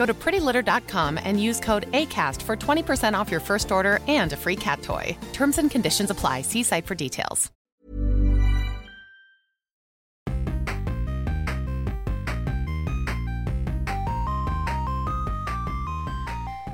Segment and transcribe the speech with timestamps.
[0.00, 4.36] Go to prettylitter.com and use code ACAST for 20% off your first order and a
[4.36, 5.14] free cat toy.
[5.34, 6.40] Terms and conditions apply.
[6.40, 7.50] See site for details.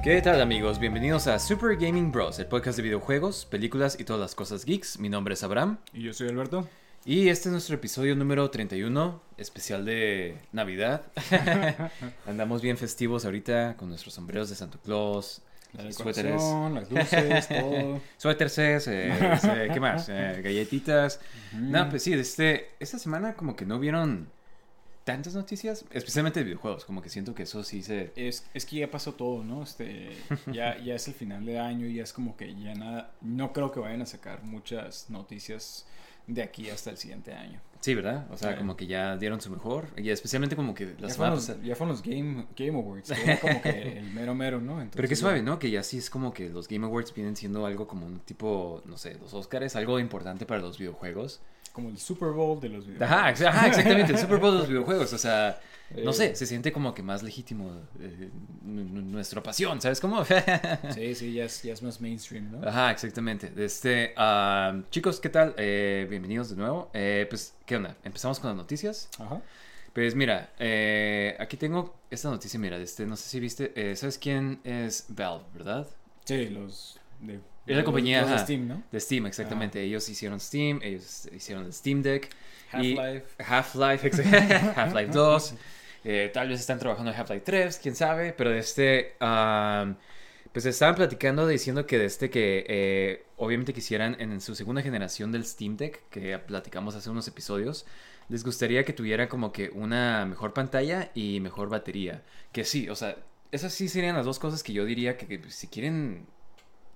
[0.04, 0.78] ¿Qué tal amigos?
[0.78, 5.00] Bienvenidos a Super Gaming Bros, el podcast de videojuegos, películas y todas las cosas geeks.
[5.00, 6.68] Mi nombre es Abraham Y yo soy Alberto.
[7.06, 11.02] Y este es nuestro episodio número 31, especial de Navidad.
[12.26, 15.40] Andamos bien festivos ahorita con nuestros sombreros de Santa Claus,
[15.72, 18.00] La suéteres, las luces, todo.
[18.16, 20.08] suéteres, eh, eh, ¿qué más?
[20.08, 21.20] Eh, galletitas.
[21.52, 24.28] No, pues sí, este, esta semana como que no vieron
[25.04, 28.10] tantas noticias, especialmente de videojuegos, como que siento que eso sí se...
[28.16, 29.62] Es, es que ya pasó todo, ¿no?
[29.62, 30.10] Este,
[30.52, 33.12] ya, ya es el final de año y ya es como que ya nada.
[33.20, 35.86] No creo que vayan a sacar muchas noticias
[36.26, 37.60] de aquí hasta el siguiente año.
[37.80, 38.26] Sí, ¿verdad?
[38.32, 38.58] O sea, Sí.
[38.58, 39.86] como que ya dieron su mejor.
[39.96, 43.12] Y especialmente como que Ya las fueron, semana los, ya fueron los Game, Game Awards,
[43.12, 44.72] que era como que el mero mero, ¿no?
[44.72, 45.58] Entonces, Pero qué ya- suave, ¿no?
[45.60, 48.82] Que ya sí es como que los Game Awards vienen siendo algo como un tipo,
[48.86, 51.40] no sé, los Oscars, algo importante para los videojuegos.
[51.72, 53.12] Como el Super Bowl de los videojuegos.
[53.42, 55.12] Ajá, ajá, exactamente, el Super Bowl de los videojuegos.
[55.12, 55.60] O sea,
[55.94, 56.14] no Eh.
[56.14, 57.70] sé, se siente como que más legítimo
[58.00, 58.30] eh,
[58.64, 60.24] nuestra pasión, ¿sabes cómo?
[60.94, 62.66] Sí, sí, ya es, ya es más mainstream, ¿no?
[62.68, 63.52] Ajá, exactamente.
[63.56, 64.14] Este,
[64.90, 65.54] chicos, ¿qué tal?
[65.56, 66.90] Eh, bienvenidos de nuevo.
[66.92, 67.96] Eh, pues, ¿qué onda?
[68.04, 69.08] Empezamos con las noticias.
[69.18, 69.40] Ajá.
[69.92, 74.18] Pues mira, eh, aquí tengo esta noticia, mira, este, no sé si viste, eh, ¿sabes
[74.18, 75.86] quién es Valve, verdad?
[76.24, 77.40] Sí, los de...
[77.66, 78.82] Es la compañía de Steam, ¿no?
[78.92, 79.80] De Steam, exactamente.
[79.82, 82.28] Ellos hicieron Steam, ellos hicieron el Steam Deck.
[82.70, 83.24] Half-Life.
[83.42, 85.54] Half-Life, exa- Half-Life 2.
[86.08, 88.32] eh, tal vez están trabajando en Half-Life 3, quién sabe.
[88.32, 89.16] Pero de este.
[89.18, 89.96] am,
[90.52, 95.32] pues estaban platicando diciendo que de este que eh, obviamente quisieran en su segunda generación
[95.32, 97.86] del Steam Deck, que platicamos hace unos episodios,
[98.28, 102.22] les gustaría que tuviera como que una mejor pantalla y mejor batería.
[102.52, 103.16] Que sí, o sea,
[103.50, 106.26] esas sí serían las dos cosas que yo diría que, si quieren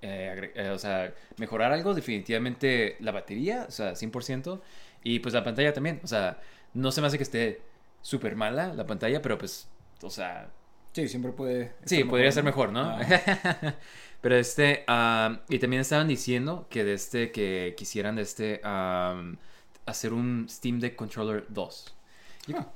[0.03, 4.61] eh, o sea, mejorar algo, definitivamente la batería, o sea, 100%,
[5.03, 6.41] y pues la pantalla también, o sea,
[6.75, 7.70] no se me hace que esté
[8.03, 9.69] súper mala la pantalla, pero pues,
[10.03, 10.49] o sea,
[10.93, 11.73] Sí, siempre puede...
[11.85, 12.81] sí, podría ser mejor, ¿no?
[12.81, 13.77] Ajá.
[14.21, 19.37] pero este, ah, y también estaban diciendo que de este, que quisieran de este, am,
[19.87, 21.95] hacer un Steam Deck Controller 2.
[22.49, 22.67] Y- Ah.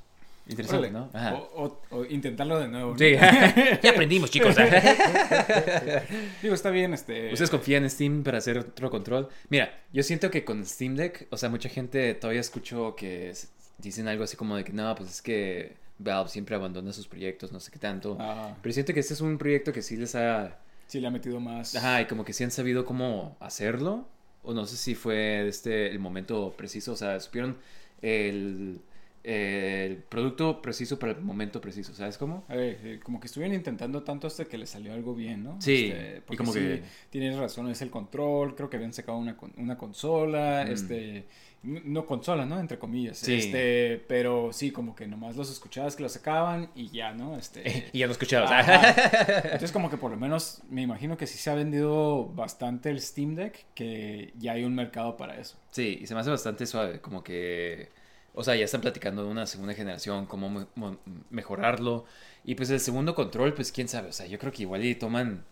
[0.47, 0.93] Interesante, Órale.
[0.93, 1.11] ¿no?
[1.19, 1.35] Ajá.
[1.37, 2.93] O, o- o intentarlo de nuevo.
[2.93, 2.99] ¿no?
[2.99, 3.13] Sí,
[3.83, 4.55] ya aprendimos, chicos.
[6.43, 7.33] Digo, está bien, este...
[7.33, 9.29] ¿Ustedes confían en Steam para hacer otro control?
[9.49, 13.31] Mira, yo siento que con Steam Deck, o sea, mucha gente todavía escucho que
[13.79, 17.53] dicen algo así como de que no, pues es que Valve siempre abandona sus proyectos,
[17.53, 18.17] no sé qué tanto.
[18.21, 18.57] Ajá.
[18.63, 20.59] Pero siento que este es un proyecto que sí les ha...
[20.87, 21.75] Sí, le ha metido más.
[21.77, 24.07] Ajá, y como que sí han sabido cómo hacerlo.
[24.43, 27.57] O no sé si fue este el momento preciso, o sea, supieron
[28.03, 28.81] el,
[29.23, 32.45] el producto preciso para el momento preciso, ¿sabes cómo?
[32.49, 35.57] A ver, eh, como que estuvieron intentando tanto hasta que le salió algo bien, ¿no?
[35.63, 38.55] Sí, Este, y como sí, que- Tienes razón, es el control.
[38.55, 40.67] Creo que habían sacado una, una consola.
[40.69, 40.73] Mm.
[40.73, 41.25] Este.
[41.65, 42.61] No consola, ¿no?
[42.61, 43.19] Entre comillas.
[43.19, 43.35] Sí.
[43.35, 44.05] Este.
[44.07, 47.37] Pero sí, como que nomás los escuchabas que lo sacaban y ya, ¿no?
[47.37, 47.89] Este.
[47.93, 48.51] y ya lo escuchabas.
[49.45, 53.01] Entonces como que por lo menos me imagino que sí se ha vendido bastante el
[53.01, 55.57] Steam Deck, que ya hay un mercado para eso.
[55.71, 57.89] Sí, y se me hace bastante suave, como que,
[58.35, 60.99] o sea, ya están platicando de una segunda generación, cómo me- mo-
[61.31, 62.05] mejorarlo.
[62.45, 64.95] Y pues el segundo control, pues quién sabe, o sea, yo creo que igual y
[64.95, 65.45] toman,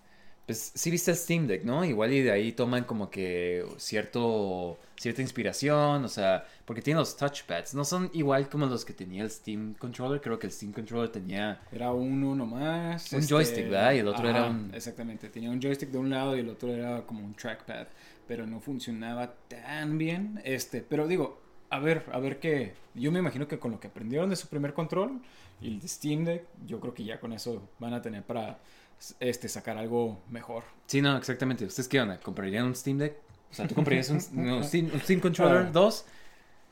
[0.53, 1.85] pues sí viste el Steam Deck, ¿no?
[1.85, 7.17] Igual y de ahí toman como que cierto, cierta inspiración, o sea, porque tienen los
[7.17, 10.73] touchpads, no son igual como los que tenía el Steam Controller, creo que el Steam
[10.73, 11.61] Controller tenía...
[11.73, 13.13] Era uno nomás.
[13.13, 13.93] Un joystick, ¿verdad?
[13.95, 16.49] Y el otro era ajá, un- Exactamente, tenía un joystick de un lado y el
[16.49, 17.87] otro era como un trackpad,
[18.27, 20.41] pero no funcionaba tan bien.
[20.45, 21.41] Este, pero digo,
[21.71, 22.75] a ver, a ver qué.
[22.95, 25.21] Yo me imagino que con lo que aprendieron de su primer control
[25.61, 28.59] y el de Steam Deck, yo creo que ya con eso van a tener para.
[29.21, 30.65] Este, sacar algo mejor.
[30.87, 31.65] Sí, no, exactamente.
[31.65, 32.19] ¿Ustedes qué onda?
[32.19, 33.17] ¿Comprarían un Steam Deck?
[33.51, 34.17] O sea, ¿tú comprarías un,
[34.51, 36.05] un Steam, un Steam Controller 2?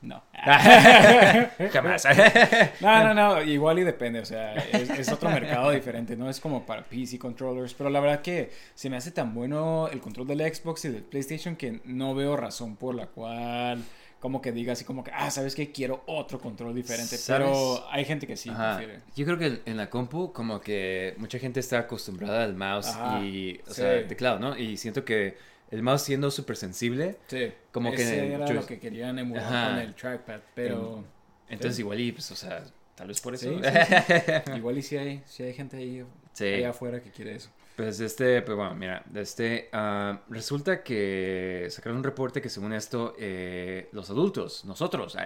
[0.03, 0.23] No.
[1.73, 2.05] Jamás.
[2.81, 6.41] No, no, no, igual y depende, o sea, es, es otro mercado diferente, no es
[6.41, 10.27] como para PC controllers, pero la verdad que se me hace tan bueno el control
[10.27, 13.85] del Xbox y del PlayStation que no veo razón por la cual
[14.20, 15.72] como que diga así como que, ah, ¿sabes qué?
[15.72, 17.26] Quiero otro control diferente, ¿Sabes?
[17.49, 18.76] pero hay gente que sí Ajá.
[18.76, 19.00] prefiere.
[19.17, 23.19] Yo creo que en la compu como que mucha gente está acostumbrada al mouse Ajá,
[23.19, 23.75] y, o sí.
[23.81, 24.56] sea, teclado, ¿no?
[24.58, 25.37] Y siento que
[25.70, 29.44] el mouse siendo súper sensible, Sí, Como que ese era yo- lo que querían emular
[29.44, 29.69] Ajá.
[29.70, 31.05] con el trackpad, pero
[31.49, 31.82] entonces Sí.
[31.82, 32.62] igual y, pues, o sea,
[32.96, 33.49] tal vez por eso.
[33.50, 33.61] Sí,
[34.56, 36.05] igual y si hay, si hay gente ahí
[36.40, 37.49] allá afuera que quiere eso.
[37.81, 43.15] Pues este, pues bueno, mira, este, ah, resulta que sacaron un reporte que según esto,
[43.19, 45.17] eh, los adultos, nosotros,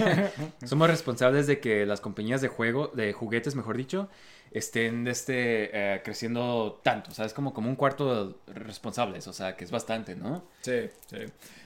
[0.66, 4.10] somos responsables de que las compañías de juego, de juguetes, mejor dicho,
[4.50, 9.32] estén este, eh, creciendo tanto, o sea, es como, como un cuarto de responsables, o
[9.32, 10.44] sea, que es bastante, ¿no?
[10.60, 11.16] Sí, sí.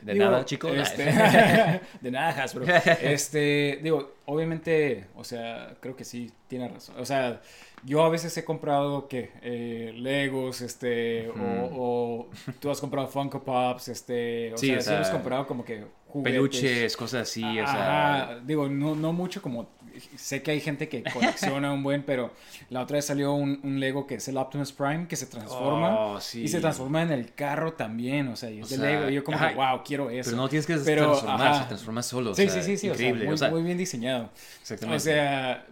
[0.02, 0.70] De Digo, nada, chicos.
[0.72, 1.04] este,
[2.00, 2.64] de nada, Hasbro.
[3.02, 6.94] Este, digo, obviamente, o sea, creo que sí, tiene razón.
[6.98, 7.40] O sea,
[7.84, 9.30] yo a veces he comprado, ¿qué?
[9.42, 11.36] Eh, Legos, este, o,
[11.72, 12.30] o
[12.60, 15.64] tú has comprado Funko Pops, este, o Sí, sea, o sí hemos sea, comprado como
[15.64, 16.32] que juguetes.
[16.32, 18.40] Peluches, cosas así, o sea...
[18.44, 19.68] Digo, no, no mucho como...
[20.16, 22.32] Sé que hay gente que colecciona un buen, pero
[22.70, 25.98] la otra vez salió un, un Lego que es el Optimus Prime, que se transforma.
[25.98, 26.42] Oh, sí.
[26.44, 29.10] Y se transforma en el carro también, o sea, y es O de sea, Lego.
[29.10, 30.30] Y yo como ajá, que, wow, quiero eso.
[30.30, 31.62] Pero no tienes que Pero, transformar, ajá.
[31.62, 33.76] se transforma solo, Sí, sea, sí, sí, sí, increíble, o sea, muy, sea, muy bien
[33.78, 34.30] diseñado.
[34.60, 34.96] exactamente.
[34.96, 35.66] O sea,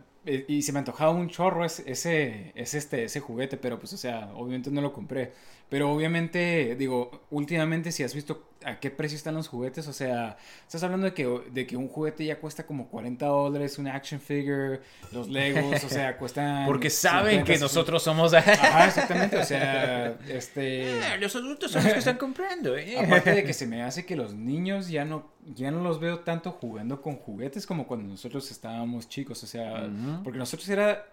[0.49, 3.97] y se me antojaba un chorro ese, ese, ese, este, ese juguete, pero pues, o
[3.97, 5.33] sea, obviamente no lo compré.
[5.69, 10.37] Pero obviamente, digo, últimamente si has visto a qué precio están los juguetes, o sea,
[10.63, 14.21] estás hablando de que, de que un juguete ya cuesta como 40 dólares, una action
[14.21, 14.81] figure,
[15.13, 16.67] los Legos, o sea, cuestan...
[16.67, 17.65] Porque saben 50, que 60.
[17.65, 18.35] nosotros somos...
[18.35, 21.19] Ajá, exactamente, o sea, este...
[21.21, 22.99] los adultos son los que están comprando, ¿eh?
[22.99, 26.21] Aparte de que se me hace que los niños ya no, ya no los veo
[26.21, 29.43] tanto jugando con juguetes como cuando nosotros estábamos chicos.
[29.43, 29.89] O sea,
[30.25, 31.07] porque nosotros era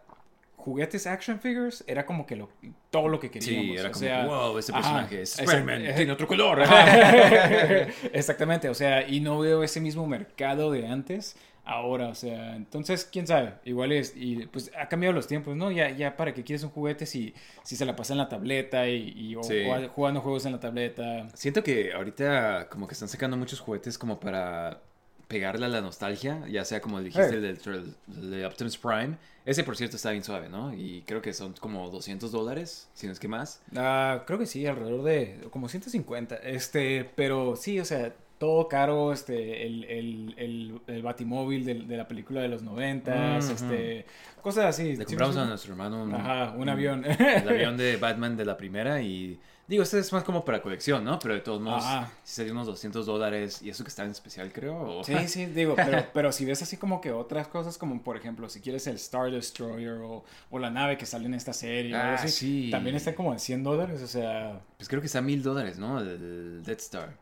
[0.64, 2.50] juguetes action figures, era como que lo,
[2.90, 3.66] todo lo que queríamos.
[3.66, 6.62] Sí, era o como, sea, wow, ese personaje es Spider-Man, tiene otro color.
[8.14, 13.08] Exactamente, o sea, y no veo ese mismo mercado de antes ahora, o sea, entonces,
[13.10, 15.72] quién sabe, igual es, y pues ha cambiado los tiempos, ¿no?
[15.72, 17.34] Ya, ya para que quieres un juguete si,
[17.64, 19.64] si se la pasa en la tableta y, y o- Sí.
[19.70, 21.26] o jugando juegos en la tableta.
[21.34, 24.82] Siento que ahorita como que están sacando muchos juguetes como para
[25.34, 27.58] pegarle a la nostalgia, ya sea como dijiste Hey.
[28.22, 29.18] el de Optimus Prime.
[29.46, 30.74] Ese, por cierto, está bien suave, ¿no?
[30.74, 33.62] Y creo que son como 200 dólares, si no es que más.
[33.76, 36.36] Ah, creo que sí, alrededor de como 150.
[36.36, 41.98] Este, pero sí, o sea, todo caro, este, el, el, el, el batimóvil de, de
[41.98, 44.06] la película de los noventas, este,
[44.42, 44.96] cosas así.
[44.96, 47.04] Le compramos sí, a nuestro hermano un, Ajá, un avión.
[47.06, 49.40] el avión de Batman de la primera y...
[49.66, 51.18] Digo, este es más como para colección, ¿no?
[51.20, 52.12] Pero de todos modos, Ajá.
[52.24, 55.00] si salió unos 200 dólares y eso que está en especial, creo.
[55.00, 58.18] o- Sí, sí, digo, pero, pero si ves así como que otras cosas, como por
[58.18, 61.96] ejemplo, si quieres el Star Destroyer o, o la nave que sale en esta serie,
[61.96, 62.70] o Ah, así, sí.
[62.72, 65.98] también está como en 100 dólares, o sea, Pues creo que está mil dólares, ¿no?
[66.00, 67.18] El, Death Star.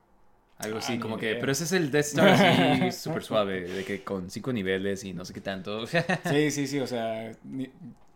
[0.57, 1.35] Algo Ah, así, como que...
[1.35, 5.13] Pero ese es el Death Star así, súper suave, de que con cinco niveles y
[5.13, 5.85] no sé qué tanto.
[5.85, 7.31] sí, sí, sí, o sea,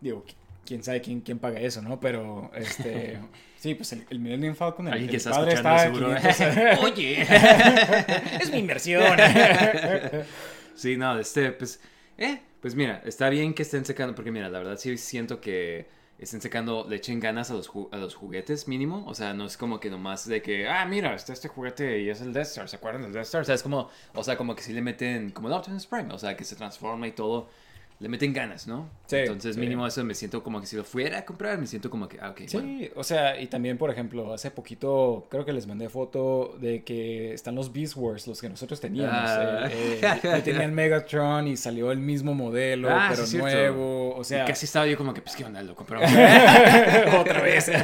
[0.00, 0.34] digo, qui-
[0.64, 1.98] quién sabe quién, quién paga eso, ¿no?
[2.00, 3.20] Pero, este,
[3.58, 6.42] sí, pues el, el Millennium Falcon, el, Alguien que el está padre escuchando está a
[6.44, 6.76] seguro.
[6.76, 6.84] 500.
[6.84, 7.22] Oye.
[8.40, 9.02] es mi inversión.
[10.74, 11.80] sí, no, este, pues...
[12.18, 15.86] Eh, pues mira, está bien que estén secando, porque mira, la verdad sí siento que
[16.18, 19.04] estén secando, le echen ganas a los, ju- a los juguetes mínimo.
[19.06, 22.08] O sea, no es como que nomás de que, ah, mira, está este juguete y
[22.08, 23.42] es el Death Star, ¿se acuerdan del Death Star?
[23.42, 26.12] O sea, es como, o sea, como que sí le meten, como el Optimus Prime,
[26.12, 27.50] o sea, que se transforma y todo.
[27.98, 28.90] Le meten ganas, ¿no?
[29.06, 29.60] Sí, Entonces, sí.
[29.60, 32.18] mínimo eso me siento como que si lo fuera a comprar, me siento como que,
[32.20, 32.68] ah, ok, bueno.
[32.78, 36.84] Sí, o sea, y también, por ejemplo, hace poquito creo que les mandé foto de
[36.84, 39.14] que están los Beast Wars, los que nosotros teníamos.
[39.30, 39.68] Ah.
[39.70, 44.14] Eh, eh, yo tenía el Megatron y salió el mismo modelo, Ah, pero sí, nuevo.
[44.14, 45.62] O sea, Y casi estaba yo como que, pues, ¿qué onda?
[45.62, 46.10] Lo compramos.
[47.18, 47.70] otra vez.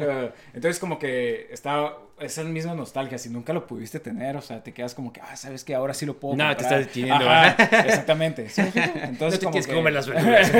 [0.00, 3.18] Eh, Entonces, como que está esa misma nostalgia.
[3.18, 5.94] Si nunca lo pudiste tener, o sea, te quedas como que, ah, sabes que ahora
[5.94, 6.36] sí lo puedo.
[6.36, 7.24] No, te estás deteniendo.
[7.58, 8.48] Exactamente.
[8.48, 8.98] ¿Sí me explico?
[8.98, 10.52] no Entonces, te como tienes que que comer las verduras.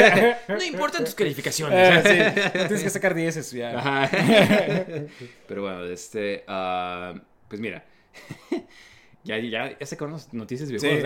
[0.49, 2.05] no importan tus calificaciones.
[2.07, 3.79] Eh, sí, no tienes que sacar 10 ya.
[3.79, 4.11] Ajá.
[5.47, 7.15] Pero bueno, este, ah,
[7.49, 7.85] pues mira,
[9.25, 10.75] ya, ya, ya se conocen noticias Sí.
[10.77, 11.03] viejas.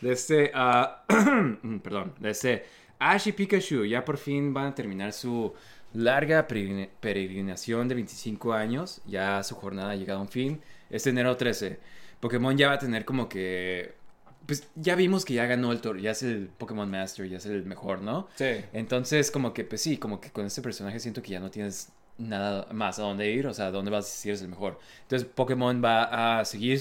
[0.00, 1.04] de este, ah,
[1.82, 2.64] perdón, de este,
[2.98, 5.52] Ash y Pikachu ya por fin van a terminar su
[5.96, 9.00] larga peregrin- peregrinación de 25 años.
[9.06, 10.60] Ya su jornada ha llegado a un fin.
[10.90, 11.78] Este enero 13.
[12.20, 13.94] Pokémon ya va a tener como que...
[14.46, 17.46] Pues ya vimos que ya ganó el toro, ya es el Pokémon Master, ya es
[17.46, 18.28] el mejor, ¿no?
[18.36, 18.44] Sí.
[18.72, 21.88] Entonces, como que, pues sí, como que con este personaje siento que ya no tienes
[22.16, 24.78] nada más a dónde ir, o sea, dónde vas a decir es el mejor.
[25.02, 26.80] Entonces Pokémon va a seguir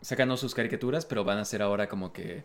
[0.00, 2.42] sacando sus caricaturas, pero van a ser ahora como que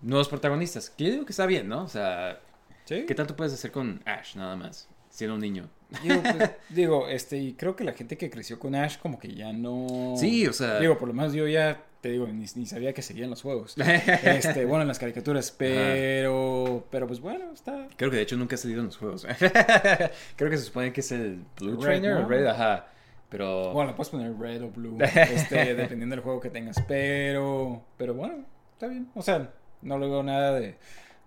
[0.00, 0.90] nuevos protagonistas.
[0.90, 1.82] Que yo digo que está bien, ¿no?
[1.82, 2.40] O sea,
[2.84, 3.04] ¿Sí?
[3.04, 4.88] ¿qué tanto puedes hacer con Ash nada más?
[5.18, 5.68] Siendo un niño.
[6.00, 9.34] Digo, pues, digo, este, y creo que la gente que creció con Ash como que
[9.34, 10.14] ya no...
[10.16, 13.02] Sí, o sea- Digo, por lo menos yo ya, te digo, ni, ni sabía que
[13.02, 13.74] seguían los juegos.
[14.22, 16.86] Este, bueno, en las caricaturas, pero...
[16.92, 17.88] Pero pues bueno, está...
[17.96, 19.26] Creo que de hecho nunca ha salido en los juegos.
[20.36, 22.28] Creo que se supone que es el Blue Red, Trainer o ¿no?
[22.28, 22.86] Red, ajá.
[23.28, 23.72] Pero...
[23.72, 27.82] Bueno, puedes poner red o blue, este, dependiendo del juego que tengas, pero...
[27.96, 28.44] Pero bueno,
[28.74, 29.08] está bien.
[29.16, 29.50] O sea,
[29.82, 30.76] no le veo nada de...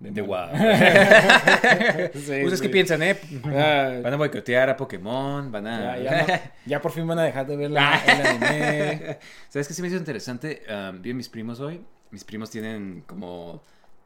[0.01, 0.21] De.
[2.13, 2.61] Sí, ¿Ustedes sí.
[2.65, 3.17] qué piensan, eh?
[3.45, 5.97] Ah, Van a boicotear a Pokémon, van a...
[5.97, 9.19] ya, ya, no- ya por fin van a dejar de ver la, el anime.
[9.49, 10.63] ¿Sabes qué se me hizo interesante?
[10.69, 11.81] Um, vi a mis primos hoy.
[12.09, 13.61] Mis primos tienen como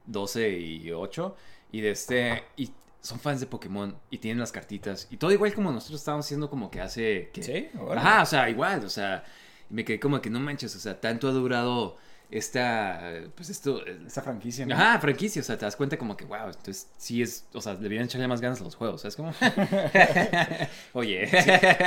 [0.05, 1.35] 12 y 8.
[1.71, 2.43] Y de este.
[2.57, 2.71] Y
[3.01, 3.95] son fans de Pokémon.
[4.09, 5.07] Y tienen las cartitas.
[5.11, 7.29] Y todo igual como nosotros estábamos haciendo como que hace.
[7.33, 7.69] que- ¿Sí?
[7.95, 8.83] Ajá, o sea, igual.
[8.85, 9.23] O sea,
[9.69, 10.75] me quedé como que no manches.
[10.75, 11.97] O sea, tanto ha durado
[12.31, 13.01] esta.
[13.35, 13.85] Pues esto.
[13.85, 14.75] Esta franquicia, ¿no?
[14.75, 17.75] Ajá, franquicia, o sea, te das cuenta como que, wow, entonces sí es, o sea,
[17.75, 19.33] deberían echarle más ganas a los juegos, ¿sabes cómo?
[20.93, 21.27] Oye.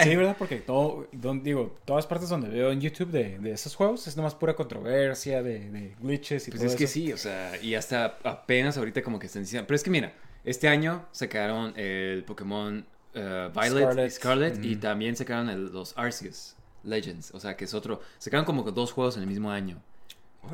[0.02, 0.37] Sí, ¿verdad?
[0.38, 4.16] Porque todo, don- digo, todas partes donde veo en YouTube de, de esos juegos es
[4.16, 7.75] nomás pura controversia, de, de glitches y Pues todo es que sí, o sea, y
[7.75, 9.66] hasta apenas ahorita como que están diciendo.
[9.66, 10.12] Pero es que mira,
[10.45, 14.07] este año sacaron el Pokémon eh, Violet Scarlet.
[14.07, 16.54] y Scarlet y también sacaron el- los Arceus
[16.85, 18.00] Legends, o sea, que es otro.
[18.18, 19.83] Sacaron como dos juegos en el mismo año.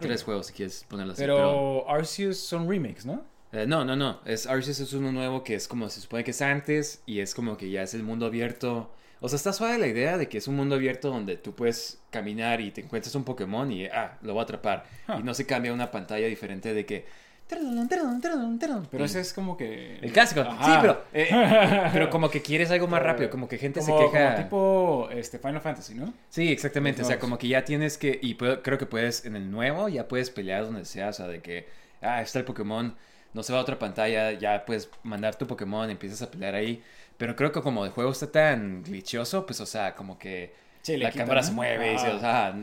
[0.00, 1.23] Tres juegos, si quieres ponerlo así.
[1.23, 3.25] Pero Arceus son remakes, ¿no?
[3.53, 4.21] Eh, no, no, no.
[4.25, 7.35] Es, Arceus es uno nuevo que es como se supone que es antes y es
[7.35, 8.91] como que ya es el mundo abierto.
[9.21, 12.03] O sea, está suave la idea de que es un mundo abierto donde tú puedes
[12.11, 14.85] caminar y te encuentras un Pokémon y, ah, lo voy a atrapar.
[15.09, 15.21] Huh.
[15.21, 17.24] Y no se cambia una pantalla diferente de que...
[18.91, 19.99] Pero ese es como que...
[20.01, 20.41] El clásico.
[20.41, 20.65] Ajá.
[20.65, 24.05] Sí, pero, eh, pero como que quieres algo más rápido, como que gente como, se
[24.07, 24.25] queja.
[24.35, 26.15] como tipo este, Final Fantasy, ¿no?
[26.31, 27.03] Sí, exactamente.
[27.03, 28.19] O sea, como que ya tienes que.
[28.23, 31.09] Y puedo- creo que puedes, en el nuevo, ya puedes pelear donde sea.
[31.09, 31.69] O sea, de que.
[32.01, 32.95] Ah, está el Pokémon.
[33.35, 34.33] No se va a otra pantalla.
[34.33, 35.91] Ya puedes mandar tu Pokémon.
[35.91, 36.83] Empiezas a pelear ahí.
[37.19, 40.55] Pero creo que como el juego está tan glitchoso, pues, o sea, como que.
[40.83, 41.47] Sí, le la cámara ¿no?
[41.47, 41.95] se mueve.
[41.95, 42.55] Y se, o sea,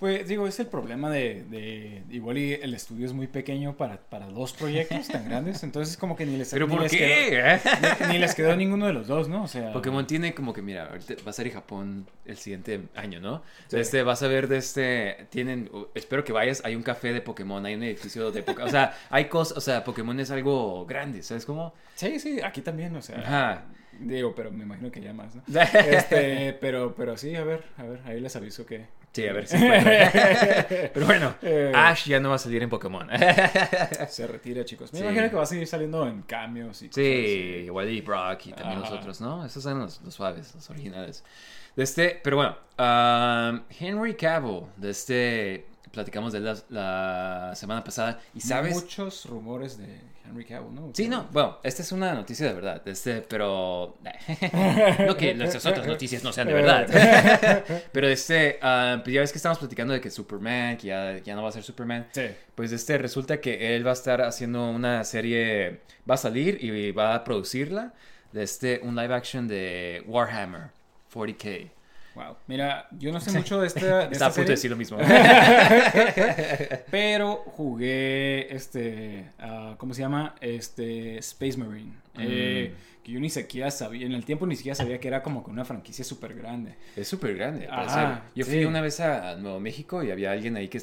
[0.00, 3.98] Pues digo, es el problema de, de- igual y el estudio es muy pequeño para,
[3.98, 6.98] para dos proyectos tan grandes, entonces como que ni les, ¿Pero ni por les qué?
[6.98, 9.44] quedó, ni, ni les quedó ninguno de los dos, ¿no?
[9.44, 13.20] O sea, Pokémon tiene como que, mira, ahorita va a en Japón el siguiente año,
[13.20, 13.42] ¿no?
[13.68, 13.76] Sí.
[13.78, 17.64] Este, vas a ver de este, tienen, espero que vayas, hay un café de Pokémon,
[17.66, 21.22] hay un edificio de Pokémon, o sea, hay cosas, o sea, Pokémon es algo grande,
[21.22, 21.74] ¿sabes cómo?
[21.94, 23.64] Sí, sí, aquí también, o sea, Ajá.
[23.98, 25.42] digo, pero me imagino que ya más, ¿no?
[25.52, 28.86] Este, pero, pero sí, a ver, a ver, ahí les aviso que...
[29.12, 30.90] Sí, a ver si puede.
[30.94, 31.72] Pero bueno, Eh.
[31.74, 33.08] Ash ya no va a salir en Pokémon.
[34.08, 34.92] Se retira, chicos.
[34.92, 35.04] Me Sí.
[35.04, 38.52] imagino que va a seguir saliendo en cambios y cosas Sí, igual y Brock y
[38.52, 39.44] también los otros, ¿no?
[39.44, 41.24] Esos eran los, los suaves, los originales.
[41.74, 47.82] De este, pero bueno, um, Henry Cavill, de este, platicamos de él la, la semana
[47.82, 48.20] pasada.
[48.34, 48.48] Y así.
[48.48, 50.00] sabes, Muchos rumores de
[50.30, 50.90] Henry Cavill, ¿no?
[50.94, 53.96] Sí, no, bueno, esta es una noticia de verdad, este, pero
[55.06, 59.32] no que nuestras otras noticias no sean de verdad, pero este, ah, pues ya ves
[59.32, 62.22] que estamos platicando de que Superman, que ya, ya no va a ser Superman, Sí.
[62.54, 66.92] pues este resulta que él va a estar haciendo una serie, va a salir y
[66.92, 67.92] va a producirla,
[68.32, 70.70] de este, un live action de Warhammer
[71.12, 71.70] 40k.
[72.14, 72.36] Wow.
[72.46, 74.98] Mira, yo no sé mucho de esta, de Está a esta de decir lo mismo.
[76.90, 79.30] pero jugué este,
[79.78, 80.34] ¿cómo se llama?
[80.40, 81.94] Este, Space Marine.
[82.18, 83.02] Eh, Mm.
[83.02, 85.50] que yo ni siquiera sabía, en el tiempo ni siquiera sabía que era como que
[85.50, 86.74] una franquicia súper grande.
[86.96, 87.66] Es súper grande.
[87.70, 88.24] Ajá.
[88.34, 88.64] Yo fui sí.
[88.64, 90.82] una vez a Nuevo México y había alguien ahí que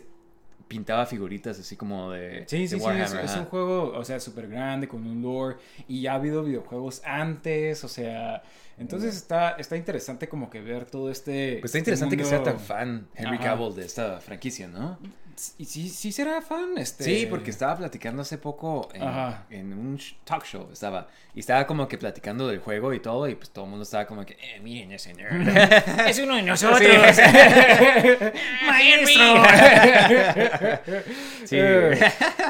[0.68, 2.86] pintaba figuritas así como de, Sí, de sí, sí,
[3.24, 5.58] es, un juego, o sea, súper grande, con un lore,
[5.88, 8.44] y ya ha habido videojuegos antes, o sea,
[8.78, 11.58] entonces está, está interesante como que ver todo este...
[11.62, 13.40] Pues está este interesante que sea tan fan Henry.
[13.40, 15.00] Cavill de esta franquicia, ¿no?
[15.58, 16.78] ¿Y sí, sí será fan?
[16.78, 17.04] Este...
[17.04, 21.08] Sí, porque estaba platicando hace poco en, un talk show, estaba.
[21.36, 24.08] Y estaba como que platicando del juego y todo, y pues todo el mundo estaba
[24.08, 25.48] como que, eh, miren ese nerd.
[26.08, 26.82] Es uno de nosotros.
[31.46, 31.56] Sí.
[31.58, 32.00] Eh,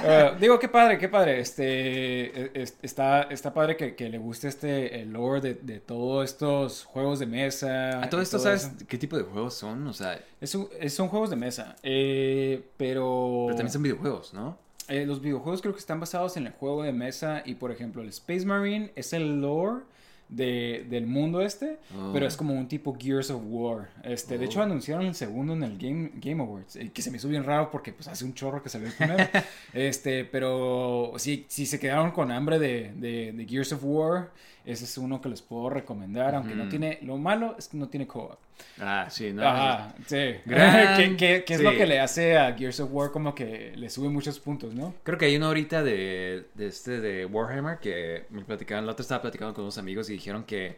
[0.04, 1.40] eh, digo, qué padre, qué padre.
[1.40, 6.26] Este, es- está, está padre que, que le guste este el lore de, de todos
[6.26, 8.02] estos juegos de mesa.
[8.02, 8.86] A todo esto, ¿sabes eso.
[8.88, 9.86] qué tipo de juegos son?
[9.88, 14.58] O sea, Es un- son juegos de mesa, eh, pero, pero también son videojuegos, ¿no?
[14.90, 18.02] eh, los videojuegos creo que están basados en el juego de mesa y por ejemplo
[18.02, 19.82] el Space Marine es el lore
[20.30, 22.12] de, del mundo este, Oh.
[22.14, 23.90] pero es como un tipo Gears of War.
[24.04, 24.64] Este, De hecho, Oh.
[24.64, 27.70] anunciaron el segundo en el Game, Game Awards, eh, que se me hizo bien raro
[27.72, 29.18] porque pues hace un chorro que salió el primero.
[29.74, 34.32] este, pero sí, si se quedaron con hambre de, de, de Gears of War,
[34.68, 37.88] ese es uno que les puedo recomendar, aunque no tiene, lo malo es que no
[37.88, 38.38] tiene co-op.
[38.80, 39.48] Ah, sí, no.
[39.48, 40.36] Ajá, sí.
[40.46, 41.64] Gran- que es sí.
[41.64, 44.94] lo que le hace a Gears of War como que le sube muchos puntos, ¿no?
[45.04, 49.04] Creo que hay uno ahorita de, de este de Warhammer que me platicaban, la otra
[49.04, 50.78] estaba platicando con unos amigos y dijeron que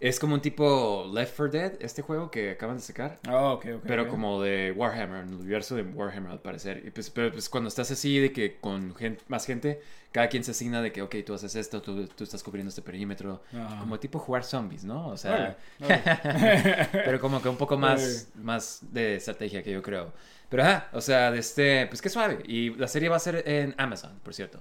[0.00, 3.20] es como un tipo Left 4 Dead, este juego que acaban de sacar.
[3.28, 3.82] Ah, ok, ok.
[3.86, 4.08] Pero ok.
[4.08, 6.82] como de Warhammer, en el universo de Warhammer al parecer.
[6.86, 10.42] Y pues, pero pues cuando estás así de que con gen- más gente, cada quien
[10.42, 13.42] se asigna de que, ok, tú haces esto, tú, tú estás cubriendo este perímetro.
[13.52, 13.78] Ajá.
[13.80, 15.08] Como tipo jugar zombies, ¿no?
[15.08, 15.58] O sea,
[16.92, 20.12] pero como que un poco más, más de estrategia que yo creo.
[20.48, 22.38] Pero ajá, o sea, de este, pues qué suave.
[22.46, 24.60] Y la serie va a ser en Amazon, por cierto.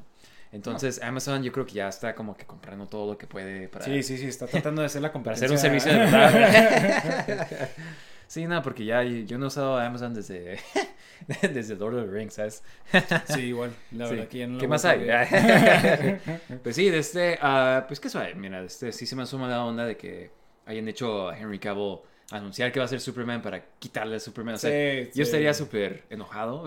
[0.51, 3.85] Entonces, Amazon yo creo que ya está como que comprando todo lo que puede para,
[3.85, 5.45] Sí, sí, sí, está tratando de hacer la para competencia.
[5.45, 7.69] hacer un servicio de verdad.
[8.27, 10.59] sí, no, porque ya yo no he usado Amazon desde,
[11.53, 12.63] desde Lord of the Rings, ¿sabes?
[13.27, 13.71] Sí, igual.
[13.91, 14.15] La Sí.
[14.15, 15.07] verdad que ya no lo ¿Qué más hay?
[16.63, 19.63] pues sí, de este, ah, pues qué suave, mira, este, sí se me asoma la
[19.63, 20.31] onda de que
[20.65, 21.99] hayan hecho a Henry Cavill
[22.31, 24.55] anunciar que va a ser Superman para quitarle a Superman.
[24.55, 25.21] O sea, Sí, yo sí.
[25.23, 26.63] estaría súper enojado.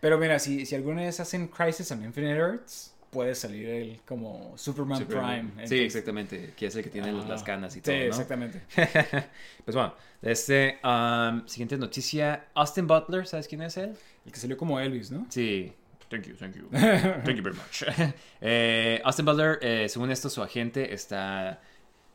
[0.00, 4.56] Pero mira, si, si alguna vez hacen Crisis on Infinite Earths, puede salir él como
[4.56, 5.30] Superman, Superman.
[5.40, 5.50] Prime.
[5.50, 8.02] Sí, Entonces- exactamente, que es el que tiene Ah, las canas y Sí, todo, ¿no?
[8.04, 8.62] exactamente.
[9.64, 13.94] pues bueno, este, um, siguiente noticia, Austin Butler, ¿sabes quién es él?
[14.24, 15.26] El que salió como Elvis, ¿no?
[15.28, 15.72] Sí.
[16.08, 16.68] Thank you, thank you.
[16.70, 17.84] Thank you very much.
[18.40, 21.60] Eh, Austin Butler, eh, según esto, su agente está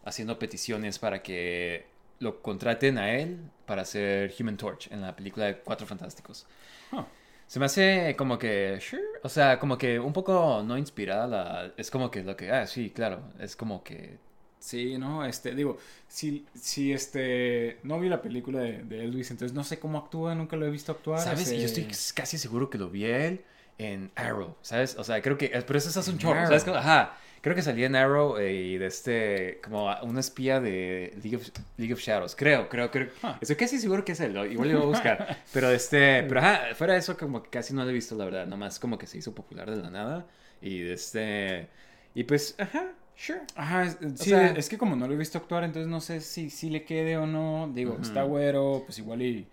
[0.03, 1.85] haciendo peticiones para que
[2.19, 3.37] lo contraten a él
[3.67, 6.47] para hacer Human Torch en la película de Cuatro Fantásticos.
[6.91, 7.03] Huh.
[7.47, 11.73] Se me hace como que, sure, o sea, como que un poco no inspirada la...
[11.77, 14.17] Es como que lo que, ah, sí, claro, es como que...
[14.59, 15.77] Sí, no, este, digo,
[16.09, 20.35] si, si este, no vi la película de, de Elvis, entonces no sé cómo actúa,
[20.35, 21.21] nunca lo he visto actuar.
[21.21, 21.41] ¿Sabes?
[21.41, 23.45] este- Yo estoy casi seguro que lo vi él
[23.77, 24.97] en Arrow, ¿sabes?
[24.97, 25.47] O sea, creo que...
[25.49, 26.45] Pero eso es hace un chorro.
[26.47, 26.67] ¿sabes?
[26.67, 27.17] Ajá.
[27.41, 29.59] Creo que salía en Arrow eh, y de este...
[29.63, 32.35] Como una espía de League of, League of Shadows.
[32.35, 33.09] Creo, creo, creo.
[33.23, 33.37] Ah.
[33.39, 34.31] Estoy casi seguro que es él.
[34.51, 35.37] Igual lo voy a buscar.
[35.53, 36.23] pero de este...
[36.23, 38.47] Pero ajá, fuera de eso como que casi no lo he visto, la verdad.
[38.47, 40.25] Nomás como que se hizo popular de la nada.
[40.61, 41.67] Y de este...
[42.15, 43.41] Y pues, ajá, sure.
[43.55, 46.49] Ajá, sí, sea- es que como no lo he visto actuar, entonces no sé si,
[46.49, 47.69] si le quede o no.
[47.73, 48.01] Digo, Ujú.
[48.01, 49.47] está güero, pues igual y,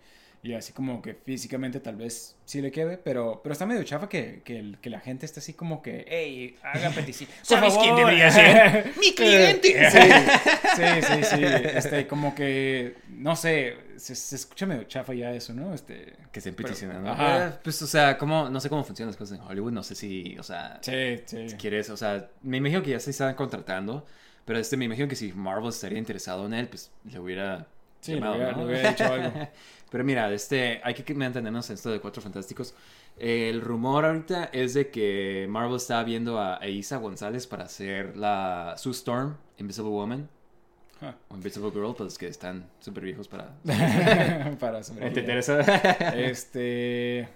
[0.45, 4.07] y así como que físicamente tal vez sí le quede, pero, pero está medio chafa
[4.07, 7.29] que, que, el- que la gente esté así como que, hey, haga petición.
[7.37, 8.05] Por ¿Sabes quién favor".
[8.05, 8.93] debería ser?
[8.99, 9.89] ¡Mi cliente!
[9.91, 9.97] Sí,
[10.75, 11.43] sí, sí, sí.
[11.75, 15.73] Este, como que, no sé, se, se escucha medio chafa ya eso, ¿no?
[15.73, 17.11] Este, Que se peticionan, ¿no?
[17.11, 17.47] Ajá.
[17.47, 19.71] Eh, Pues, o sea, ¿cómo, no sé cómo funcionan las cosas en Hollywood.
[19.71, 20.77] No sé si, o sea...
[20.81, 21.49] Sí, sí.
[21.49, 24.05] si quieres, o sea, me imagino que ya se están contratando,
[24.45, 27.65] pero este, me imagino que si Marvel estaría interesado en él, pues le hubiera
[28.01, 28.57] Sí, le llamado, hubiera- ¿no?
[28.59, 29.47] le hubiera dicho algo.
[29.89, 32.73] Pero mira, este, hay que mantenernos en esto de Cuatro Fantásticos.
[33.17, 38.75] El rumor ahorita es de que Marvel está viendo a, Isa González para hacer la
[38.77, 40.29] Sue Storm, Invisible Woman,
[41.29, 43.53] o Invisible Girl, pues que están súper viejos para
[44.59, 45.57] Para entender eso.
[46.15, 47.27] Este.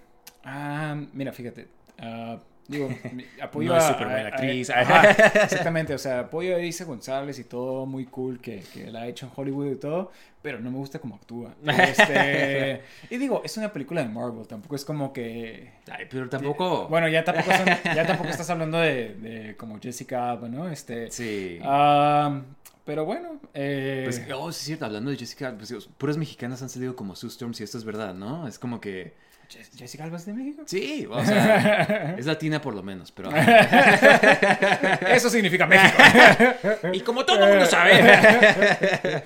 [0.44, 1.68] Ah, mira, fíjate.
[2.00, 2.88] ah, digo,
[3.42, 3.88] apoyo No es a.
[3.90, 4.70] súper buena a- a- actriz.
[5.44, 9.08] exactamente, o sea, apoyo a Isa González y todo muy cool que, que la ha
[9.08, 11.54] hecho en Hollywood y todo, pero no me gusta cómo actúa.
[11.66, 15.74] Este, y digo, es una película de Marvel, tampoco es como que.
[15.92, 16.88] Ay, pero tampoco...
[16.88, 20.70] Bueno, ya tampoco, son- ya tampoco estás hablando de, de como Jessica Alba, ¿no?
[20.70, 21.12] Este.
[21.12, 21.60] sí.
[21.64, 22.42] ah,
[22.86, 23.40] pero bueno.
[23.54, 27.16] Eh, Pues, oh, sí es cierto, hablando de Jessica, pues, puras mexicanas han salido como
[27.16, 28.48] Sue Storm, si esto es verdad, ¿no?
[28.48, 29.14] Es como que...
[29.50, 30.62] Jess- Jessica Alba es de México.
[30.66, 33.30] Sí, o sea, es latina por lo menos, pero...
[35.08, 35.98] Eso significa México.
[36.94, 37.94] y como todo el mundo sabe.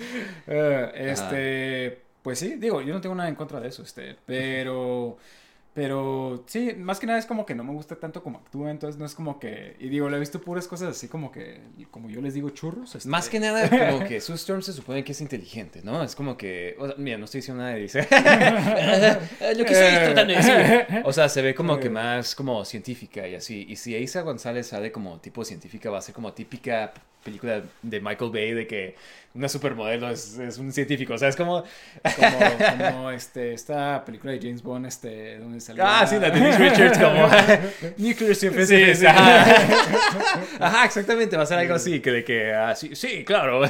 [0.47, 5.17] Eh, este, pues sí, digo, yo no tengo nada en contra de eso, este, pero,
[5.73, 8.99] pero sí, más que nada es como que no me gusta tanto como actúa, entonces
[8.99, 12.09] no es como que, y digo, le he visto puras cosas así como que, como
[12.12, 12.93] yo les digo, churros.
[12.93, 13.09] este.
[13.09, 16.03] Más que nada, como que Sue Storm se supone que es inteligente, ¿no?
[16.03, 16.75] Es como que...
[16.77, 18.01] o sea, mira, no estoy diciendo nada de dice...
[18.01, 18.07] Lo
[19.65, 21.01] que estoy tratando de decir.
[21.05, 23.65] O sea, se ve como que más como científica y así.
[23.67, 28.01] Y si Isa González sale como tipo científica, va a ser como típica película de
[28.01, 28.95] Michael Bay de que
[29.36, 31.13] una supermodelo es, es un científico.
[31.15, 31.63] O sea, es como...
[32.15, 32.38] Como,
[32.91, 35.83] como este, esta película de James Bond, este, donde salió.
[35.86, 37.27] Ah, sí, la de Denise Richards como...
[37.97, 38.99] Nuclear Sí, Synthesis.
[38.99, 39.45] sí, ajá.
[40.59, 43.62] Ajá, exactamente, va a ser algo así, que de que, ah, sí, sí, claro.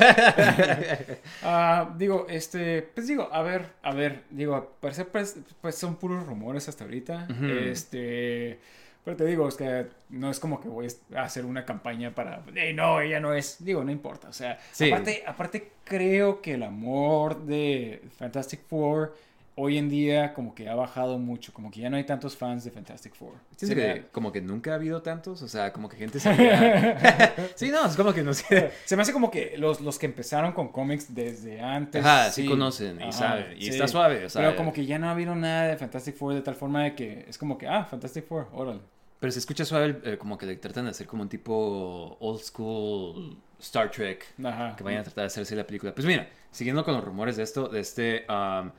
[1.43, 5.95] Ah, digo, este, pues digo, a ver, a ver, digo, al parecer pues, pues son
[5.95, 7.27] puros rumores hasta ahorita.
[7.65, 8.59] Este,
[9.03, 12.41] Pero te digo, es que no es como que voy a hacer una campaña para,
[12.55, 14.87] "Ey, no, ella no es, digo, no importa, o sea, Sí.
[14.91, 19.13] aparte, aparte creo que el amor de Fantastic Four
[19.55, 22.63] hoy en día como que ha bajado mucho, como que ya no hay tantos fans
[22.63, 23.33] de Fantastic Four.
[23.55, 27.33] Se que me- como que nunca ha habido tantos, o sea, como que gente sabía...
[27.55, 28.71] sí, no, es como que no sé.
[28.85, 32.03] Se me hace como que los, los que empezaron con cómics desde antes.
[32.03, 35.07] Ajá, sí conocen y saben, y está suave, o sea- Pero como que ya no
[35.07, 37.85] ha habido nada de Fantastic Four de tal forma de que es como que, ah,
[37.85, 38.79] Fantastic Four, órale.
[39.19, 42.41] Pero se escucha suave, eh, como que le tratan de hacer como un tipo old
[42.41, 44.25] school Star Trek.
[44.43, 44.75] Ajá.
[44.75, 45.93] que vayan a tratar de hacerse la película.
[45.95, 48.69] Pues mira, siguiendo con los rumores de esto, de este, um,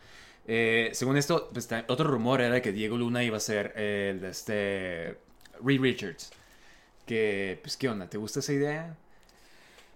[0.46, 4.28] eh, según esto, pues, otro rumor era que Diego Luna iba a ser el de
[4.30, 5.18] este
[5.62, 6.30] Reed Richards.
[7.06, 8.08] Que, pues, ¿qué onda?
[8.08, 8.96] ¿Te gusta esa idea?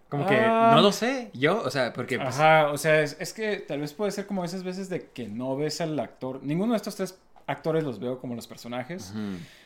[0.09, 0.73] Como que Ah.
[0.75, 3.81] no lo sé, yo, o sea, porque pues, Ajá, o sea, es, es que tal
[3.81, 6.43] vez puede ser como esas veces de que no ves al actor.
[6.43, 9.13] Ninguno de estos tres actores los veo como los personajes.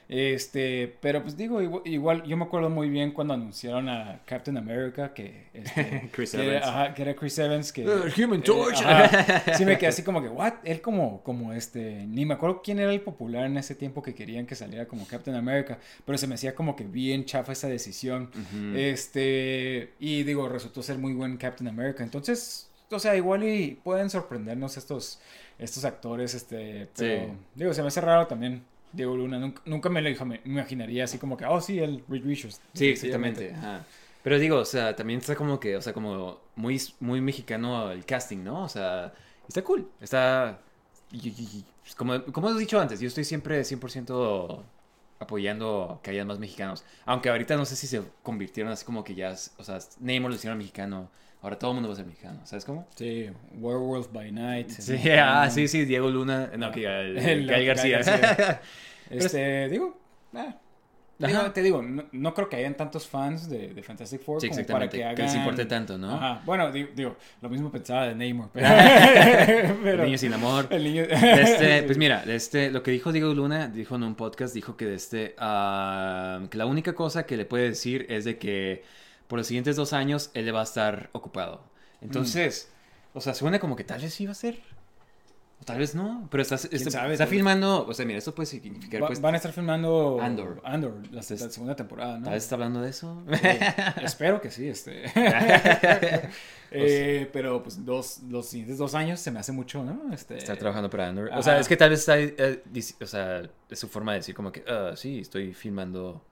[0.09, 4.57] Este, pero pues digo, igual, igual, yo me acuerdo muy bien cuando anunciaron a Captain
[4.59, 6.67] America que, este, Chris que Evans.
[6.67, 8.79] ajá, que era Chris Evans que Uh, Human eh, Torch.
[9.57, 12.79] sí me quedé así como que what él como como este ni me acuerdo quién
[12.79, 16.27] era el popular en ese tiempo que querían que saliera como Captain America pero se
[16.27, 18.31] me hacía como que bien chafa esa decisión
[18.75, 24.11] este y digo resultó ser muy buen Captain America entonces o sea igual y pueden
[24.11, 25.21] sorprendernos estos
[25.59, 27.33] estos actores este pero Sí.
[27.55, 31.19] digo se me hace raro también Diego Luna nunca, nunca me lo ima- imaginaría así
[31.19, 33.53] como que oh sí el Reed Richards Sí, exactamente.
[33.55, 33.85] ajá.
[34.23, 38.05] Pero digo, o sea, también está como que, o sea, como muy, muy mexicano el
[38.05, 38.63] casting, ¿no?
[38.63, 39.13] O sea,
[39.49, 39.91] está cool.
[40.01, 40.61] Está.
[41.11, 44.63] y- y- y- pues, como, como he dicho antes, yo estoy siempre 100%
[45.19, 46.85] apoyando que haya más mexicanos.
[47.05, 49.35] Aunque ahorita no sé si se convirtieron así como que ya.
[49.59, 51.11] O sea, Neymar lo hicieron mexicano.
[51.43, 52.87] Ahora todo el mundo va a ser mexicano, ¿sabes cómo?
[52.95, 53.29] sí
[53.59, 56.51] Werewolf by Night Sí, ah, sí, sí, Diego Luna.
[56.57, 58.01] No, que el, El- Gael García.
[59.11, 60.01] Este, digo,
[60.35, 60.55] ah,
[61.19, 64.49] digo, te digo, no, no creo que hayan tantos fans de, de Fantastic Four Sí,
[64.49, 65.17] como para que hagan...
[65.17, 66.15] Que les importe tanto, ¿no?
[66.15, 66.41] Ajá.
[66.47, 70.03] Bueno, digo, digo, lo mismo pensaba de Neymar, pero...
[70.03, 70.67] El niño sin amor.
[70.71, 74.55] el niño- Este, pues mira, este, lo que dijo Diego Luna, dijo en un podcast,
[74.55, 78.85] dijo que, este, ah, que la única cosa que le puede decir es de que
[79.33, 81.63] por los siguientes dos años él va a estar ocupado.
[82.03, 82.69] Entonces,
[83.15, 84.61] o sea, suena como que tal vez sí va a ser.
[85.59, 86.29] O tal vez no.
[86.31, 87.27] Pero está, está, sabe?
[87.27, 87.87] filmando.
[87.87, 89.03] O sea, mira, esto puede significar.
[89.03, 90.61] Va- pues, van a estar filmando Andor.
[90.65, 92.25] Andor, la, la segunda temporada, ¿no?
[92.25, 93.25] Tal vez está hablando de eso.
[93.43, 93.61] Eh,
[94.03, 95.05] espero que sí, este.
[96.75, 100.13] Eh, pero pues dos, los siguientes dos años se me hace mucho, ¿no?
[100.13, 101.31] Este, Está trabajando para Andor.
[101.35, 102.19] O sea, es que tal vez está.
[102.19, 102.63] eh,
[103.01, 104.63] o sea, es su forma de decir como que.
[104.69, 106.23] "Ah, sí, estoy filmando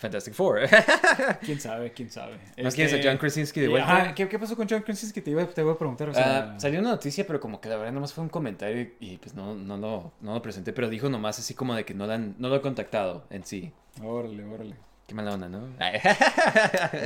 [0.00, 0.60] Fantastic Four.
[1.44, 1.92] ¿Quién sabe?
[1.92, 2.32] ¿Quién sabe?
[2.56, 3.96] ¿No Este, quieres a John Krasinski de y- vuelta?
[3.96, 5.20] ajá, ¿qué, qué pasó con John Krasinski?
[5.20, 6.54] Te iba, te iba a preguntar, o sea...
[6.54, 9.16] Ah, salió una noticia, pero como que la verdad nomás fue un comentario y, y,
[9.18, 12.06] pues no, no, lo, no lo presenté, pero dijo nomás así como de que no,
[12.06, 13.72] la han- no lo he contactado en sí.
[14.02, 14.76] Órale, órale.
[15.10, 15.64] Qué mala onda, ¿no?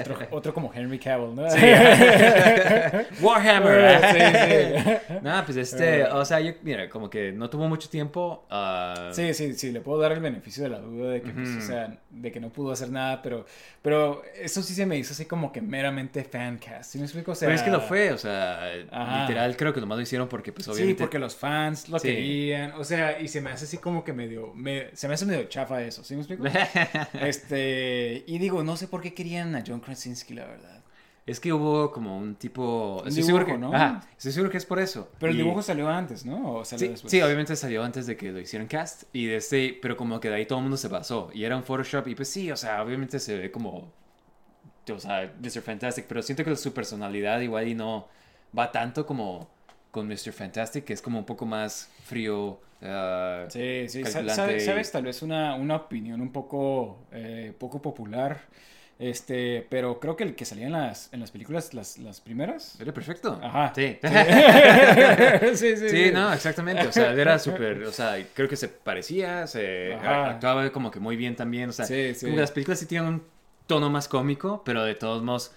[0.00, 1.44] Otro, otro como Henry Cavill, ¿no?
[3.22, 3.98] Warhammer.
[4.12, 5.16] sí, sí.
[5.22, 8.46] No, pues este, o sea, yo, mira, como que no tuvo mucho tiempo.
[8.50, 11.48] ah, Sí, sí, sí, le puedo dar el beneficio de la duda de que, pues,
[11.56, 13.46] o sea, de que no pudo hacer nada, pero,
[13.80, 17.32] pero eso sí se me hizo así como que meramente fancast, ¿sí me explico?
[17.32, 19.22] O sea, Pero es que lo fue, o sea, Ajá.
[19.22, 21.02] literal creo que nomás lo hicieron porque pues Sí, obviamente...
[21.02, 22.08] porque los fans lo Sí.
[22.08, 25.24] querían, o sea, y se me hace así como que medio, me, se me hace
[25.24, 26.44] medio chafa eso, ¿sí me explico?
[27.20, 27.93] este,
[28.26, 30.82] y digo, no sé por qué querían a John Krasinski, la verdad.
[31.26, 33.00] Es que hubo como un tipo...
[33.00, 33.74] Un estoy seguro que, ¿no?
[33.74, 35.10] Ajá, estoy seguro que es por eso.
[35.18, 36.56] Pero el dibujo salió antes, ¿no?
[36.56, 37.10] ¿O salió Sí, después?
[37.10, 40.28] sí, obviamente salió antes de que lo hicieran cast y de este, pero como que
[40.28, 42.56] de ahí todo el mundo se basó y era un Photoshop y pues sí, o
[42.58, 43.90] sea, obviamente se ve como,
[44.90, 45.62] o sea, Mr.
[45.62, 48.06] Fantastic, pero siento que su personalidad igual y no
[48.56, 49.48] va tanto como
[49.90, 50.32] con Mr.
[50.32, 52.60] Fantastic, que es como un poco más frío.
[52.84, 58.40] Ah, Sí, sí, calculante sabes, tal vez una, una opinión un poco, eh, poco popular,
[58.98, 62.80] este, pero creo que el que salía en las, en las películas, las, las primeras.
[62.80, 63.38] Era perfecto.
[63.42, 63.72] Ajá.
[63.74, 63.98] Sí.
[65.56, 66.86] sí, sí, Sí, no, exactamente.
[66.86, 70.30] O sea, era súper, o sea, creo que se parecía, se Ajá.
[70.30, 71.70] actuaba como que muy bien también.
[71.70, 71.86] O sea,
[72.20, 73.22] como las películas sí tienen un
[73.66, 75.52] tono más cómico, pero de todos modos,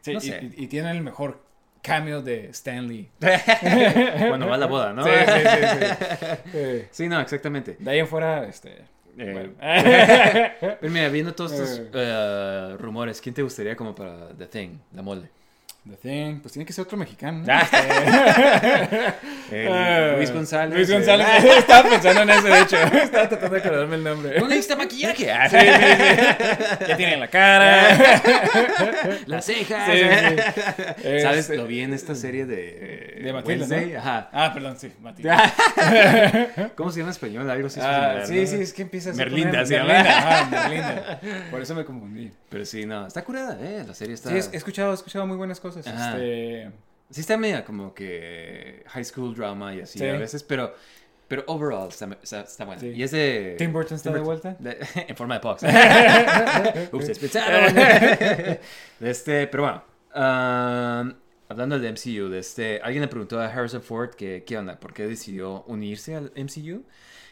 [0.00, 0.50] Sí, no sé.
[0.56, 1.42] y- y tienen el mejor
[1.88, 3.08] cameo de Stanley.
[3.18, 5.02] Cuando va a la boda, ¿no?
[5.04, 6.52] Sí, sí, sí, sí.
[6.52, 6.88] Sí.
[6.90, 7.76] Sí, no, exactamente.
[7.78, 8.84] De ahí en fuera, este...
[9.18, 9.52] Eh, bueno.
[10.80, 15.02] Pero mira, viendo todos estos eh, rumores, ¿quién te gustaría como para The Thing, la
[15.02, 15.28] mole?
[15.88, 17.44] The Thing, pues tiene que ser otro mexicano.
[17.44, 17.52] ¿no?
[19.50, 20.74] El Ah, Luis González.
[20.76, 21.26] Luis eh, González.
[21.58, 22.76] Estaba pensando en eso, de hecho.
[22.96, 24.38] Estaba tratando de acordarme el nombre.
[24.38, 25.32] ¿Dónde está maquillaje?
[25.32, 26.86] Ah, Sí, sí, sí.
[26.88, 28.20] Ya tiene la cara.
[29.26, 29.90] Las cejas.
[29.90, 30.36] Sí, sí.
[31.22, 31.38] ¿Sabes?
[31.40, 33.20] Este- Lo vi en esta serie de.
[33.22, 33.98] De Matilda.
[33.98, 34.28] Ajá.
[34.32, 35.52] Ah, perdón, sí, Matilda.
[36.76, 37.50] ¿Cómo se llama en español?
[37.50, 37.80] Algo así.
[37.82, 41.20] Ah, sí, sí, es que empieza así Merlinda, ajá, Merlinda.
[41.50, 42.30] Por eso me confundí.
[42.48, 43.06] Pero sí, no.
[43.06, 43.84] Está curada, ¿eh?
[43.86, 44.30] La serie está.
[44.30, 45.86] Sí, he escuchado, he escuchado muy buenas cosas.
[45.86, 46.12] Ajá.
[46.16, 46.70] Este,
[47.10, 50.06] Sí está media como que high school drama y así Sí.
[50.06, 50.74] a veces, pero,
[51.26, 52.80] pero overall está, está, está buena.
[52.82, 52.88] Sí.
[52.88, 53.54] Y es de...
[53.56, 54.56] ¿Tim Burton está de vuelta?
[54.58, 55.62] de- en forma de Pox.
[56.92, 57.74] Ustedes pensaron.
[57.74, 58.60] De
[59.00, 59.82] este, pero bueno.
[60.14, 61.14] um,
[61.48, 64.92] hablando del MCU, de este, alguien le preguntó a Harrison Ford que qué onda, por
[64.92, 66.84] qué decidió unirse al MCU.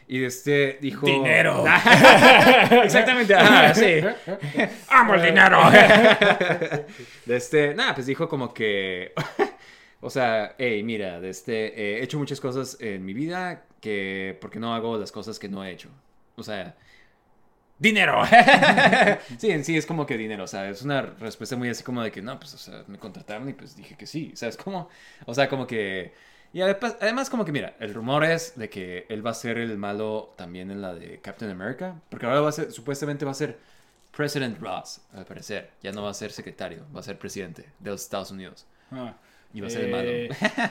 [0.07, 1.05] Y este dijo...
[1.05, 1.65] Dinero.
[2.83, 3.99] Exactamente, ajá, sí.
[4.89, 5.59] ¡Amo el dinero!
[7.25, 9.13] de este, nada, pues dijo como que...
[9.99, 14.37] O sea, hey, mira, de este, eh, he hecho muchas cosas en mi vida que,
[14.39, 15.89] ¿por qué no hago las cosas que no he hecho?
[16.35, 16.75] O sea,
[17.79, 18.21] dinero.
[19.39, 22.03] sí, en sí es como que dinero, o sea, es una respuesta muy así como
[22.03, 24.87] de que, no, pues, o sea, me contrataron y pues dije que sí, ¿sabes cómo?
[25.25, 26.13] O sea, como que...
[26.57, 29.59] Y además, además como que, mira, el rumor es de que él va a ser
[29.59, 33.29] el malo también en la de Captain America, porque ahora va a ser, supuestamente va
[33.29, 33.59] a ser
[34.15, 37.91] President Ross, al parecer, ya no va a ser secretario, va a ser presidente de
[37.91, 38.65] los Estados Unidos.
[38.89, 39.13] ah,
[39.53, 40.09] Y va a ser el malo.
[40.09, 40.29] eh,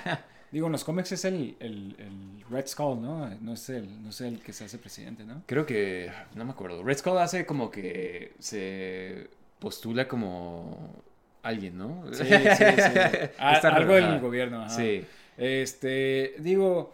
[0.50, 3.28] Digo, en los cómics es el, el, el Red Skull, ¿no?
[3.40, 5.44] No es, el, no es el que se hace presidente, ¿no?
[5.46, 6.82] Creo que, no me acuerdo.
[6.82, 9.28] Red Skull hace como que se
[9.60, 11.04] postula como
[11.44, 12.12] alguien, ¿no?
[12.12, 12.90] Sí, sí, sí.
[13.38, 14.70] Ah, algo del gobierno, ajá.
[14.70, 15.06] Sí.
[15.38, 16.92] Este, digo,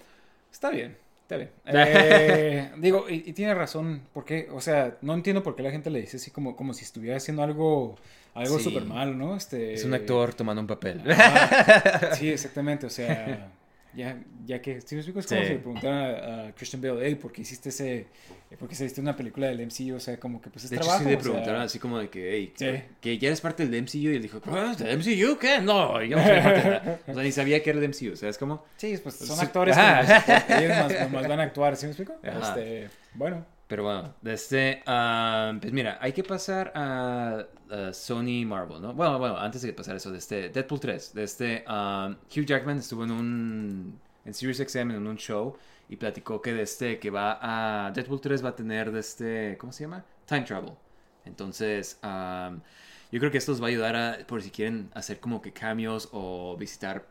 [0.53, 1.51] está bien, está bien.
[1.67, 5.91] Eh, digo, y, y tiene razón, porque, o sea, no entiendo por qué la gente
[5.91, 7.97] le dice así como, como si estuviera haciendo algo,
[8.35, 8.65] algo Sí.
[8.65, 9.37] súper mal, ¿no?
[9.37, 11.03] Este, Es un actor tomando un papel.
[12.19, 13.51] Sí, exactamente, o sea,
[13.95, 15.21] ya, ya que, ¿sí me explico?
[15.21, 15.47] Es como Sí.
[15.47, 18.07] si le preguntaran a, a Christian Bale, hey, ¿por qué hiciste ese,
[18.59, 19.95] por qué hiciste una película del MCU?
[19.97, 21.79] O sea, como que pues es De hecho, trabajo, sí le o sea, preguntaron así
[21.79, 22.67] como de que, hey, Sí.
[23.01, 24.11] que ya eres parte del MCU.
[24.11, 25.61] Y él dijo, "¿Ah, ¿del MCU qué?
[25.61, 27.01] No, yo no soy parte de nada.
[27.07, 28.65] O sea, ni sabía que era del MCU, ¿sabes cómo?
[28.77, 29.45] Sí, pues son Sí.
[29.45, 32.15] actores nomás- ellos nomás van a actuar, ¿sí me explico?
[32.23, 38.83] Este, bueno, Pero bueno, desde, ah, pues mira, hay que pasar a, a Sony Marvel,
[38.83, 38.93] ¿no?
[38.93, 43.11] Bueno, bueno, antes de pasar eso, desde Deadpool 3, desde ah, Hugh Jackman estuvo en
[43.11, 45.57] un, en Sirius XM, en un show,
[45.89, 49.85] y platicó que desde que va a, Deadpool 3 va a tener desde, ¿cómo se
[49.85, 50.05] llama?
[50.27, 50.75] Time Travel.
[51.25, 52.55] Entonces, ah,
[53.11, 55.51] yo creo que esto os va a ayudar a, por si quieren hacer como que
[55.51, 57.07] cambios o visitar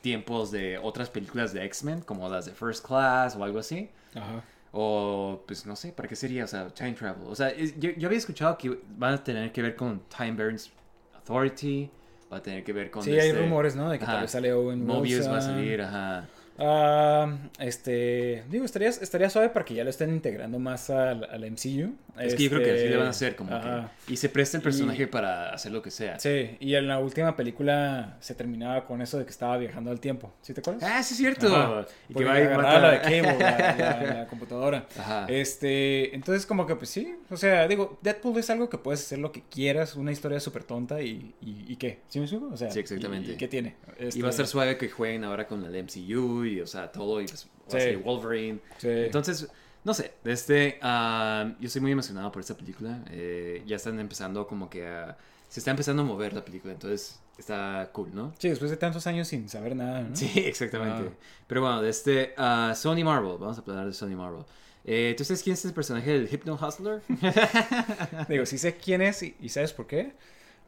[0.00, 3.88] tiempos de otras películas de X-Men, como las de First Class o algo así.
[4.16, 4.42] ajá.
[4.72, 6.44] O, pues no sé, ¿para qué sería?
[6.44, 7.24] O sea, time travel.
[7.26, 10.32] O sea, es- yo, yo había escuchado que van a tener que ver con Time
[10.32, 10.72] Burns
[11.14, 11.90] Authority.
[12.32, 13.02] Va a tener que ver con.
[13.02, 13.90] Sí, hay este- rumores, ¿no?
[13.90, 14.14] De que Ajá.
[14.14, 15.54] tal vez sale Owen Mobius va a Wilson.
[15.54, 16.26] salir, ajá.
[16.58, 21.44] Ah, este, digo, estaría, estaría suave para que ya lo estén integrando más al, al
[21.44, 21.94] MCU.
[22.20, 23.90] Es que yo creo que así Este, le van a hacer, como ajá.
[24.06, 24.12] que.
[24.12, 26.18] Y se presta el personaje Y- para hacer lo que sea.
[26.18, 29.98] Sí, y en la última película se terminaba con eso de que estaba viajando al
[29.98, 30.32] tiempo.
[30.42, 30.82] ¿Sí te acuerdas?
[30.84, 31.46] Ah, sí, es cierto.
[31.56, 34.86] Ajá, Y que va y agarraba mata- la de Cable, la, la- la computadora.
[34.98, 35.26] Ajá.
[35.28, 39.18] Este, entonces como que pues sí, o sea, digo, Deadpool es algo que puedes hacer
[39.18, 42.48] lo que quieras, una historia súper tonta y, y, y qué, ¿sí me explico?
[42.52, 43.30] O sea, Sí, exactamente.
[43.30, 43.76] ¿y, y qué tiene?
[43.98, 46.92] Y va a Este, estar suave que jueguen ahora con el MCU y, o sea,
[46.92, 47.20] todo.
[47.20, 47.86] Y pues va a Sí.
[47.86, 48.58] salir Wolverine.
[48.78, 48.88] Sí.
[48.88, 49.48] Entonces,
[49.84, 53.02] no sé, este, ah, yo estoy muy emocionado por esta película.
[53.10, 55.16] Eh, ya están empezando como que a...
[55.48, 58.32] Se está empezando a mover la película, entonces está cool, ¿no?
[58.38, 60.16] Sí, después de tantos años sin saber nada, ¿no?
[60.16, 61.12] Sí, exactamente.
[61.46, 64.44] Pero bueno, de este, ah, Sony Marvel, vamos a hablar de Sony Marvel.
[64.84, 67.02] Eh, ¿Tú sabes quién es el personaje del Hypno Hustler?
[68.28, 70.14] Digo, sí sé quién es y, y ¿sabes por qué?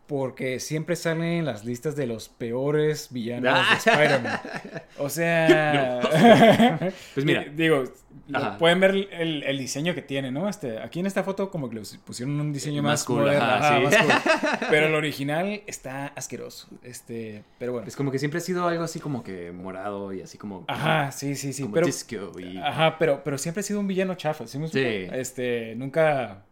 [0.07, 3.71] Porque siempre salen en las listas de los peores villanos Ah.
[3.71, 4.41] de Spider-Man.
[4.99, 6.01] O sea...
[7.15, 7.45] Pues mira.
[7.45, 7.85] Digo,
[8.33, 8.59] Ajá.
[8.59, 10.49] pueden ver el, el diseño que tiene, ¿no?
[10.49, 13.45] Este, aquí en esta foto como que le pusieron un diseño Más más, cool, moderno,
[13.45, 13.85] ajá, sí.
[13.85, 14.59] más cool.
[14.71, 16.69] Pero el original está asqueroso.
[16.83, 17.89] Este, pero bueno.
[17.89, 20.65] Es como que siempre ha sido algo así como que morado y así como...
[20.69, 21.63] Ajá, sí, sí, sí.
[21.63, 22.59] como pero, disco y...
[22.59, 24.59] Ajá, pero, pero siempre ha sido un villano chafa, ¿sí?
[24.71, 24.81] Sí.
[25.13, 26.45] Este, nunca...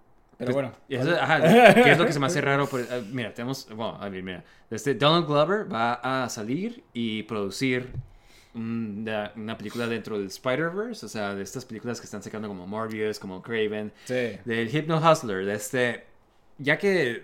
[0.47, 0.73] Pero bueno.
[0.89, 2.69] y eso- ajá, ¿qué es lo que se me hace raro?
[2.91, 7.89] Ah, mira, tenemos, bueno, a ver, mira, este Donald Glover va a salir y producir
[8.55, 12.67] una, una película dentro del Spider-Verse, o sea, de estas películas que están sacando como
[12.67, 14.39] Morbius, como Craven, Sí.
[14.45, 16.05] del Hypno Hustler, de este,
[16.59, 17.23] ya que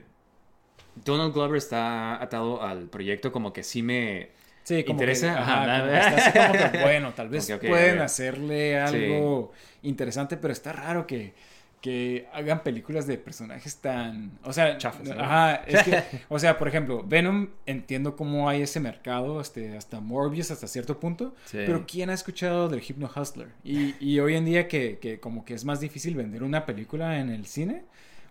[1.05, 4.31] Donald Glover está atado al proyecto, como que sí me...
[4.65, 5.33] Sí, como ¿Interesa?
[5.35, 9.53] que, Ajá, como está así como que, bueno, tal vez pueden hacerle algo
[9.83, 11.33] interesante, pero está raro que,
[11.81, 14.77] que hagan películas de personajes tan, o sea,
[15.19, 20.01] ajá, es que, o sea, por ejemplo, Venom entiendo cómo hay ese mercado, este, hasta
[20.01, 21.59] Morbius hasta cierto punto, Sí.
[21.67, 23.49] pero ¿quién ha escuchado del Hypno Hustler?
[23.63, 27.19] Y, y hoy en día que, que como que es más difícil vender una película
[27.21, 27.85] en el cine,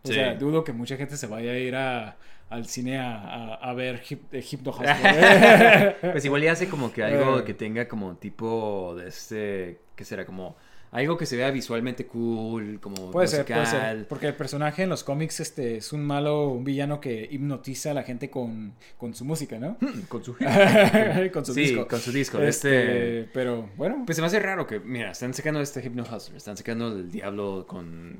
[0.03, 0.13] o Sí.
[0.15, 2.17] sea, dudo que mucha gente se vaya a ir a,
[2.49, 5.97] al cine a, a, a ver Hip, eh, Hypno Hustler.
[6.01, 7.43] Pues igual ya hace como que algo Eh.
[7.45, 10.25] que tenga como tipo de este, ¿qué será?
[10.25, 10.55] Como
[10.97, 13.63] algo que se vea visualmente cool, como Puede ser, musical.
[13.63, 14.07] puede ser.
[14.07, 17.93] Porque el personaje en los cómics este, es un malo, un villano que hipnotiza a
[17.93, 19.77] la gente con, con su música, ¿no?
[19.79, 20.35] Hmm, Con su...
[21.33, 21.87] con su sí, disco.
[21.87, 22.39] con su disco.
[22.41, 23.29] Este, Este...
[23.33, 26.57] Pero bueno, Pues se me hace raro que, mira, están sacando este Hypno Hustler, están
[26.57, 28.17] sacando el diablo con...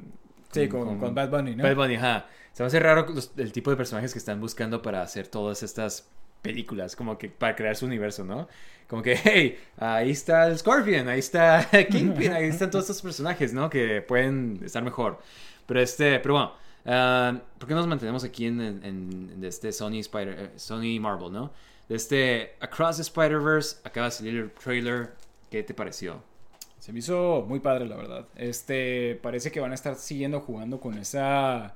[0.52, 1.64] sí, con, con Bad Bunny, ¿no?
[1.64, 2.28] Bad Bunny, ajá.
[2.54, 5.62] Se me hace raro los- el tipo de personajes que están buscando para hacer todas
[5.64, 6.10] estas
[6.48, 8.48] películas, como que para crear su universo, ¿no?
[8.88, 13.54] Como que, hey, ahí está el Scorpion, ahí está Kingpin, ahí están todos estos personajes,
[13.54, 13.70] ¿no?
[13.70, 15.20] Que pueden estar mejor.
[15.66, 16.54] Pero este, pero bueno,
[16.86, 21.32] ah, ¿por qué nos mantenemos aquí en, en, en este Sony Spider, eh, Sony Marvel,
[21.32, 21.52] ¿no?
[21.90, 25.12] De este Across the Spider-Verse, acaba de salir el trailer,
[25.52, 26.22] ¿qué te pareció?
[26.80, 28.28] Se me hizo muy padre, la verdad.
[28.36, 31.76] Este, parece que van a estar siguiendo jugando con esa...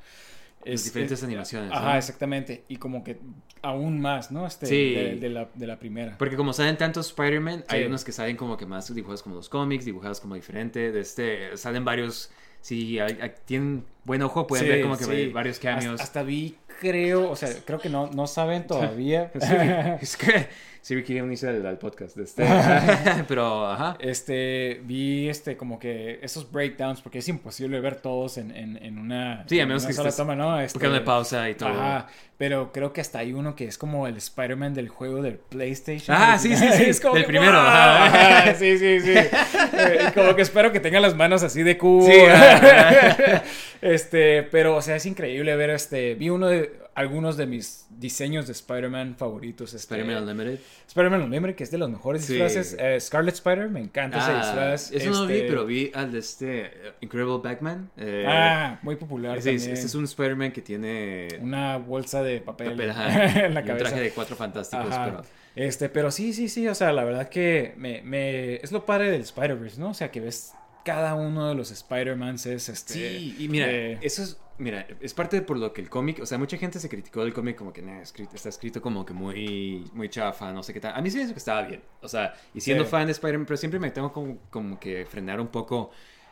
[0.66, 1.98] Las diferentes animaciones, Ajá, ¿no?
[1.98, 2.64] exactamente.
[2.68, 3.20] Y como que
[3.62, 4.46] aún más, ¿no?
[4.48, 4.94] Este, Sí.
[4.96, 6.18] de, de la, de la primera.
[6.18, 7.86] Porque como salen tantos Spider-Man, hay Sí.
[7.88, 10.92] unos que salen como que más dibujados como los cómics, dibujados como diferente.
[10.92, 15.04] De este, salen varios, si hay- hay- tienen buen ojo, pueden Sí, ver como que
[15.06, 15.28] sí.
[15.30, 15.64] varios.
[15.64, 19.32] Hasta, hasta vi, creo, o sea, creo que no, no saben todavía.
[20.02, 20.48] es que
[20.82, 22.16] sí quería unirse al, al podcast.
[22.16, 22.44] de este.
[23.28, 23.98] Pero, ajá.
[24.00, 28.98] Este, vi este, como que esos breakdowns, porque es imposible ver todos en, en, en
[28.98, 30.60] una, Sí, a en menos que sola estés toma, ¿no?
[30.60, 31.70] Este, Buscando pausa y todo.
[31.70, 32.08] Ajá,
[32.38, 36.18] pero creo que hasta hay uno que es como el Spider-Man del juego del PlayStation.
[36.20, 37.62] Ah, sí, sí, sí, Es como del que, primero, ¡wow!
[37.62, 38.38] ajá.
[38.40, 39.14] Ajá, sí, sí, sí.
[39.14, 42.08] Eh, como que espero que tenga las manos así de cubo.
[42.08, 43.44] Sí, ajá.
[43.82, 46.16] este, pero, o sea, es increíble ver este.
[46.16, 46.71] Vi uno de
[47.02, 49.74] algunos de mis diseños de Spider-Man favoritos.
[49.74, 50.60] Este, Spider-Man Unlimited.
[50.88, 52.34] Spider-Man Unlimited, que es de los mejores Sí.
[52.34, 52.76] disfraces.
[52.80, 54.92] Eh, Scarlet Spider, me encanta ese Ah, disfraz.
[54.92, 57.90] eso no vi, Este, pero vi al de este eh, Incredible Batman.
[57.98, 59.56] eh, Ah, muy popular también.
[59.58, 63.64] este es un Spider-Man que tiene Una bolsa de papel, papel, ajá, en la y
[63.64, 63.86] un cabeza.
[63.90, 64.88] traje de cuatro fantásticos.
[64.92, 65.06] Ajá.
[65.06, 65.22] Pero,
[65.68, 68.56] Este, pero sí, sí, sí, o sea, la verdad que me, me...
[68.56, 69.90] es lo padre del Spider-Verse, ¿no?
[69.90, 70.54] O sea, que ves
[70.86, 72.94] cada uno de los Spider-Mans es este...
[72.94, 76.20] Sí, y mira, eh, eso es, mira, es parte de por lo que el cómic,
[76.22, 79.14] o sea, mucha gente se criticó del cómic como que nah, está escrito como que
[79.14, 80.94] muy, muy chafa, no sé qué tal.
[80.96, 82.90] A mí sí me hizo que estaba bien, o sea, y siendo Sí.
[82.92, 85.92] fan de Spider-Man, pero siempre me tengo como, como que frenar un poco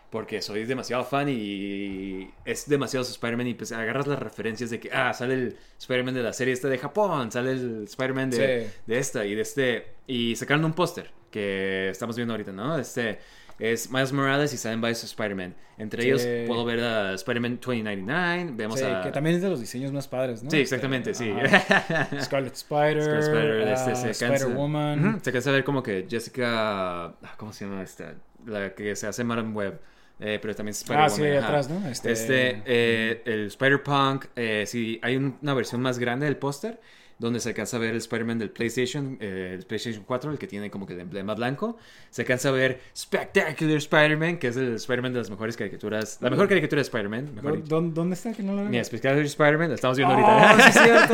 [0.09, 4.79] porque soy demasiado fan y es demasiado su Spider-Man y pues agarras las referencias de
[4.79, 8.63] que, ah, sale el Spider-Man de la serie esta de Japón, sale el Spider-Man de,
[8.65, 8.73] Sí.
[8.87, 12.77] de esta y de este, y sacaron un póster que estamos viendo ahorita, ¿no?
[12.79, 13.19] Este
[13.59, 15.55] es Miles Morales y salen varios Spider-Man.
[15.77, 16.07] Entre Sí.
[16.09, 19.01] ellos puedo ver a Spider-Man 2099, vemos sí, a...
[19.01, 20.49] que también es de los diseños más padres, ¿no?
[20.51, 21.31] Sí, exactamente, sí.
[22.21, 25.07] Scarlet Spider, Scarlet Spider, este, ah, se cansa- Spider-Woman.
[25.09, 27.05] Ujú, Se cansa de ver como que Jessica...
[27.05, 28.13] ah, ¿Cómo se llama esta?
[28.45, 29.79] La que se hace Madam Web.
[30.21, 31.47] eh, pero también es Ah, sí, ahí ajá.
[31.47, 31.87] atrás, ¿no?
[31.87, 36.81] Este- Este, eh, el Spider-Punk, eh, sí, hay un- una versión más grande del póster
[37.19, 40.47] donde se alcanza a ver el Spider-Man del PlayStation, eh, el PlayStation 4, el que
[40.47, 41.77] tiene como que el emblema blanco.
[42.09, 46.29] Se alcanza a ver Spectacular Spider-Man, que es el Spider-Man de las mejores caricaturas, la
[46.29, 48.69] mejor caricatura de Spider-Man, mejor ¿Dó- dónde, ¿Dónde está que no lo veo?
[48.69, 50.67] Mira, Spectacular Spider-Man, la estamos viendo ¡Oh, ahorita.
[50.69, 51.13] es cierto!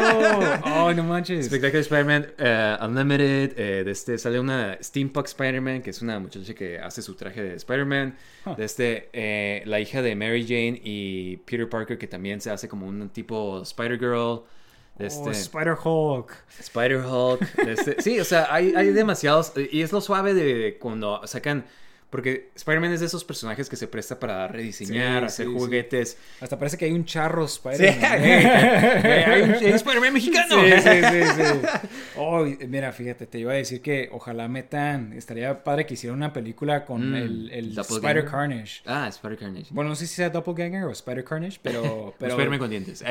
[0.64, 1.48] ¡Ay, no manches!
[1.48, 3.54] Spectacular Spider-Man eh, Unlimited.
[3.60, 7.42] eh, de este sale una Steampunk Spider-Man, que es una muchacha que hace su traje
[7.44, 8.16] de Spider-Man.
[8.46, 8.56] Huh.
[8.56, 12.68] De este, eh, la hija de Mary Jane y Peter Parker, que también se hace
[12.68, 14.44] como un tipo Spider-Girl.
[14.98, 16.32] De este, Oh, Spider-Hulk.
[16.60, 17.56] Spider-Hulk.
[17.66, 19.52] de este- sí, o sea, hay, hay demasiados.
[19.72, 21.66] Y es lo suave de cuando sacan.
[22.16, 26.18] Porque Spider-Man es de esos personajes que se presta para rediseñar, Sí, hacer sí, juguetes.
[26.40, 28.04] Hasta parece que hay un charro Spider-Man.
[28.16, 30.62] hay un hay un Spider-Man mexicano.
[30.64, 31.88] Sí, sí, sí, sí.
[32.18, 36.32] Oh, mira, fíjate, te iba a decir que ojalá metan, estaría padre que hicieran una
[36.32, 37.78] película con Mm, el.
[37.78, 38.82] Spider Carnage.
[38.86, 39.68] Ah, Spider-Carnage.
[39.72, 42.16] Bueno, no sé si sea Doppelganger o Spider Carnage, pero...
[42.20, 43.04] pero Spider-Man con dientes.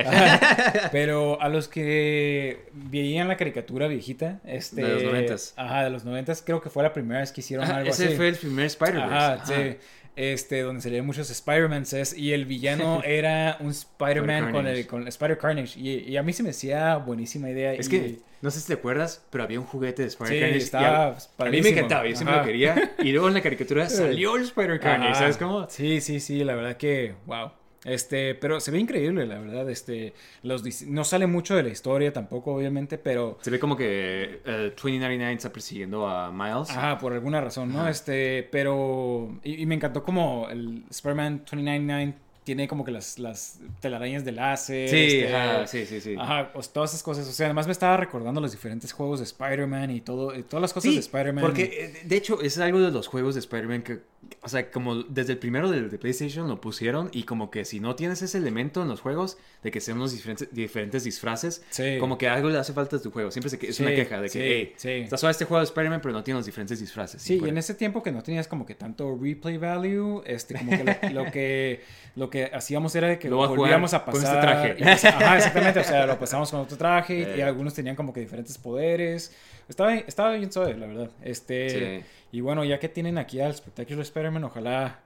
[0.92, 4.82] pero a los que veían la caricatura viejita, este...
[4.82, 5.52] De los noventas.
[5.56, 8.06] Ajá, de los noventas, creo que fue la primera vez que hicieron Ajá, algo ese
[8.06, 8.16] así.
[8.16, 8.64] fue el primer
[8.94, 9.14] Spider-Verse.
[9.16, 9.46] Ajá, Ajá.
[9.46, 9.76] sí.
[10.16, 15.36] Este, donde salían muchos Spider-Mans y el villano era un Spider-Man con el con Spider
[15.38, 15.78] Carnage.
[15.78, 17.72] Y, y a mí se me hacía buenísima idea.
[17.72, 20.58] Es y- que, no sé si te acuerdas, pero había un juguete de Sí, Spider-Carnage.
[20.58, 22.94] estaba a, a mí me encantaba, yo siempre lo quería.
[22.98, 25.18] Y luego en la caricatura salió el Spider-Carnage, Ajá.
[25.18, 25.68] ¿sabes cómo?
[25.68, 27.50] Sí, sí, sí, la verdad que, wow.
[27.84, 29.68] Este, pero se ve increíble, la verdad.
[29.70, 34.40] Este, los no sale mucho de la historia tampoco, obviamente, pero Se ve como que
[34.44, 36.70] eh, 2099 está persiguiendo a Miles.
[36.70, 37.80] Ajá, por alguna razón, ¿no?
[37.80, 37.90] Ajá.
[37.90, 39.38] Este, pero.
[39.42, 44.32] Y, y me encantó como el Spider-Man 2099 tiene como que las, las telarañas de
[44.32, 44.88] láser.
[44.90, 46.14] Sí, este, ajá, sí, sí, sí.
[46.18, 47.26] Ajá, o- todas esas cosas.
[47.26, 50.60] O sea, además me estaba recordando los diferentes juegos de Spider-Man y todo, eh, todas
[50.60, 51.42] las cosas Sí, de Spider-Man.
[51.42, 54.00] Porque, eh, de hecho, es algo de los juegos de Spider-Man que,
[54.42, 57.80] o sea, como desde el primero de, de PlayStation lo pusieron y como que si
[57.80, 61.96] no tienes ese elemento en los juegos de que sean unos diferentes, diferentes disfraces, Sí.
[61.98, 63.30] como que algo le hace falta a tu juego.
[63.30, 65.64] Siempre se, que- es Sí, una queja de que, hey, está suave este juego de
[65.64, 67.22] Spider-Man, pero no tiene los diferentes disfraces.
[67.22, 70.70] Sí, y en ese tiempo que no tenías como que tanto replay value, este, como
[70.72, 71.80] que lo, lo que
[72.16, 74.40] lo que hacíamos era de que Lo a volvíamos a con este pasar.
[74.42, 74.76] traje.
[74.78, 77.44] y pas- ajá, exactamente, o sea, lo pasamos con otro traje y, y Eh.
[77.44, 79.34] algunos tenían como que diferentes poderes.
[79.68, 81.10] Estaba, estaba bien suave, la verdad.
[81.22, 82.06] Este, Sí.
[82.32, 85.00] y bueno, ya que tienen aquí al Spectacular Spider-Man, ojalá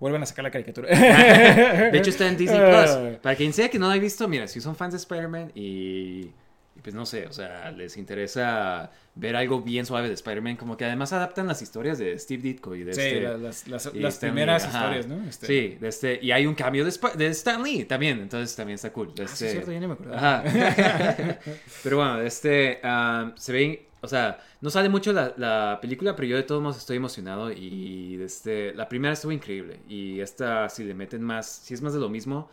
[0.00, 0.88] vuelvan a sacar la caricatura.
[0.88, 2.84] De hecho, está en Disney Ah.
[2.84, 3.16] Plus.
[3.18, 6.30] Para quien sea que no lo haya visto, mira, si son fans de Spider-Man y,
[6.78, 10.76] y pues no sé, o sea, les interesa ver algo bien suave de Spider-Man, como
[10.76, 13.20] que además adaptan las historias de Steve Ditko y de Sí, este.
[13.22, 14.78] la- las, las, y primeras ajá.
[14.96, 15.28] historias, ¿no?
[15.28, 18.54] Este- Sí, de este, y hay un cambio de, Sp- de Stan Lee también, entonces
[18.54, 19.12] también está cool.
[19.14, 20.38] de Ah, sí, este- es cierto, ya ni me acordaba.
[20.38, 20.44] Ajá.
[21.82, 26.28] pero bueno, este um, se ve, o sea, no sale mucho la, la película, pero
[26.28, 30.84] yo de todos modos estoy emocionado y este, la primera estuvo increíble y esta si
[30.84, 32.48] le meten más, si es más de lo mismo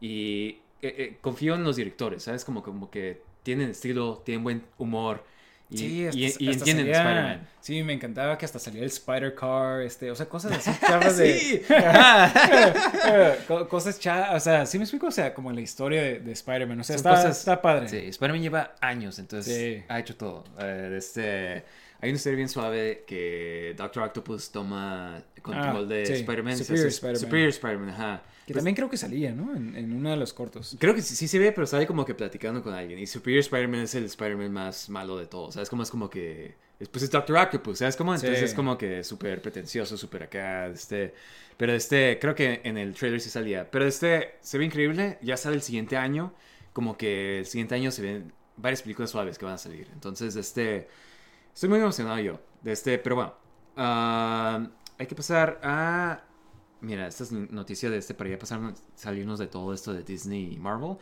[0.00, 2.44] y eh, eh, confío en los directores, ¿sabes?
[2.44, 5.24] Como, como que tienen estilo, tienen buen humor
[5.72, 7.48] y, Sí, hasta- y- y hasta entienden Spider-Man.
[7.60, 11.16] Sí, me encantaba que hasta salía el Spider Car, este, o sea, cosas así chavas
[11.16, 11.64] de...
[13.68, 16.80] Cosas chavas, o sea, sí me explico, o sea, como la historia de, de Spider-Man,
[16.80, 17.88] o sea, está, cosas- está padre.
[17.88, 19.84] Sí, Spider-Man lleva años, entonces Sí.
[19.88, 20.44] ha hecho todo.
[20.58, 21.64] Este,
[22.00, 26.56] hay una historia bien suave que Doctor Octopus toma control Ah, de sí, Spider-Man.
[26.58, 27.20] Superior Spider-Man.
[27.20, 28.22] Superior Spider-Man, ajá.
[28.46, 29.54] Que Pues, también creo que salía, ¿no?
[29.54, 30.76] En, en uno de los cortos.
[30.80, 32.98] Creo que sí, sí se ve, pero sale como que platicando con alguien.
[32.98, 35.54] Y Superior Spider-Man es el Spider-Man más malo de todos.
[35.54, 35.68] ¿Sabes?
[35.70, 36.54] Como es como que.
[36.78, 37.94] Después es Doctor Octopus, ¿sabes?
[37.96, 38.44] Como entonces Sí.
[38.46, 40.66] es como que súper pretencioso, súper acá.
[40.68, 41.14] Este.
[41.58, 43.70] Pero este, creo que en el trailer sí salía.
[43.70, 45.18] Pero este se ve increíble.
[45.22, 46.32] Ya sale el siguiente año.
[46.72, 49.86] Como que el siguiente año se ven varias películas suaves que van a salir.
[49.92, 50.88] Entonces, este.
[51.60, 52.40] Estoy muy emocionado yo.
[52.62, 53.34] De este, pero bueno.
[53.76, 56.22] ah, hay que pasar a.
[56.80, 60.54] Mira, esta es noticia de este para ya pasar salirnos de todo esto de Disney
[60.54, 60.96] y Marvel.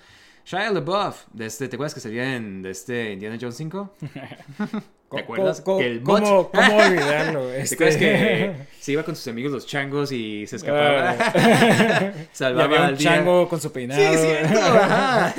[0.48, 3.94] Shia LaBeouf, de este, ¿te acuerdas que salía en de este Indiana Jones 5?
[5.10, 5.60] ¿Te acuerdas?
[5.60, 7.48] ¿Cómo, que el cómo, bot- cómo olvidarlo?
[7.48, 11.16] ¿Te Este- acuerdas que se iba con sus amigos los changos y se escapaba?
[11.18, 12.12] Ah.
[12.14, 13.10] Y Salvaba había al día.
[13.10, 14.00] chango con su peinado.
[14.00, 14.58] Sí, cierto.
[14.58, 15.34] ajá.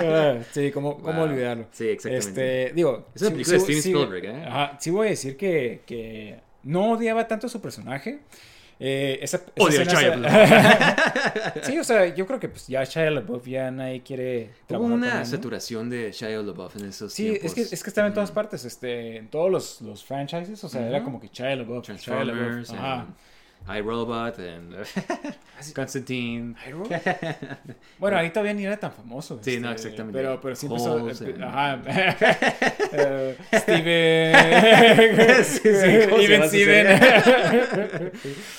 [0.00, 1.30] Ah, sí, ¿cómo, cómo Wow.
[1.30, 1.66] olvidarlo?
[1.70, 2.64] Sí, exactamente.
[2.66, 4.44] Este, digo, Es una película de Steven Spielberg, ¿eh?
[4.48, 8.18] Ajá, sí voy a decir que, que no odiaba tanto a su personaje.
[8.86, 10.18] Eh, esa, esa Odio a escena
[11.54, 14.80] Shia sí, o sea, yo creo que pues ya Shia LaBeouf ya nadie quiere Hubo
[14.84, 15.24] una él, ¿no?
[15.24, 17.44] saturación de Shia LaBeouf en esos Sí, tiempos.
[17.46, 20.68] es que, es que estaba en todas partes, este, en todos los, los franchises, o
[20.68, 23.00] sea, era como que Shia LaBeouf, Shia Transformers, LaBeouf, ajá.
[23.00, 23.14] and
[23.66, 24.74] iRobot, and
[25.74, 26.54] Constantine.
[27.98, 29.40] Bueno, ahí todavía ni era tan famoso.
[29.42, 30.18] Sí, no, este, exactamente.
[30.18, 30.96] Pero, pero sí empezó.
[30.98, 31.80] And- Ajá.
[32.96, 35.44] Eh, Steven.
[35.44, 38.12] Sí, sí, ¿cómo se Even llama su Steven.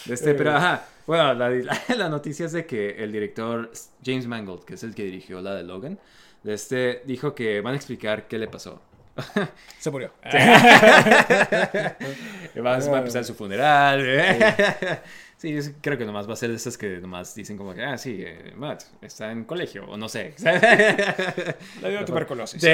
[0.10, 0.86] Este, pero ajá.
[1.08, 3.72] Bueno, la, la- la noticia es de que el director
[4.04, 6.00] James Mangold, que es el que dirigió la de Logan,
[6.44, 8.82] de este, dijo que van a explicar qué le pasó.
[9.80, 10.12] Se murió.
[12.58, 14.02] Va, va a empezar su funeral.
[14.04, 15.00] ¿eh?
[15.38, 17.84] Sí, yo creo que nomás va a ser de esas que nomás dicen como que,
[17.84, 20.34] ah, sí, eh, Matt está en colegio, o no sé.
[21.82, 22.62] Le dio tuberculosis.
[22.62, 22.70] Sí.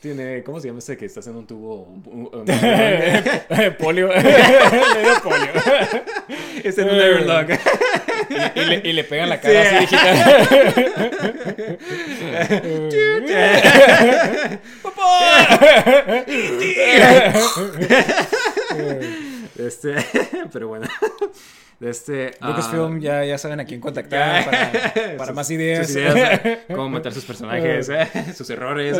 [0.00, 1.82] Tiene, ¿cómo se llama este que estás en un tubo?
[1.82, 2.46] Un- un- un-
[3.78, 4.06] polio.
[4.14, 5.48] Le dio polio.
[6.62, 7.48] Está en un Everlong.
[8.30, 10.48] Y, y le, y le pegan la cara así digital.
[19.68, 19.94] Este,
[20.52, 20.86] pero bueno.
[21.80, 24.72] Este, ah, Lucasfilm ya, ya saben a quién contactar para,
[25.16, 25.94] para sus- más ideas.
[25.94, 26.62] ¿eh?
[26.74, 28.08] cómo matar sus personajes, ¿eh?
[28.34, 28.96] sus errores.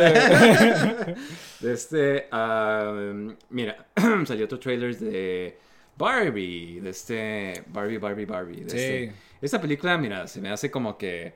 [1.61, 2.93] Este, ah,
[3.49, 3.85] mira,
[4.25, 5.57] salió otro trailer de
[5.97, 8.63] Barbie, de este Barbie, Barbie, Barbie.
[8.63, 8.77] de Sí.
[8.77, 9.13] este.
[9.41, 11.33] Esta película, mira, se me hace como que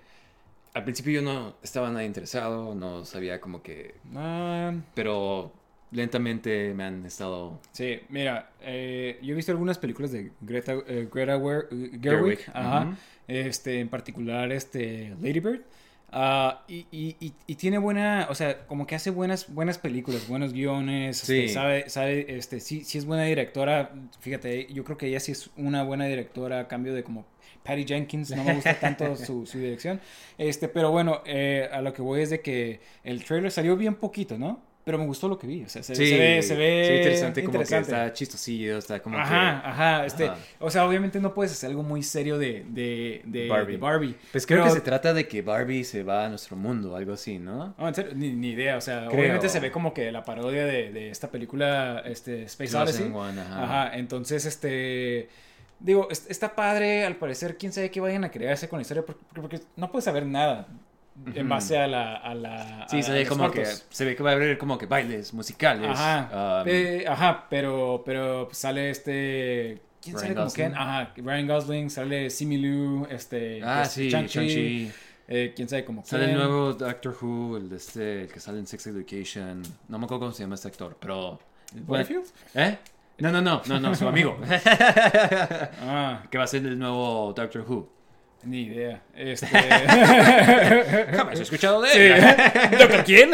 [0.74, 5.54] al principio yo no estaba nada interesado, no sabía como que, Ah, pero
[5.94, 11.08] lentamente me han estado Sí, mira, eh, yo he visto algunas películas de Greta, eh,
[11.14, 15.62] Greta Wer- Gerwig, Gerwig, ajá, este, en particular este Lady Bird,
[16.12, 20.28] ah, y, y- y- y tiene buena, o sea, como que hace buenas, buenas películas,
[20.28, 21.54] buenos guiones, este, Sí.
[21.54, 25.50] sabe, sabe, este, sí, sí es buena directora, fíjate, yo creo que ella sí es
[25.58, 27.26] una buena directora a cambio de como
[27.64, 30.02] Patty Jenkins, no me gusta tanto su, su dirección,
[30.38, 33.96] este, pero bueno, eh, a lo que voy es de que el trailer salió bien
[33.96, 34.62] poquito, ¿no?
[34.84, 35.64] Pero me gustó lo que vi.
[35.64, 37.92] O sea, se, Sí, se ve, se ve ve interesante, como que interesante.
[37.92, 39.68] está chistosillo, está como Ajá, que...
[39.70, 40.38] ajá, este, Ajá.
[40.60, 43.72] o sea, obviamente no puedes hacer algo muy serio de, de, de Barbie.
[43.74, 44.16] de Barbie.
[44.32, 47.14] Pues creo Pero- que se trata de que Barbie se va a nuestro mundo, algo
[47.14, 47.74] así, ¿no?
[47.78, 49.20] No, en serio, ni, ni idea, o sea, Creo.
[49.22, 53.10] obviamente se ve como que la parodia de, de esta película, este, Space Odyssey.
[53.10, 53.64] 2001, ajá.
[53.64, 55.30] Ajá, entonces, este,
[55.80, 59.04] digo, es- está padre, al parecer, quién sabe qué vayan a crearse con la historia,
[59.06, 60.68] porque, porque no puedes saber nada
[61.34, 62.16] en base a la...
[62.16, 64.78] A la Sí, a se ve como que se ve que va a haber como
[64.78, 65.89] que bailes musicales.
[65.89, 69.82] Ajá, um, eh, ajá, pero, pero sale este...
[70.01, 70.53] ¿Quién Ryan sale como.
[70.53, 70.76] Ken?
[70.76, 73.61] Ajá, Ryan Gosling, sale Simu Liu, este...
[73.64, 74.91] ah, sí, Shang-Chi,
[75.28, 78.59] eh, ¿Quién sabe como Sale el nuevo Doctor Who, el de este, el que sale
[78.59, 79.64] en Sex Education.
[79.88, 81.39] No me acuerdo cómo se llama este actor, pero.
[81.74, 82.26] ¿Butterfield?
[82.53, 82.78] ¿Eh?
[83.20, 84.38] No, no, no, no, no, su amigo.
[85.82, 87.89] Ah, que va a ser el nuevo Doctor Who.
[88.46, 89.02] Ni idea.
[89.16, 89.48] Este...
[91.12, 92.22] Jamás he escuchado de él.
[92.78, 93.32] ¿Doctor quién?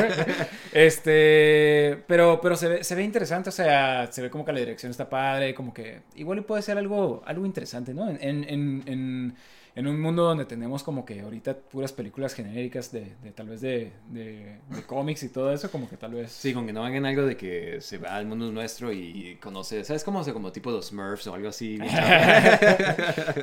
[0.72, 4.60] este, pero, pero se ve, se ve interesante, o sea, se ve como que la
[4.60, 8.08] dirección está padre, como que igual puede ser algo, algo interesante, ¿no?
[8.08, 9.34] En, en, en,
[9.74, 13.60] en, un mundo donde tenemos como que ahorita puras películas genéricas de, de tal vez
[13.60, 16.32] de, de, de cómics y todo eso, como que tal vez...
[16.32, 19.84] Sí, con que no hagan algo de que se va al mundo nuestro y conoce,
[19.84, 20.20] ¿sabes cómo?
[20.20, 21.78] O sea, como tipo los Smurfs o algo así.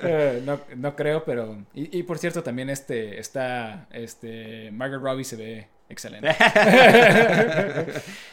[0.09, 1.65] Eh, no, no creo, pero...
[1.73, 6.29] Y, y por cierto, también este, esta, este, Margaret Robbie se ve excelente.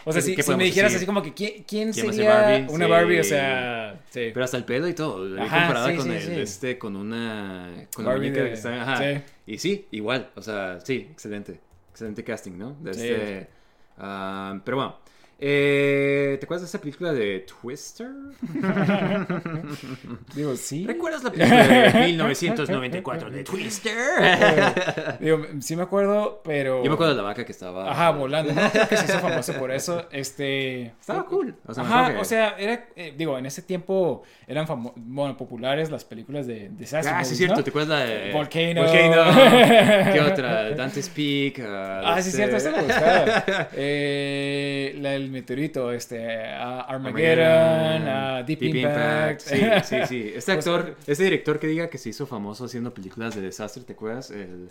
[0.04, 0.84] o sea, ¿Qué- si, si me decir?
[0.84, 2.66] así como que ¿quién, quién ¿Quién va a ser sería Barbie?
[2.74, 2.90] una Sí.
[2.90, 3.20] Barbie?
[3.20, 4.30] O sea, sí.
[4.32, 8.04] Pero hasta el pelo y todo, Ajá, comparado sí, con el, este, con una, con
[8.04, 9.22] Barbie de- que está, ajá.
[9.46, 12.76] Y sí, igual, o sea, sí, excelente, excelente casting, ¿no?
[12.80, 13.08] De Sí.
[13.08, 13.48] este,
[13.98, 14.96] ah, pero bueno,
[15.38, 18.08] eh, ¿te acuerdas de esa película de Twister?
[20.34, 20.84] Digo, sí.
[20.86, 23.94] ¿Recuerdas la película de 1994 de Twister?
[25.20, 26.82] Digo, sí me acuerdo, pero...
[26.82, 27.90] Yo me acuerdo de la vaca que estaba...
[27.90, 28.52] Ajá, volando.
[28.52, 30.06] No creo que se hizo famoso por eso.
[30.10, 30.86] Este.
[31.00, 31.54] Estaba cool.
[31.66, 34.66] O sea, Ajá, que- o sea, era, eh, digo, en ese tiempo eran
[34.96, 36.70] bueno, populares las películas de.
[37.06, 38.32] Ah, sí, es cierto, ¿te acuerdas de...
[38.32, 38.82] Volcano.
[38.82, 39.24] Volcano.
[40.12, 40.70] ¿Qué otra?
[40.70, 41.60] Dante's Peak.
[41.66, 43.44] ah, Ah, sí, este- cierto, esa me gustaba.
[43.74, 49.40] Eh, la del meteorito, este, ah, Armageddon, ah, Deep, Impact.
[49.40, 50.32] Sí, sí, sí.
[50.36, 53.82] Este Pues, actor, este director que diga que se hizo famoso haciendo películas de desastre,
[53.84, 54.30] ¿te acuerdas?
[54.30, 54.70] El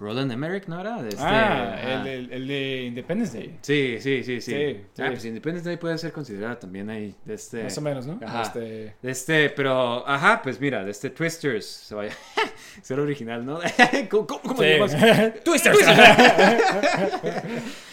[0.00, 1.00] Roland Emmerich, ¿no era?
[1.00, 3.58] De este- ah, el, el- el de Independence Day.
[3.62, 4.50] Sí, sí, sí, sí.
[4.52, 7.14] Sí, Ah, pues Independence Day puede ser considerada también ahí.
[7.24, 7.62] De este...
[7.62, 8.18] Más o menos, ¿no?
[8.24, 8.42] Ajá.
[8.42, 8.60] Este,
[9.00, 12.12] De este, pero, ajá, pues mira, de este Twisters, se vaya.
[12.82, 13.60] Ser original, ¿no?
[14.10, 14.62] ¿Cómo, cómo, cómo sí.
[14.64, 14.96] le llamas?
[15.44, 15.78] Twisters.
[15.78, 15.84] Sí,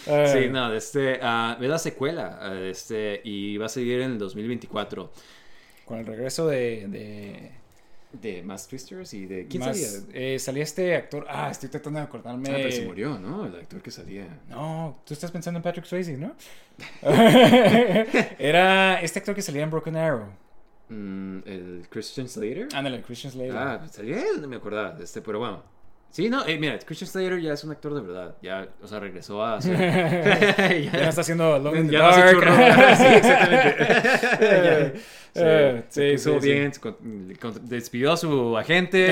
[0.06, 4.12] Eh, no, de este, es la secuela, ah, de este, y va a seguir en
[4.12, 5.12] el 2024.
[5.84, 6.86] Con el regreso de.
[6.88, 7.50] de
[8.12, 9.46] De más Twisters y de...
[9.46, 10.04] ¿Quién más- salía?
[10.12, 11.26] eh, salía este actor.
[11.28, 12.48] Ah, estoy tratando de acordarme.
[12.50, 13.46] Ah, pero se murió, ¿no?
[13.46, 14.26] El actor que salía.
[14.48, 16.34] No, tú estás pensando en Patrick Swayze, ¿no?
[18.38, 20.26] Era este actor que salía en Broken Arrow.
[20.88, 22.68] Mm, el Christian Slater.
[22.74, 23.56] Ándale, Christian Slater.
[23.56, 25.62] Ah, salía él, no me acordaba de este, pero bueno.
[26.10, 28.34] Sí, no, eh, mira, Christian Slater ya es un actor de verdad.
[28.42, 29.76] Ya, o sea, regresó a hacer...
[30.84, 32.30] Ya no está haciendo Alone in the Ya no Dark.
[32.32, 32.52] churro.
[32.96, 33.76] sí, exactamente.
[34.40, 34.92] Ya,
[35.32, 36.96] sí, Eh, sí, sí, bien, se con-
[37.40, 39.06] con- despidió a su agente.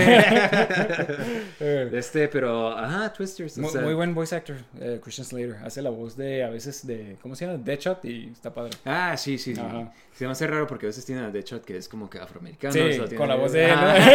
[1.92, 3.56] Este, pero, ajá, Twisters.
[3.58, 5.56] o muy, sea- muy buen voice actor, eh, Christian Slater.
[5.64, 7.58] Hace la voz de, a veces, de, ¿cómo se llama?
[7.58, 8.70] Deadshot y está padre.
[8.84, 9.60] Ah, sí, sí, sí.
[9.60, 9.92] Ajá.
[10.12, 12.72] Se me hace raro porque a veces tienen a Deadshot que es como que afroamericano.
[12.72, 13.70] Sí, o sea, tiene- con la voz de él.
[13.70, 13.76] ¿no?
[13.76, 14.10] Ajá.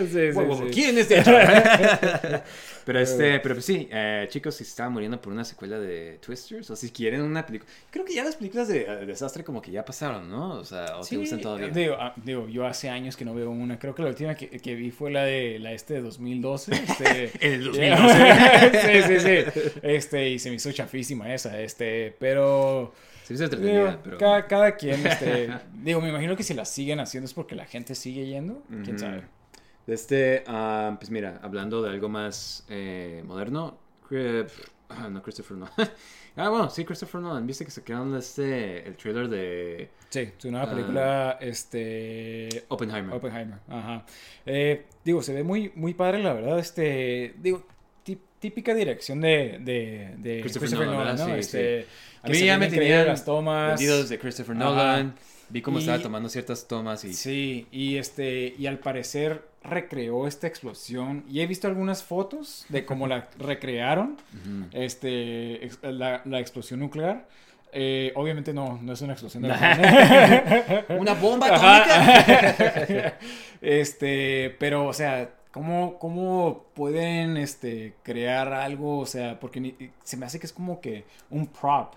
[0.00, 0.70] sí, sí, Wow, wow, sí.
[0.72, 1.34] ¿Quién es Deadshot?
[2.84, 6.18] pero este, pero pues sí, eh, chicos, si se estaban muriendo por una secuela de
[6.18, 7.70] Twisters, o si quieren una película.
[7.90, 10.54] Creo que ya las películas de, de desastre como que ya pasaron, ¿no?
[10.54, 11.68] O sea, o te Sí, gustan todavía.
[11.68, 13.78] Digo, ah, digo, yo hace años que no veo una.
[13.78, 16.72] Creo que la última que, que vi fue la de la este de 2012.
[16.74, 18.80] Este, En el 2012.
[19.08, 19.80] sí, sí, sí.
[19.82, 21.60] Este, y se me hizo chafísima esa.
[21.60, 22.92] Este, pero.
[23.24, 24.18] Se me hizo digo, pero.
[24.18, 25.48] cada, cada quien, este.
[25.72, 28.62] digo, me imagino que si la siguen haciendo es porque la gente sigue yendo.
[28.84, 29.22] Quién sabe.
[29.86, 33.78] Este, ah, pues mira, hablando de algo más eh, moderno,
[34.88, 35.74] ah, no, Christopher Nolan.
[36.36, 37.46] ah, bueno, sí, Christopher Nolan.
[37.46, 40.70] ¿Viste que sacaron este, el trailer de Sí, su nueva Ah.
[40.70, 42.64] película, este.
[42.68, 43.14] Oppenheimer?
[43.14, 44.04] Oppenheimer, ajá.
[44.46, 46.58] Eh, digo, se ve muy, muy padre, la verdad.
[46.58, 47.66] Este, digo,
[48.04, 51.34] tí- típica dirección de, de, de Christopher Christopher, Nolan, Nolan, ¿no?
[51.34, 51.86] Sí, este,
[52.22, 53.80] A que mí se ya me tenían las tomas.
[54.08, 54.64] de Christopher Ajá.
[54.64, 55.14] Nolan.
[55.50, 57.12] Vi cómo Y- estaba tomando ciertas tomas y...
[57.12, 61.24] Sí, y este, y al parecer recreó esta explosión.
[61.28, 64.16] Y he visto algunas fotos de cómo la recrearon,
[64.72, 67.26] este, ex- la, la explosión nuclear.
[67.76, 69.48] Eh, obviamente no, no es una explosión de
[70.96, 73.14] ¡Una bomba Ajá.
[73.60, 78.98] este, pero, o sea, ¿Cómo, ¿Cómo pueden este, crear algo?
[78.98, 81.94] O sea, porque ni- se me hace que es como que un prop.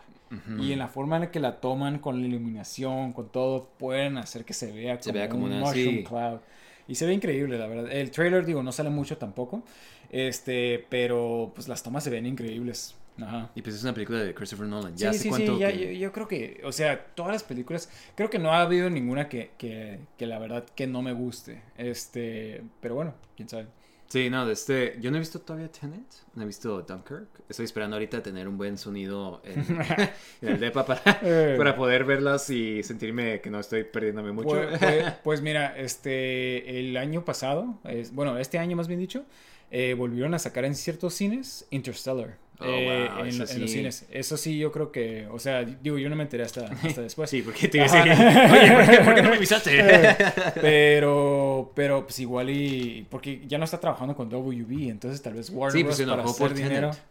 [0.59, 4.17] Y en la forma en la que la toman, con la iluminación, con todo, pueden
[4.17, 6.03] hacer que se vea Se como, vea como un una- mushroom sí.
[6.03, 6.39] cloud.
[6.87, 7.91] Y se ve increíble, la verdad.
[7.91, 9.63] El trailer, digo, no sale mucho tampoco.
[10.09, 12.95] Este, pero pues las tomas se ven increíbles.
[13.21, 13.49] Ajá.
[13.55, 14.95] Y pues es una película de Christopher Nolan.
[14.95, 17.43] Ya sí, sí, cuánto sí, ya- que- yo, yo creo que, o sea, todas las
[17.43, 21.13] películas, creo que no ha habido ninguna que, que, que la verdad que no me
[21.13, 21.61] guste.
[21.77, 23.67] Este, pero bueno, quién sabe.
[24.07, 26.05] Sí, no, de este, yo no he visto todavía Tenet,
[26.35, 27.27] no he visto Dunkirk.
[27.49, 29.59] Estoy esperando ahorita tener un buen sonido en,
[30.41, 31.55] en el depa para, Eh.
[31.57, 34.49] para poder verlas y sentirme que no estoy perdiéndome mucho.
[34.49, 39.25] Pues, pues- pues mira, este, el año pasado, es- bueno, este año más bien dicho,
[39.71, 42.37] eh, volvieron a sacar en ciertos cines Interstellar.
[42.59, 44.05] Oh, eh, wow, en, los cines.
[44.09, 47.29] Eso sí, yo creo que, o sea, digo, yo no me enteré hasta, hasta después.
[47.29, 50.17] sí, porque te iba a decir, oye, ¿por qué, por qué no me avisaste?
[50.61, 55.49] Pero, pero pues igual y, porque ya no está trabajando con WB, entonces tal vez
[55.49, 55.97] Warner Sí, pues Bros.
[55.97, 56.91] se para enojó hacer por dinero.
[56.91, 57.03] Tenet.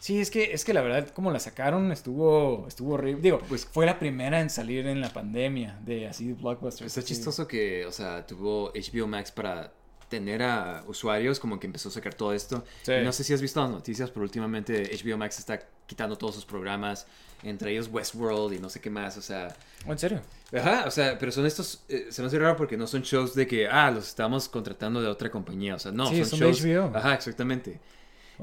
[0.00, 3.22] Sí, es que, es que la verdad, como la sacaron, estuvo, estuvo horrible.
[3.22, 6.86] Digo, Pues- fue la primera en salir en la pandemia de así de blockbusters.
[6.88, 9.72] Está chistoso que, o sea, tuvo HBO Max para
[10.12, 12.62] tener a usuarios como que empezó a sacar todo esto.
[12.82, 12.92] Sí.
[12.92, 16.34] Y no sé si has visto las noticias, pero últimamente HBO Max está quitando todos
[16.34, 17.06] sus programas,
[17.42, 19.48] entre ellos Westworld y no sé qué más, o sea...
[19.86, 20.20] Oh, ¿En serio?
[20.54, 23.34] Ajá, o sea, pero son estos, eh, se me hace raro porque no son shows
[23.34, 26.40] de que, ah, los estamos contratando de otra compañía, o sea, no, Sí, son, son
[26.40, 26.62] de shows...
[26.92, 26.96] HBO.
[26.96, 27.80] Ajá, exactamente.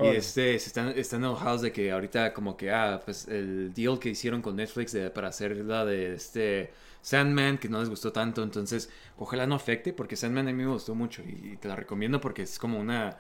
[0.02, 4.00] Y este, se están, están enojados de que ahorita como que, ah, pues el deal
[4.00, 6.72] que hicieron con Netflix de- para hacer la de este
[7.02, 10.72] Sandman, que no les gustó tanto, entonces ojalá no afecte, porque Sandman a mí me
[10.72, 13.18] gustó mucho y, te la recomiendo porque es como una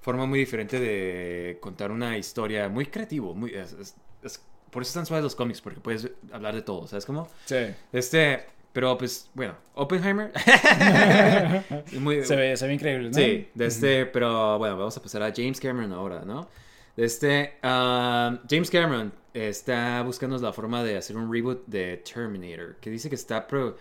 [0.00, 3.50] forma muy diferente de contar una historia, muy creativo, muy...
[3.54, 7.06] es- es- es- por eso están suaves los cómics, porque puedes hablar de todo, ¿sabes
[7.06, 7.28] cómo?
[7.46, 7.56] Sí.
[7.92, 10.32] Este, pero pues, bueno, Oppenheimer.
[12.00, 13.14] Muy, Se ve, se ve increíble, ¿no?
[13.14, 16.48] Sí, de este, pero bueno, vamos a pasar a James Cameron ahora, ¿no?
[16.96, 22.76] De este, ah, James Cameron está buscando la forma de hacer un reboot de Terminator,
[22.80, 23.76] que dice que está pro,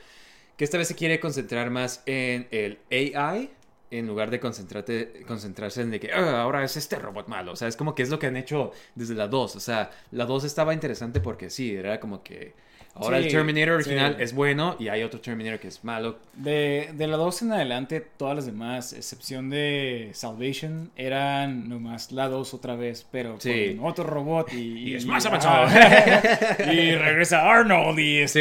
[0.58, 3.52] que esta vez se quiere concentrar más en el AI
[3.92, 7.54] en lugar de concentrarse en de que "Ah, ahora es este robot malo.
[7.54, 9.56] O sea, es como que es lo que han hecho desde la 2.
[9.56, 12.54] O sea, la 2 estaba interesante porque sí, era como que
[12.96, 14.24] ahora Sí, el Terminator original sí.
[14.24, 16.18] es bueno y hay otro Terminator que es malo.
[16.34, 22.28] De, de la 2 en adelante, todas las demás, excepción de Salvation, eran nomás la
[22.30, 23.76] 2 otra vez, pero Sí.
[23.78, 25.68] con otro robot y, Y es más ajá.
[26.74, 28.40] y regresa Arnold y Sí, este...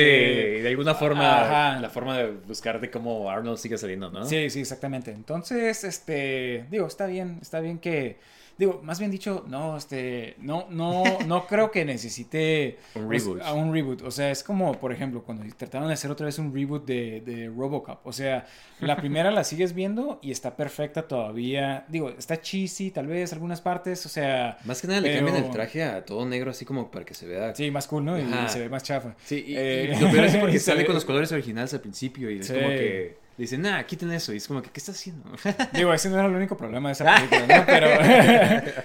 [0.62, 1.80] de alguna forma, Ajá.
[1.80, 4.24] la forma de buscar de cómo Arnold sigue saliendo, ¿no?
[4.24, 5.10] Sí, sí, exactamente.
[5.10, 8.18] Entonces, este, digo, está bien, está bien que,
[8.58, 13.42] digo, más bien dicho, no, este, no, no, no creo que necesite Un o reboot.
[13.42, 14.02] sea, un reboot.
[14.02, 17.20] O sea, es como, por ejemplo, cuando trataron de hacer otra vez un reboot de,
[17.24, 18.06] de RoboCop.
[18.06, 18.46] O sea,
[18.80, 21.84] la primera la sigues viendo y está perfecta todavía.
[21.88, 24.58] Digo, está cheesy, tal vez, algunas partes, o sea.
[24.64, 27.26] Más que nada le cambian el traje a todo negro así como para que se
[27.26, 27.54] vea...
[27.54, 28.18] Sí, más cool, ¿no?
[28.18, 29.14] Y, se ve más chafa.
[29.24, 32.30] Sí, y, Eh, y lo peor es porque sale con los colores originales al principio
[32.30, 32.54] y es Sí.
[32.54, 34.32] como que dicen, nah, quiten eso.
[34.32, 35.30] Y es como que, ¿qué estás haciendo?
[35.72, 37.66] Digo, ese no era el único problema de esa película, ¿no?
[37.66, 37.88] Pero,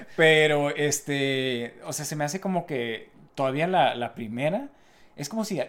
[0.18, 4.70] pero este, o sea, se me hace como que todavía la, la primera
[5.16, 5.60] es como si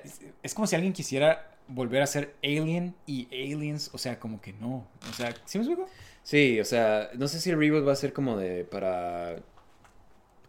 [0.43, 4.53] es como si alguien quisiera volver a ser Alien y Aliens, o sea, como que
[4.53, 5.89] no, o sea, ¿sí me explico?
[6.22, 9.37] sí, o sea, no sé si el reboot va a ser como de para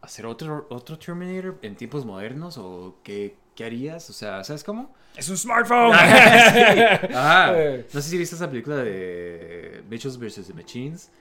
[0.01, 4.93] hacer otro, otro Terminator en tiempos modernos o qué, qué harías, o sea, ¿sabes cómo?
[5.15, 5.93] Es un smartphone.
[5.93, 7.53] Ajá.
[7.57, 7.85] Eh.
[7.93, 10.47] No sé si viste esa película de Mitchells vs.
[10.47, 11.11] The Machines.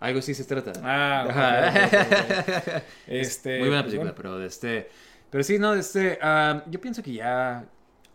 [0.00, 0.72] Algo así se trata.
[0.82, 1.86] Ah, ok, Ajá.
[1.86, 2.82] ok, ok, ok.
[3.06, 4.88] Este, Muy buena pues, película, pero de este.
[5.30, 6.18] Pero sí, no, de este.
[6.22, 7.64] ah, yo pienso que ya.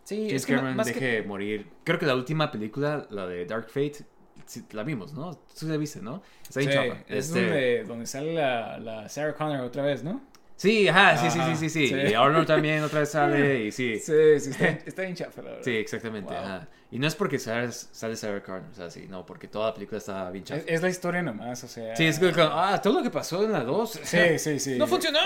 [0.03, 1.67] Sí, James es que Cameron más deje que- morir.
[1.83, 4.05] Creo que la última película, la de Dark Fate,
[4.45, 5.35] sí, la vimos, ¿no?
[5.59, 6.21] Tú la viste, ¿no?
[6.43, 7.01] Está bien Sí, chafa.
[7.09, 10.21] es Este- donde, donde sale la, la Sarah Connor otra vez, ¿no?
[10.57, 11.87] Sí, ajá, sí, sí, Ajá, sí, sí, sí.
[11.87, 11.95] sí.
[12.11, 13.99] Y Arnold también otra vez sale y sí.
[14.03, 15.63] Sí, sí, está, está bien chafa, la verdad.
[15.63, 16.33] Sí, exactamente.
[16.33, 16.43] Wow.
[16.43, 16.67] Ajá.
[16.89, 19.73] Y no es porque sale, sale Sarah Connor, o sea, sí, no, porque toda la
[19.73, 20.61] película está bien chafa.
[20.61, 21.93] Es, es la historia nomás, o sea.
[21.97, 23.99] Sí, es que, ah, todo lo que pasó en la 2.
[24.03, 24.77] Sí, sí, sí.
[24.77, 25.19] No funcionó.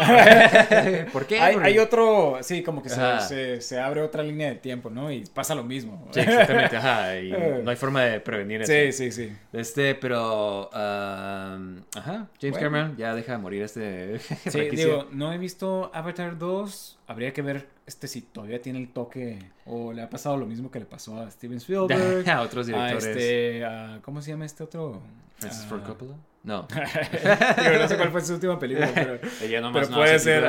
[1.14, 1.39] ¿Por qué?
[1.39, 5.12] Hay, hay otro, sí, como que se, se, se abre otra línea de tiempo, ¿no?
[5.12, 6.09] Y pasa lo mismo.
[6.12, 7.20] Sí, exactamente, ajá.
[7.20, 8.72] Y no hay forma de prevenir eso.
[8.72, 9.32] Sí, sí, sí.
[9.53, 10.68] Este, pero.
[10.70, 12.28] um, ajá.
[12.41, 12.59] James Bueno.
[12.59, 14.18] Cameron ya deja morir este.
[14.20, 16.97] Sí, digo, no he visto Avatar 2.
[17.05, 20.72] Habría que ver este si todavía tiene el toque o le ha pasado lo mismo
[20.72, 22.28] que le pasó a Steven Spielberg.
[22.30, 23.06] a otros a directores.
[23.06, 25.02] este, a- ¿cómo se llama este otro?
[25.38, 26.16] Francis Ah, Ford Coppola.
[26.44, 26.68] No.
[26.72, 30.44] digo, no sé cuál fue su última película, pero, Ella nomás pero no puede ser.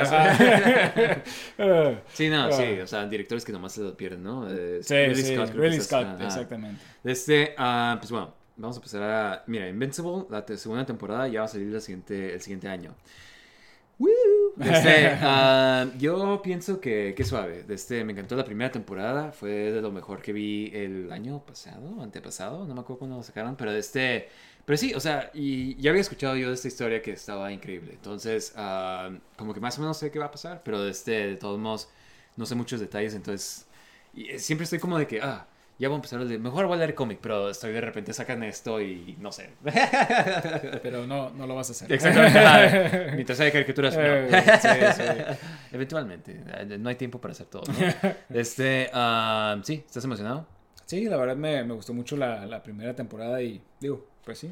[2.13, 2.51] Sí, no, Ah.
[2.51, 2.79] sí.
[2.79, 4.47] O sea, directores que nomás se lo pierden, ¿no?
[4.49, 6.81] Eh, sí, Ridley sí, Scott, Ridley Scott, exactamente.
[7.03, 9.43] Este, ah, pues bueno, vamos a empezar a...
[9.47, 12.95] Mira, Invincible, la segunda temporada ya va a salir la siguiente, el siguiente año.
[14.59, 17.65] Este, ah, yo pienso que, que suave.
[17.69, 19.31] Este, me encantó la primera temporada.
[19.31, 22.65] Fue de lo mejor que vi el año pasado, antepasado.
[22.65, 23.55] No me acuerdo cuándo lo sacaron.
[23.55, 24.29] Pero este.
[24.65, 27.91] Pero sí, o sea, y ya había escuchado yo de esta historia que estaba increíble.
[27.93, 30.61] Entonces, ah, como que más o menos sé qué va a pasar.
[30.63, 31.89] Pero de este, de todos modos,
[32.37, 33.13] no sé muchos detalles.
[33.13, 33.67] Entonces,
[34.13, 35.47] y, eh, siempre estoy como de que, ah,
[35.79, 36.39] ya voy a empezar a leer.
[36.39, 37.19] Mejor voy a leer cómic.
[37.21, 39.49] Pero estoy de repente sacan esto y no sé.
[40.83, 41.91] Pero no, no lo vas a hacer.
[41.91, 43.11] Exactamente.
[43.15, 44.01] Mientras hay caricaturas, no.
[44.03, 44.29] Eh,
[44.61, 45.03] sí, sí.
[45.71, 46.41] Eventualmente.
[46.59, 47.63] eh, No hay tiempo para hacer todo.
[47.67, 48.13] ¿no?
[48.37, 50.47] Este, ah, sí, ¿estás emocionado?
[50.85, 54.49] Sí, la verdad me, me gustó mucho la, la primera temporada y digo, pues sí.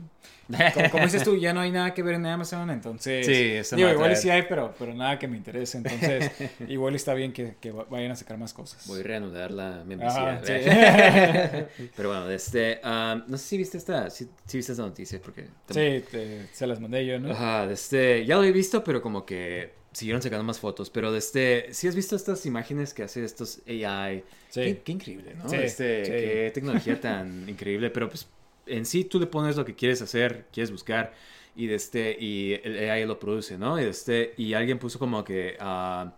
[0.74, 3.26] Como, como dices tú, ya no hay nada que ver en Amazon, entonces...
[3.26, 6.32] Sí, eso Digo, a igual sí hay, pero, pero nada que me interese, entonces
[6.68, 8.86] igual está bien que, que vayan a sacar más cosas.
[8.88, 10.38] Voy a reanudar la membresía.
[10.38, 10.54] Ajá, sí.
[11.96, 15.46] Pero bueno, este, ah, no sé si viste esta, si, si viste esta noticia, porque...
[15.70, 17.32] Sí, te- se las mandé yo, ¿no?
[17.32, 20.90] Ajá, este, ya lo he visto, pero como que siguieron sacando más fotos.
[20.90, 24.62] Pero este, si has visto estas imágenes que hace estos AI, Sí.
[24.62, 25.48] qué, qué increíble, ¿no?
[25.48, 26.12] Sí, este, sí.
[26.12, 28.28] qué tecnología tan increíble, pero pues
[28.66, 31.14] en sí tú le pones lo que quieres hacer, quieres buscar
[31.56, 33.80] y de este y el AI lo produce, ¿no?
[33.80, 36.14] Y de este y alguien puso como que ah,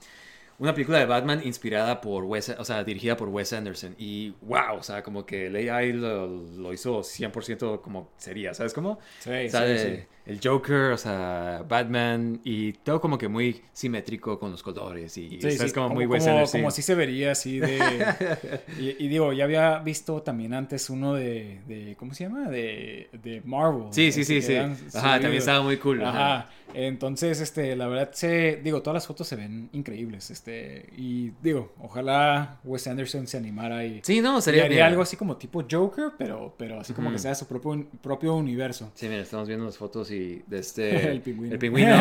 [0.60, 4.78] una película de Batman inspirada por Wes, o sea, dirigida por Wes Anderson y wow,
[4.80, 9.00] o sea, como que el AI lo, lo hizo 100% como sería, ¿sabes cómo?
[9.20, 10.08] Sí, O sea, sí, de- sí.
[10.26, 15.40] El Joker, o sea, Batman y todo como que muy simétrico con los colores y
[15.42, 16.62] Sí, sí, como, como, muy Wes como, Anderson.
[16.62, 17.80] como así se vería, así de...
[18.80, 22.50] y, y digo, ya había visto también antes uno de, de ¿cómo se llama?
[22.50, 23.88] De, de Marvel.
[23.92, 24.58] Sí, sí, sí, este, sí.
[24.58, 25.02] habían Ajá, subido.
[25.22, 26.04] también estaba muy cool.
[26.04, 26.36] ajá.
[26.38, 26.50] Ajá.
[26.76, 31.72] Entonces, este, la verdad, se, digo, todas las fotos se ven increíbles, este, y digo,
[31.80, 34.88] ojalá Wes Anderson se animara y, Sí, no, y sería haría bien.
[34.88, 38.92] algo así como tipo Joker, pero, pero así como que sea su propio, propio universo.
[38.96, 40.13] Sí, mira, estamos viendo las fotos y
[40.48, 41.12] de este...
[41.12, 41.54] El pingüino.
[41.54, 41.96] El pingüino.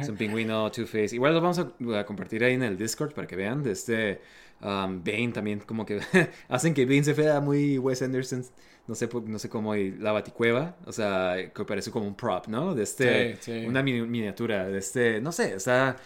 [0.00, 1.14] es un pingüino Two-Face.
[1.14, 3.62] Igual lo vamos a, a compartir ahí en el Discord para que vean.
[3.62, 4.20] De este...
[4.60, 6.00] um, Bane también como que...
[6.48, 8.44] hacen que Bane se vea muy Wes Anderson.
[8.86, 9.74] No sé, no sé cómo.
[9.76, 10.76] Y la baticueva.
[10.86, 12.74] O sea, que parece como un prop, ¿no?
[12.74, 13.36] De este...
[13.36, 13.66] Sí, sí.
[13.66, 14.66] Una mini- miniatura.
[14.68, 15.20] De este...
[15.20, 15.96] No sé, o sea...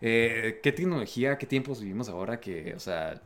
[0.00, 3.20] eh, ¿Qué tecnología, qué tiempos vivimos ahora que, o sea...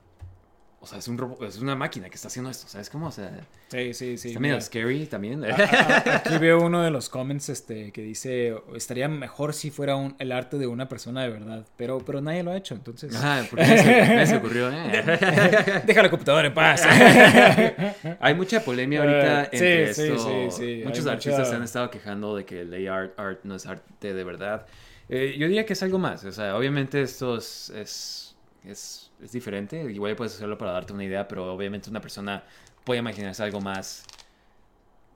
[0.86, 3.08] O sea, es, un robo- es una máquina que está haciendo esto, ¿sabes cómo?
[3.08, 3.40] O sea,
[3.72, 4.28] Sí, sí, sí.
[4.28, 5.44] está medio scary también.
[5.44, 9.96] A- a- Aquí veo uno de los comments este, que dice, estaría mejor si fuera
[9.96, 13.12] un, el arte de una persona de verdad, pero, pero nadie lo ha hecho, entonces...
[13.16, 15.82] Ajá, porque se, se ocurrió, ¿eh?
[15.84, 16.82] Deja la computadora en paz.
[18.20, 20.50] Hay mucha polemia ahorita sí, entre sí, esto.
[20.50, 23.56] sí, sí, Muchos artistas mucha- se han estado quejando de que el art, art no
[23.56, 24.66] es arte de verdad.
[25.08, 26.24] Eh, yo diría que es algo más.
[26.24, 29.80] O sea, obviamente esto es, es, es, es diferente.
[29.90, 32.44] Igual puedes hacerlo para darte una idea, pero obviamente una persona
[32.84, 34.04] puede imaginarse algo más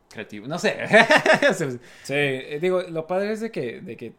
[0.08, 0.46] creativo.
[0.46, 0.76] No sé.
[2.02, 4.12] Sí, eh, digo, lo padre es de que, de que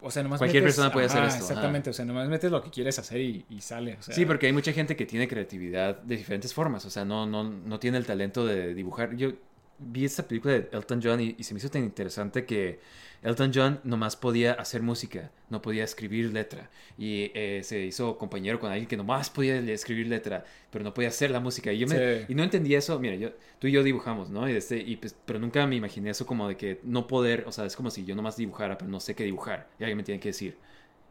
[0.00, 1.44] o sea, nomás Cualquier metes- persona puede hacer esto, ajá.
[1.44, 4.14] Exactamente, o sea, nomás metes lo que quieres hacer y, y sale, o sea...
[4.14, 6.84] Sí, porque hay mucha gente que tiene creatividad de diferentes formas.
[6.84, 9.14] O sea, no, no, no tiene el talento de dibujar.
[9.16, 9.30] Yo
[9.78, 12.80] vi esta película de Elton John y, y se me hizo tan interesante que
[13.22, 16.70] Elton John nomás podía hacer música, no podía escribir letra.
[16.98, 21.08] Y eh, se hizo compañero con alguien que nomás podía escribir letra, pero no podía
[21.08, 21.72] hacer la música.
[21.72, 22.24] Y yo me, Sí.
[22.28, 22.98] y no entendía eso.
[22.98, 24.48] Mira, yo, tú y yo dibujamos, ¿no?
[24.48, 27.52] Y este, y pues, pero nunca me imaginé eso como de que no poder, o
[27.52, 29.68] sea, es como si yo nomás dibujara, pero no sé qué dibujar.
[29.78, 30.56] Y alguien me tiene que decir.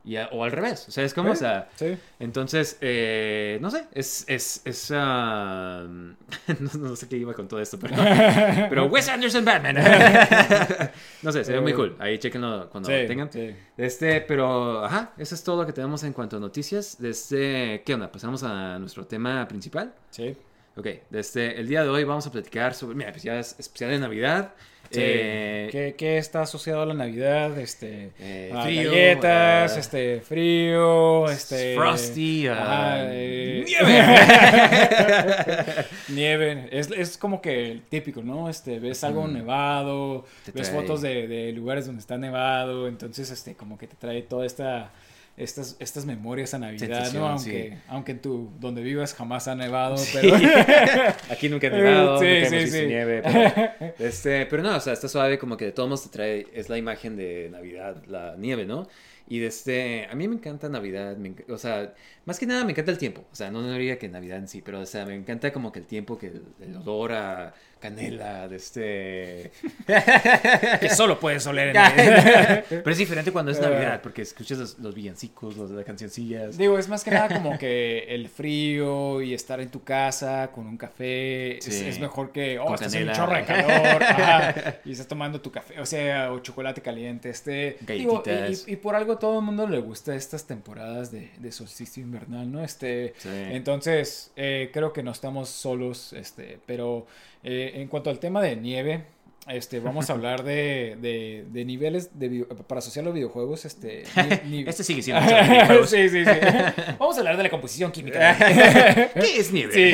[0.04, 1.96] Y, a- o al revés, o sea, es como, o sea, Sí.
[2.20, 5.84] entonces, eh, no sé, es, es, es, ah,
[6.60, 7.96] no, no sé qué iba con todo esto, pero,
[8.70, 9.76] pero Wes Anderson Batman.
[11.22, 11.96] no sé, se ve muy cool.
[12.00, 13.32] Ahí chequenlo cuando Sí, lo tengan.
[13.32, 13.56] sí.
[13.78, 17.00] Este, pero, ajá, eso es todo lo que tenemos en cuanto a noticias.
[17.02, 18.12] Este, ¿qué onda?
[18.12, 19.94] Pasamos a nuestro tema principal.
[20.10, 20.36] Sí.
[20.78, 23.92] Ok, desde el día de hoy vamos a platicar sobre, mira, pues ya es especial
[23.92, 24.54] de Navidad.
[24.92, 25.00] Sí.
[25.02, 27.58] Eh, ¿Qué, qué está asociado a la Navidad?
[27.58, 31.76] Este, Eh, a frío, galletas, ah, este, frío, este...
[31.76, 34.04] Frosty, ah, eh, nieve.
[36.10, 36.68] nieve.
[36.72, 38.50] Es, es como que el típico, ¿no?
[38.50, 43.30] Este, ves algo nevado, Te ves trae- fotos de, de lugares donde está nevado, entonces,
[43.32, 44.92] este, como que te trae toda esta...
[45.38, 47.30] Estas, estas memorias a Navidad, Sensación, ¿no?
[47.30, 47.78] Aunque, sí.
[47.88, 50.36] aunque tu, donde vivas jamás ha nevado, pero...
[51.30, 52.86] Aquí nunca he nevado, Sí, nunca sí, hemos visto sí.
[52.86, 53.22] nieve,
[53.80, 56.48] pero, este, pero no, o sea, está suave como que de todos modos te trae,
[56.54, 58.88] es la imagen de Navidad, la nieve, ¿no?
[59.28, 61.94] Y de este, a mí me encanta Navidad, me o sea,
[62.26, 64.50] más que nada me encanta el tiempo, o sea, no, no diría que Navidad en
[64.50, 67.54] sí, pero o sea, me encanta como que el tiempo, que el, el olor a
[67.82, 69.52] canela, de este...
[70.80, 72.64] que solo puedes oler en.
[72.70, 76.58] Pero es diferente cuando es Navidad, porque escuchas los, los villancicos, las cancioncillas.
[76.58, 80.68] Digo, es más que nada como que el frío y estar en tu casa con
[80.68, 81.88] un café es, Sí.
[81.88, 83.26] es mejor que, oh, Con estás en un canela.
[83.26, 87.78] chorro de calor ajá, y estás tomando tu café, o sea, o chocolate caliente, este...
[87.88, 88.24] digo,
[88.68, 92.52] y, y por algo todo el mundo le gusta estas temporadas de, de solsticio invernal,
[92.52, 92.64] ¿no?
[92.64, 93.30] Este, Sí.
[93.32, 97.06] Entonces, eh, creo que no estamos solos, este, pero
[97.44, 99.04] eh, en cuanto al tema de nieve...
[99.48, 103.66] Este, vamos a hablar de, de, de niveles de video- para asociar los videojuegos.
[103.66, 104.04] Este,
[104.46, 105.90] ni- ni- Este sigue siendo videojuegos.
[105.90, 106.32] sí, sí, sí.
[107.00, 108.38] Vamos a hablar de la composición química.
[109.16, 109.74] ¿Qué es nieve?
[109.74, 109.94] Sí.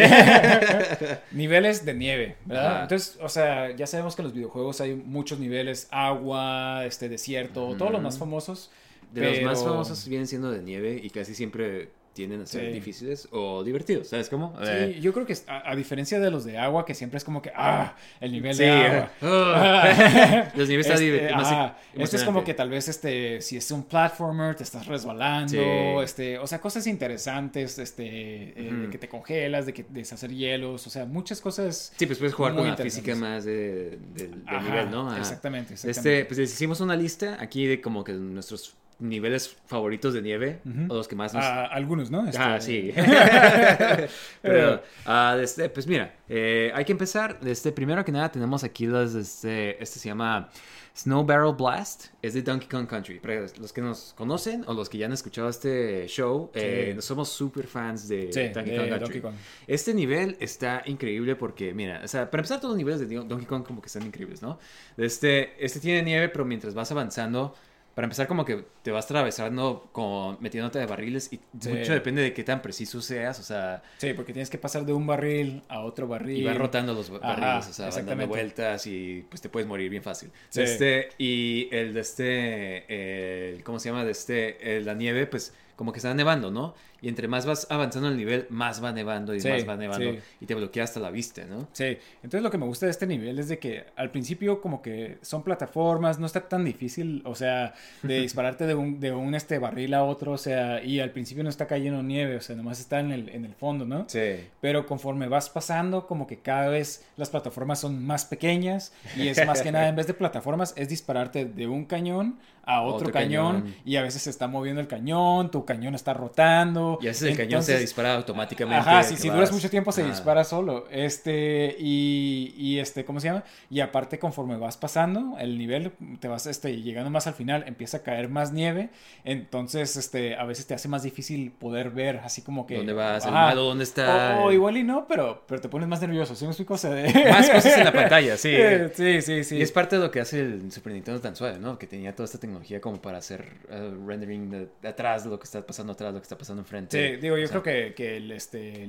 [1.31, 2.83] niveles de nieve, ¿verdad?
[2.83, 7.73] Entonces, o sea, ya sabemos que en los videojuegos hay muchos niveles, agua, este desierto,
[7.77, 8.69] todos los más famosos.
[9.13, 11.87] De los más famosos vienen siendo de nieve y casi siempre
[12.17, 12.71] tienden a ser Sí.
[12.71, 14.53] difíciles o divertidos, ¿sabes cómo?
[14.61, 17.23] Eh, Sí, yo creo que a, a diferencia de los de agua, que siempre es
[17.23, 19.11] como que, ah, el nivel Sí, de agua.
[19.21, 20.51] ah.
[20.55, 21.77] Los niveles están Este, ajá.
[21.93, 26.03] Este es como que tal vez este, si es un platformer, te estás resbalando, Sí.
[26.03, 30.87] este, o sea, cosas interesantes, este, eh, de que te congelas, de que deshacer hielos,
[30.87, 31.93] o sea, muchas cosas.
[31.95, 33.99] Sí, pues puedes jugar con la física más de-
[34.47, 35.09] Ajá, nivel, ¿no?
[35.09, 35.19] Ajá.
[35.19, 36.25] exactamente, Este, exactamente.
[36.25, 40.85] pues les hicimos una lista aquí de como que nuestros niveles favoritos de nieve Ujú.
[40.93, 41.43] o los que más nos...
[41.43, 42.27] Ah, algunos, ¿no?
[42.27, 42.91] Este, Ah, sí.
[44.41, 47.39] Pero, ah, este, pues mira, eh, hay que empezar.
[47.45, 50.49] Este, primero que nada tenemos aquí los, este, este se llama
[50.95, 52.07] Snow Barrel Blast.
[52.21, 53.19] Es de Donkey Kong Country.
[53.19, 57.01] Para los que nos conocen o los que ya han escuchado este show, eh, Sí.
[57.01, 58.99] somos super fans de Sí, Donkey Kong Country.
[58.99, 59.33] Donkey Kong.
[59.67, 63.45] Este nivel está increíble porque, mira, o sea, para empezar todos los niveles de Donkey
[63.45, 64.57] Kong como que están increíbles, ¿no?
[64.97, 67.55] Este, este tiene nieve, pero mientras vas avanzando,
[67.97, 71.69] para empezar como que te vas atravesando con, metiéndote de barriles y Sí.
[71.69, 74.93] mucho depende de qué tan preciso seas, o sea, Sí, porque tienes que pasar de
[74.93, 76.37] un barril a otro barril.
[76.37, 79.89] y vas rotando los Ajá, barriles, o sea, dando vueltas y pues te puedes morir
[79.89, 80.29] bien fácil.
[80.49, 80.61] Sí.
[80.61, 84.05] Este, y el de este, el, ¿cómo se llama?
[84.05, 86.75] De este, el- la nieve, pues como que está nevando, ¿no?
[87.01, 90.11] Y entre más vas avanzando el nivel, más va nevando y Sí, más va nevando
[90.13, 90.19] sí.
[90.41, 91.67] y te bloquea hasta la vista, ¿no?
[91.73, 94.81] Sí, entonces lo que me gusta de este nivel es de que al principio como
[94.81, 99.35] que son plataformas, no está tan difícil, o sea, de dispararte de un, de un
[99.35, 102.55] este barril a otro, o sea, y al principio no está cayendo nieve, o sea,
[102.55, 104.05] nomás está en el, en el fondo, ¿no?
[104.07, 104.47] Sí.
[104.59, 109.45] Pero conforme vas pasando, como que cada vez las plataformas son más pequeñas y es
[109.45, 113.13] más que nada, en vez de plataformas, es dispararte de un cañón a otro, Otro
[113.13, 113.75] cañón, cañón.
[113.85, 116.86] y a veces se está moviendo el cañón, tu cañón está rotando.
[117.01, 118.79] Y a veces el cañón se dispara automáticamente.
[118.89, 120.09] Ajá, si, si duras mucho tiempo se Ajá.
[120.11, 120.85] dispara solo.
[120.89, 123.43] Este, y, y este, ¿cómo se llama?
[123.69, 127.97] Y aparte, conforme vas pasando el nivel, te vas este, llegando más al final, empieza
[127.97, 128.89] a caer más nieve.
[129.23, 132.75] Entonces, este, a veces te hace más difícil poder ver, así como que.
[132.77, 133.23] ¿Dónde vas?
[133.25, 133.47] ¿El Ajá.
[133.47, 134.37] malo dónde está?
[134.39, 136.35] O, o igual y no, pero, pero te pones más nervioso.
[136.35, 136.75] ¿Sí me explico?
[136.75, 138.55] O sea, de- Más cosas en la pantalla, sí.
[138.95, 139.57] Sí, sí, sí.
[139.57, 141.77] Y es parte de lo que hace el Super Nintendo tan suave, ¿no?
[141.77, 145.39] Que tenía toda esta tecnología como para hacer eh, rendering de, de atrás, de lo
[145.39, 146.76] que está pasando atrás, lo que está pasando enfrente.
[146.89, 148.83] Sí, digo, yo O sea, creo que, que el, este,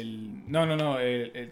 [0.00, 1.00] el, no, no, no,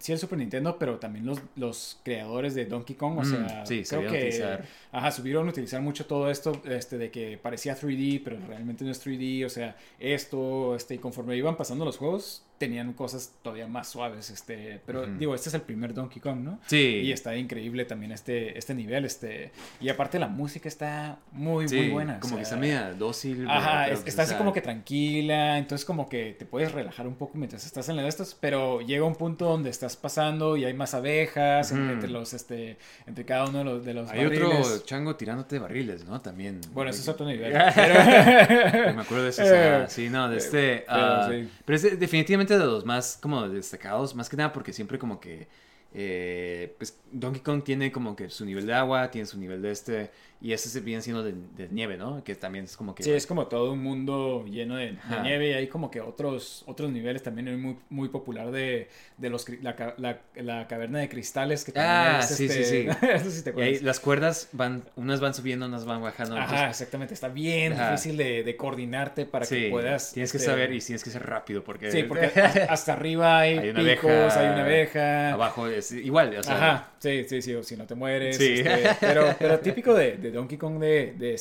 [0.01, 3.67] sí el Super Nintendo, pero también los, los creadores de Donkey Kong, o Mm, sea,
[3.67, 4.65] sí, creo que, utilizar.
[4.93, 8.91] Ajá, subieron a utilizar mucho todo esto, este, de que parecía 3D, pero realmente no
[8.91, 13.67] es 3D, o sea, esto, este, y conforme iban pasando los juegos, tenían cosas todavía
[13.67, 16.59] más suaves, este, pero digo, este es el primer Donkey Kong, ¿no?
[16.67, 17.01] Sí.
[17.05, 21.77] Y está increíble también este, este nivel, este, y aparte la música está muy, Sí,
[21.77, 22.17] muy buena.
[22.19, 23.49] o Como que está media dócil.
[23.49, 27.39] Ajá, es- está así como que tranquila, entonces como que te puedes relajar un poco
[27.39, 30.75] mientras estás en la de estos, pero llega un punto donde estás pasando y hay
[30.75, 32.77] más abejas entre, entre los, este,
[33.07, 34.80] entre cada uno de los, de los Hay otro barriles.
[34.85, 36.21] Chango tirándote barriles, ¿no?
[36.21, 36.61] También.
[36.73, 37.53] Bueno, ese es otro nivel.
[37.75, 39.43] Pero me acuerdo de eso.
[39.43, 40.85] o sea, Eh, sí, no, de este.
[40.87, 41.49] pero ah, sí.
[41.65, 45.21] Pero es de- definitivamente de los más como destacados, más que nada porque siempre como
[45.21, 45.49] que.
[45.95, 49.71] eh, pues Donkey Kong tiene como que su nivel de agua, tiene su nivel de
[49.73, 50.11] este.
[50.43, 52.25] Y ese se viene siendo de, de nieve, ¿no?
[52.25, 53.03] Que también es como que.
[53.03, 56.91] Sí, es como todo un mundo lleno de, nieve y hay como que otros, otros
[56.91, 58.89] niveles también es muy, muy popular de,
[59.19, 62.65] de los, la, la, la caverna de cristales que también Ah, es, sí, sí, este,
[62.65, 63.07] sí.
[63.13, 63.83] eso sí te Y ahí acuerdas.
[63.83, 66.37] las cuerdas van, unas van subiendo, unas van bajando.
[66.37, 67.91] Ajá, entonces, exactamente, está bien Ajá.
[67.93, 70.13] difícil de, de coordinarte para sí, que puedas...
[70.13, 71.91] Tienes que este, saber y tienes que ser rápido porque.
[71.91, 75.33] Sí, porque hasta hasta arriba hay, Hay una picos, abeja, hay una abeja.
[75.35, 76.57] Abajo es igual, o sea.
[76.57, 78.37] Ajá, sí, sí, sí, o si no te mueres.
[78.39, 78.61] Sí.
[78.61, 81.37] este, pero, pero típico de, Donkey Kong de, de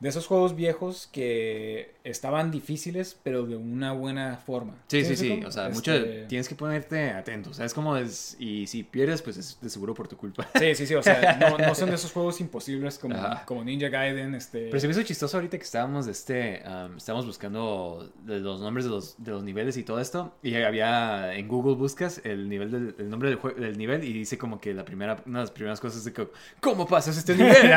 [0.00, 4.74] de esos juegos viejos que estaban difíciles, pero de una buena forma.
[4.88, 5.42] Sí, sí, sí.
[5.46, 7.50] O sea, Este, mucho tienes que ponerte atento.
[7.50, 8.36] O sea, es como es.
[8.38, 10.46] Y si pierdes, pues es de seguro por tu culpa.
[10.58, 10.94] Sí, sí, sí.
[10.94, 13.44] O sea, no, no son de esos juegos imposibles como, Ajá.
[13.46, 14.34] como Ninja Gaiden.
[14.34, 14.66] Este...
[14.66, 16.62] Pero se me hizo chistoso ahorita que estábamos de este.
[16.66, 20.34] um, estábamos buscando los nombres de los, de los niveles y todo esto.
[20.42, 21.34] Y había.
[21.34, 24.74] En Google buscas el nivel del el nombre del, del nivel y dice como que
[24.74, 25.22] la primera.
[25.26, 26.28] Una de las primeras cosas es de que.
[26.60, 27.54] ¿Cómo pasas este nivel?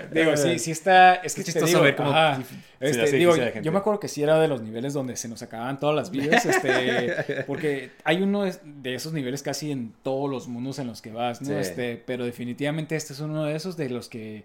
[0.01, 1.15] Eh, digo, sí, sí está.
[1.15, 2.41] Es que Es te chistoso digo, ver cómo ajá,
[2.79, 5.79] este, digo, yo me acuerdo que sí era de los niveles donde se nos acababan
[5.79, 10.79] todas las vidas, este, porque hay uno de- esos niveles casi en todos los mundos
[10.79, 11.47] en los que vas, ¿no?
[11.59, 14.43] Este, pero definitivamente este es uno de esos de los que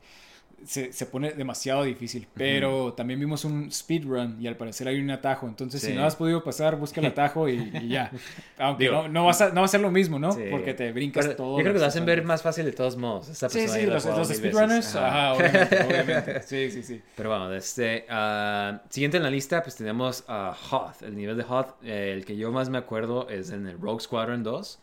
[0.64, 2.26] se, se pone demasiado difícil.
[2.34, 5.46] Pero también vimos un speedrun y al parecer hay un atajo.
[5.46, 5.88] Entonces, Sí.
[5.88, 8.10] si no has podido pasar, busca el atajo y, y ya.
[8.58, 10.32] Aunque Digo, no, no, vas a, no va a ser lo mismo, ¿no?
[10.32, 10.44] Sí.
[10.50, 11.58] Porque te brincas Pero todo.
[11.58, 13.28] Yo creo que lo hacen ver más fácil de todos modos.
[13.28, 15.32] Esta Sí, sí, los, speedrunners, Ajá.
[15.32, 16.42] ajá, obviamente, obviamente.
[16.46, 17.02] Sí, sí, sí.
[17.16, 21.02] Pero bueno, este, ah, siguiente en la lista, pues tenemos a Hoth.
[21.02, 24.00] El nivel de Hoth, eh, el que yo más me acuerdo es en el Rogue
[24.00, 24.80] Squadron 2.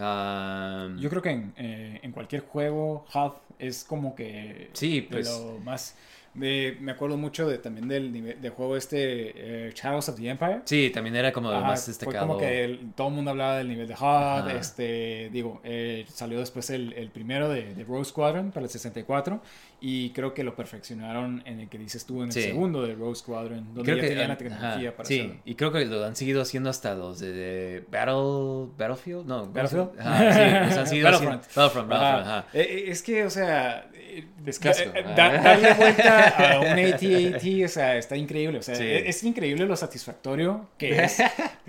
[0.00, 5.06] Ah, Yo creo que en, eh, en cualquier juego, Half es como que Sí, de
[5.08, 5.96] pues- lo más.
[6.34, 10.28] de- me acuerdo mucho de, también del nivel de juego este eh, Shadows of the
[10.28, 10.60] Empire.
[10.66, 12.26] sí, también era como lo más fue destacado.
[12.28, 16.38] como que el- todo el mundo hablaba del nivel de HUD, este, digo, eh, salió
[16.38, 19.42] después el, el primero de, de Rogue Squadron para el 64
[19.80, 22.42] y creo que lo perfeccionaron en el que dices tú en el Sí.
[22.42, 25.40] segundo de Rogue Squadron, donde Creo ya que tenían la ajá, tecnología para sí, hacerlo.
[25.44, 29.68] y creo que lo han seguido haciendo hasta los de, de Battle Battlefield, no, ¿cómo
[29.68, 30.00] se Battlefield.
[30.00, 31.42] Ajá, sí, los han seguido Battlefront.
[31.42, 32.38] haciendo- Battlefront, Battlefront, Ajá.
[32.38, 32.48] ajá.
[32.52, 34.90] Eh, eh, Es que, o sea, eh, Es casco.
[35.16, 38.58] da- darle vuelta a un AT-AT, o sea, está increíble.
[38.58, 38.84] O sea, Sí.
[38.84, 41.18] es, es increíble lo satisfactorio que es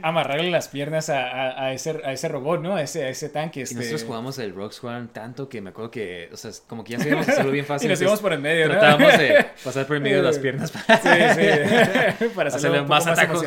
[0.01, 2.76] amarrarle las piernas a, a- a ese, a ese robot, ¿no?
[2.76, 3.60] A ese, a ese tanque.
[3.60, 3.76] Y Este...
[3.76, 6.99] nosotros jugamos el Rogue Squadron tanto que me acuerdo que, o sea, como que ya
[6.99, 7.91] sabíamos hacerlo bien fácil.
[8.02, 8.74] Íbamos por en medio, ¿no?
[8.74, 12.26] Tratábamos de pasar por en medio de las piernas para Sí.
[12.36, 13.43] Para hacerle más atacos.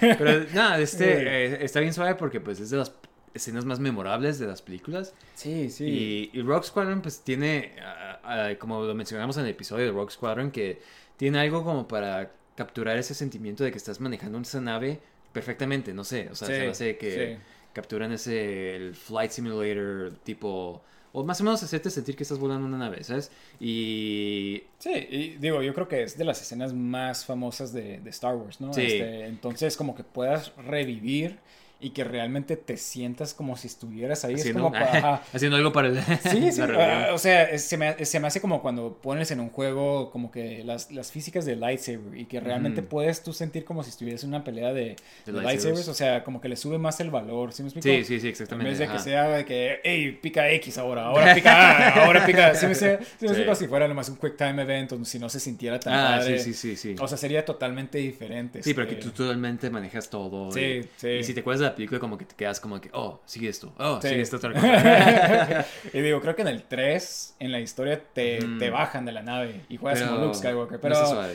[0.00, 2.92] Pero nada, este eh, está bien suave porque pues es de las
[3.34, 5.12] escenas más memorables de las películas.
[5.34, 6.30] Sí, sí.
[6.32, 9.92] Y, y Rogue Squadron pues tiene, ah, ah, como lo mencionamos en el episodio de
[9.92, 10.80] Rogue Squadron, que
[11.16, 15.00] tiene algo como para capturar ese sentimiento de que estás manejando esa nave
[15.32, 17.42] perfectamente, no sé, o sea, Sí, se hace que sí.
[17.74, 20.82] capturan ese el flight simulator tipo
[21.16, 23.30] o más o menos hacerte sentir que estás volando una nave, ¿sabes?
[23.58, 28.10] Y Sí, y digo, yo creo que es de las escenas más famosas de, de
[28.10, 28.74] Star Wars, ¿no?
[28.74, 28.82] Sí.
[28.82, 31.38] Este, entonces, como que puedas revivir
[31.78, 34.34] y que realmente te sientas como si estuvieras ahí.
[34.34, 35.22] haciendo, es como pa- ajá.
[35.34, 38.40] haciendo algo para el, Sí, sí, la ah, o sea, se me, se me hace
[38.40, 42.40] como cuando pones en un juego como que las, las físicas de lightsaber y que
[42.40, 44.96] realmente puedes tú sentir como si estuvieras en una pelea de, de
[45.26, 45.44] lightsabers.
[45.44, 47.86] lightsabers, o sea, como que le sube más el valor, ¿sí me explico?
[47.88, 48.70] Sí, sí, sí, En exactamente.
[48.70, 51.52] vez de que sea de que, hey, pica X ahora, ahora pica
[52.00, 52.54] A, ahora pica.
[52.54, 53.26] ¿Sí me, sí me Sí.
[53.26, 53.54] explico?
[53.54, 56.38] Si fuera nomás un quick time event, o si no se sintiera tan Ah, padre.
[56.38, 56.96] sí, sí, sí, sí.
[56.98, 58.62] O sea, sería totalmente diferente.
[58.62, 60.50] Sí, pero que este, tú totalmente manejas todo.
[60.52, 61.08] Sí, y, sí.
[61.08, 63.72] Y si te acuerdas la película, como que te quedas como que, oh, sigue esto,
[63.78, 64.08] oh, Sí.
[64.08, 65.66] sigue esto otra cosa.
[65.92, 68.58] y digo, creo que en el 3, en la historia, te, Mm.
[68.58, 70.80] te bajan de la nave y juegas Pero como Luke Skywalker.
[70.80, 70.94] Pero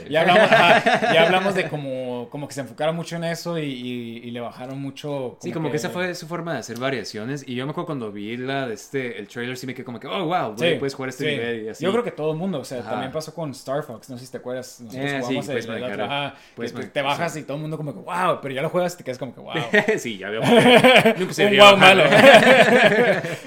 [0.09, 4.17] ya, hablamos, ya hablamos de como, como que se enfocaron mucho en eso y, y-
[4.23, 5.37] y le bajaron mucho.
[5.41, 7.43] Sí, como que esa fue su forma de hacer variaciones.
[7.47, 9.99] Y yo me acuerdo cuando vi la de este, el trailer, sí me quedé como
[9.99, 11.31] que, oh, wow, Sí, puedes jugar este sí.
[11.31, 11.83] nivel y así.
[11.83, 12.91] Yo creo que todo el mundo, o sea, Ajá.
[12.91, 15.83] también pasó con Star Fox, no sé si te acuerdas, nosotros Eh, jugamos el- el
[15.83, 18.61] otro, ajá, que te- te bajas y todo el mundo como que, wow, pero ya
[18.61, 19.53] lo juegas y te quedas como que, wow.
[19.97, 20.41] sí, ya veo.
[21.17, 22.03] Nunca se un wow malo.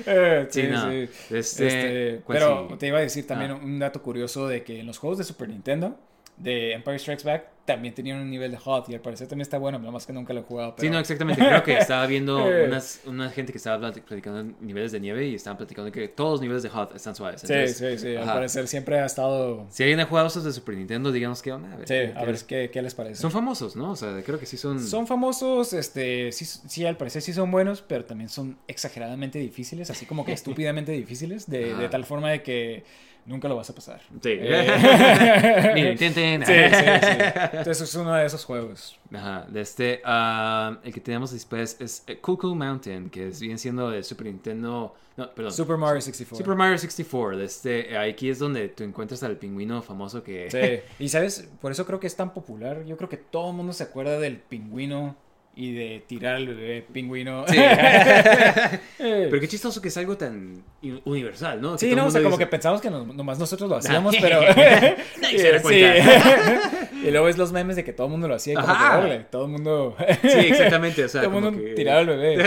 [0.06, 0.90] Eh, Sí, no.
[0.90, 3.60] Este, Este, ¿cuál pero te iba a decir también Ah.
[3.62, 5.96] un dato curioso de que en los juegos de Super Nintendo,
[6.36, 9.56] de Empire Strikes Back, también tenían un nivel de hot y al parecer también está
[9.58, 10.70] bueno, nada más que nunca lo he jugado.
[10.72, 11.40] Sí, pero- no, exactamente.
[11.44, 12.66] Creo que estaba viendo Eh.
[12.66, 16.32] unas, una gente que estaba plati- platicando niveles de nieve y estaban platicando que todos
[16.32, 17.40] los niveles de Hot están suaves.
[17.40, 18.34] Sí, Entonces, sí, sí, al ajá.
[18.34, 19.66] parecer siempre ha estado...
[19.70, 21.72] Si alguien ha jugado esos de Super Nintendo, díganos qué onda.
[21.72, 23.20] A ver, Sí, qué- a ver les- qué, qué les parece.
[23.22, 23.92] Son famosos, ¿no?
[23.92, 24.78] O sea, creo que sí son.
[24.80, 29.88] Son famosos, este, sí, sí, al parecer sí son buenos, pero también son exageradamente difíciles,
[29.90, 32.84] así como que estúpidamente difíciles, de, tal forma de que
[33.26, 34.00] nunca lo vas a pasar.
[34.22, 34.28] Sí.
[34.32, 36.44] Eh, Miren, intenten.
[36.44, 37.53] Sí, sí, sí.
[37.58, 38.98] Entonces es uno de esos juegos.
[39.12, 43.58] Ajá, de este, ah, el que tenemos después es eh, Cuckoo Mountain, que es, viene
[43.58, 46.44] siendo de Super Nintendo, no, perdón, Super Mario 64.
[46.44, 50.50] Super Mario 64, de este, aquí es donde tú encuentras al pingüino famoso que...
[50.50, 50.82] Sí.
[51.04, 52.84] Y sabes, por eso creo que es tan popular.
[52.84, 55.16] Yo creo que todo el mundo se acuerda del pingüino
[55.56, 57.44] y de tirar al bebé pingüino.
[57.48, 57.56] Sí.
[58.98, 60.62] pero qué chistoso que es algo tan
[61.04, 61.72] universal, ¿no?
[61.72, 64.40] Que Sí, no, o sea, como que pensamos que nos- nomás nosotros lo hacíamos, pero...
[64.42, 65.62] Nadie se da Sí.
[65.62, 66.80] cuenta.
[67.04, 69.18] y luego ves los memes de que todo el mundo lo hacía y como que,
[69.30, 69.96] todo el mundo...
[70.22, 71.04] Sí, exactamente.
[71.04, 72.46] O sea, todo el mundo que- tiraba al bebé.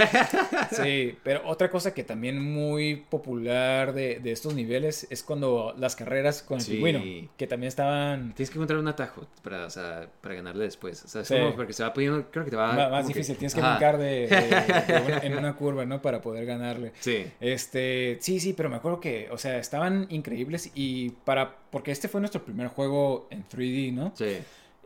[0.71, 5.95] Sí, pero otra cosa que también muy popular de, de estos niveles es cuando las
[5.95, 6.71] carreras con el Sí.
[6.73, 8.33] pingüino, que también estaban...
[8.33, 11.03] Tienes que encontrar un atajo para, o sea, para ganarle después.
[11.03, 11.35] O sea, es Sí.
[11.35, 13.71] como porque se va poniendo, creo que te va como más difícil, tienes que Ajá.
[13.71, 16.01] brincar de, de- de una- en una curva, ¿no?
[16.01, 16.91] Para poder ganarle.
[16.99, 17.25] Sí.
[17.39, 22.07] Este, sí, sí, pero me acuerdo que, o sea, estaban increíbles y para, porque este
[22.07, 24.13] fue nuestro primer juego en 3D, ¿no?
[24.15, 24.37] Sí.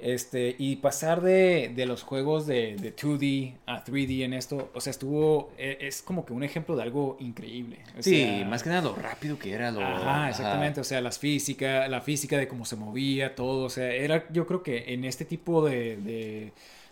[0.03, 4.81] Este, y pasar de, de los juegos de, de 2D a 3D en esto, o
[4.81, 7.77] sea, estuvo, e- es como que un ejemplo de algo increíble.
[7.99, 9.69] O Sí, sea, más que nada lo rápido que era.
[9.69, 9.79] Lo...
[9.81, 13.93] Ajá, exactamente, o sea, las física, la física de cómo se movía, todo, o sea,
[13.93, 16.51] era, yo creo que en este tipo de, de,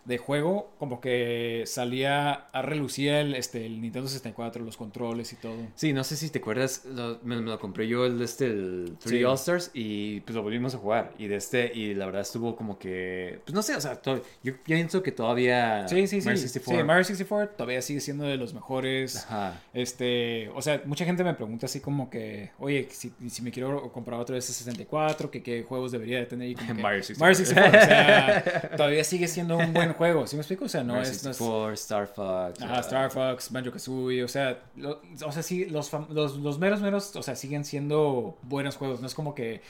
[0.10, 5.36] de juego, como que salía a relucir el, este, el Nintendo 64, los controles y
[5.38, 5.56] todo.
[5.76, 8.98] Sí, no sé si te acuerdas, lo- me, me lo compré yo el, este, el
[9.00, 9.24] 3 Sí.
[9.24, 11.14] All Stars y pues lo volvimos a jugar.
[11.18, 14.02] Y de este, y la verdad estuvo como que, pues no sé, o sea,
[14.44, 16.26] yo pienso que todavía Sí, sí, sí.
[16.26, 19.16] Mario Sí, 64 Mario 64 todavía sigue siendo de los mejores.
[19.28, 19.62] Ajá.
[19.74, 23.92] Este, o sea, mucha gente me pregunta así como que, oye, si, si me quiero
[23.92, 26.50] comprar otro de ese 64, que qué juegos debería de tener.
[26.50, 27.20] Y como que, Mario 64.
[27.20, 30.66] Mario 64, o sea, todavía sigue siendo un buen juego, ¿sí me explico?
[30.66, 31.24] O sea, no es...
[31.24, 32.62] no es- 64, Star Fox.
[32.64, 36.58] Ajá, uh, Star Fox, Banjo Kazooie, o sea, lo- o sea, sí, los, los, los
[36.58, 39.62] meros meros, o sea, siguen siendo buenos juegos, no es como que,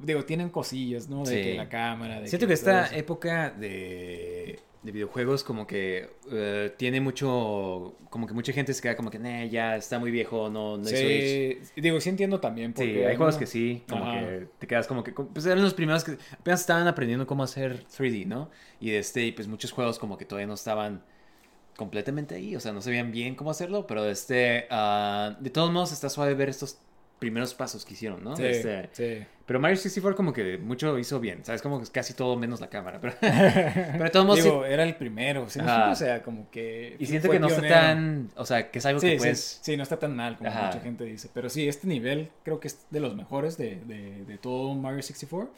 [0.00, 1.24] digo, tienen cosillas, ¿no?
[1.24, 1.42] De Sí.
[1.42, 7.00] que la cámara, de Siento que esta época de, de videojuegos como que eh, tiene
[7.00, 10.78] mucho, como que mucha gente se queda como que, "Nah, ya está muy viejo, no,
[10.78, 11.68] no hizo Switch".
[11.74, 12.92] Sí, digo, sí entiendo también, porque...
[12.94, 14.18] Sí, hay juegos que sí, como Ajá.
[14.18, 17.84] que te quedas como que, pues eran los primeros que apenas estaban aprendiendo cómo hacer
[17.84, 18.50] 3D, ¿no?
[18.80, 21.02] Y de este, y pues muchos juegos como que todavía no estaban
[21.76, 25.70] completamente ahí, o sea, no sabían bien cómo hacerlo, pero de este, ah, de todos
[25.70, 26.78] modos está suave ver estos
[27.18, 28.36] primeros pasos que hicieron, ¿no?
[28.36, 29.26] Sí, este- sí.
[29.48, 31.62] Pero Mario 64 como que mucho hizo bien, ¿sabes?
[31.62, 34.66] Como que casi todo menos la cámara, pero, pero de todos modos...
[34.68, 35.90] era el primero, ¿sí explico?
[35.90, 36.96] O sea, como que...
[36.98, 39.58] y siento que no está tan, o sea, que es algo Sí, que puedes...
[39.62, 40.66] sí, no está tan mal como Ajá.
[40.66, 41.30] mucha gente dice.
[41.32, 45.00] Pero sí, este nivel creo que es de los mejores de, de, de todo Mario
[45.00, 45.50] 64.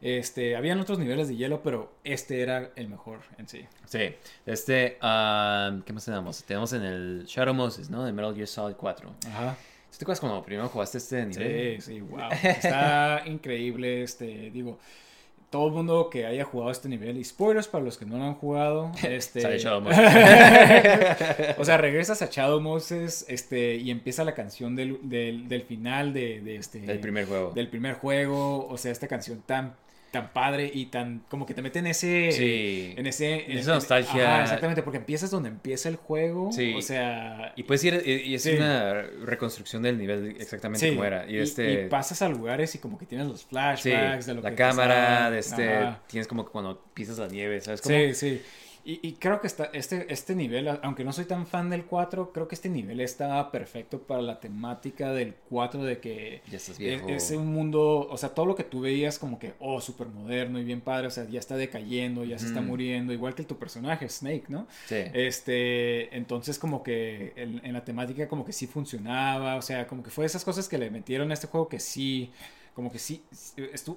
[0.00, 3.66] Este, habían otros niveles de hielo, pero este era el mejor en sí.
[3.84, 4.14] Sí,
[4.46, 6.42] este, ah, ¿qué más tenemos?
[6.44, 8.06] Tenemos en el Shadow Moses, ¿no?
[8.06, 9.14] De Metal Gear Solid 4.
[9.28, 9.56] Ajá.
[9.94, 11.80] ¿Sí ¿Te acuerdas cuando primero jugaste este nivel?
[11.80, 12.28] Sí, sí, wow.
[12.42, 14.80] Está increíble, este, digo,
[15.50, 18.24] todo el mundo que haya jugado este nivel, y spoilers para los que no lo
[18.24, 19.40] han jugado, este...
[19.40, 20.00] Sale Shadow Moses.
[21.58, 26.12] o sea, regresas a Shadow Moses, este, y empieza la canción del, del, del final
[26.12, 26.80] de, de este...
[26.80, 27.52] Del primer juego.
[27.52, 29.76] Del primer juego, o sea, esta canción tan
[30.14, 32.94] tan padre y tan como que te mete en ese Sí.
[32.96, 34.34] en ese en- Esa en- nostalgia.
[34.34, 36.72] Ajá, exactamente porque empiezas donde empieza el juego Sí.
[36.74, 38.52] o sea Y puedes ir, y, y es Sí.
[38.52, 41.26] una reconstrucción del nivel exactamente como era.
[41.28, 41.84] Y, y, este...
[41.84, 45.30] y pasas a lugares y como que tienes los flashbacks de lo la que cámara,
[45.30, 46.00] de este, Ajá.
[46.06, 47.82] tienes como que cuando pisas la nieve, ¿sabes?
[47.82, 48.42] Como, Sí, sí.
[48.86, 52.32] Y, y creo que está, este, este nivel, aunque no soy tan fan del 4,
[52.32, 56.74] creo que este nivel está perfecto para la temática del 4 de que Ya estás
[56.74, 57.08] es, viejo.
[57.08, 60.58] es un mundo, o sea, todo lo que tú veías como que, oh, súper moderno
[60.58, 63.56] y bien padre, o sea, ya está decayendo, ya se está muriendo, igual que tu
[63.58, 64.66] personaje, Snake, ¿no?
[64.86, 64.96] Sí.
[65.14, 70.02] Este, entonces como que en, en la temática como que sí funcionaba, o sea, como
[70.02, 72.30] que fue esas cosas que le metieron a este juego que sí,
[72.74, 73.22] como que sí,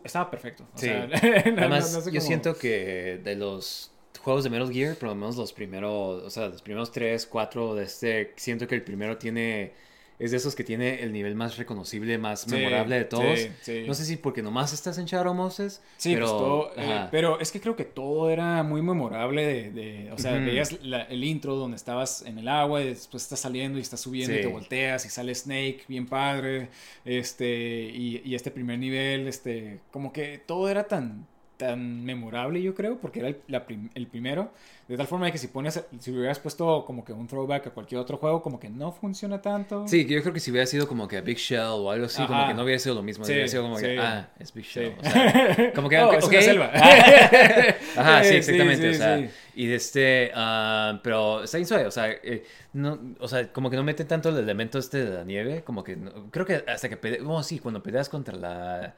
[0.03, 0.63] estaba perfecto.
[0.73, 0.85] O Sí.
[0.88, 1.13] sea, no-
[1.57, 5.15] Además, no sé yo cómo- siento que de los juegos de Metal Gear, por lo
[5.15, 9.18] menos los primeros, o sea, los primeros tres, cuatro de este, siento que el primero
[9.18, 9.74] tiene,
[10.20, 13.39] es de esos que tiene el nivel más reconocible, más Sí, memorable de todos.
[13.39, 13.84] sí, sí.
[13.88, 17.39] No sé si porque nomás estás en Shadow Moses, Sí, pero, pues todo, eh, pero
[17.39, 21.24] es que creo que todo era muy memorable de, de- o sea, veías la- el
[21.24, 24.47] intro donde estabas en el agua y después estás saliendo y estás subiendo y te
[24.47, 26.70] volteas y sale Snake, bien padre,
[27.05, 31.28] este, y, y este primer nivel, este, como que todo era tan,
[31.58, 34.51] tan memorable yo creo, porque era el, la prim- el primero,
[34.88, 37.99] de tal forma que si pones, si hubieras puesto como que un throwback a cualquier
[37.99, 39.88] otro juego, como que no funciona tanto.
[39.88, 42.24] Sí, yo creo que si hubiera sido como que a Big Shell o algo así,
[42.26, 42.47] como Ajá.
[42.49, 43.26] que no hubiera sido lo mismo.
[43.26, 43.97] Sí, hubiera sido como que, sí.
[43.99, 44.93] ah, es Big Shell.
[45.01, 45.08] Sí.
[45.08, 46.43] O sea, como que, Oh, ok, es una ok.
[46.43, 46.72] selva.
[47.97, 48.89] Ajá, sí, exactamente.
[48.89, 52.43] o sea, y de este, ah, pero está bien suave, o sea, eh,
[52.74, 55.84] no, o sea, como que no mete tanto el elemento este de la nieve, como
[55.84, 58.93] que, no- creo que hasta que peleas, oh, sí, cuando peleas contra la,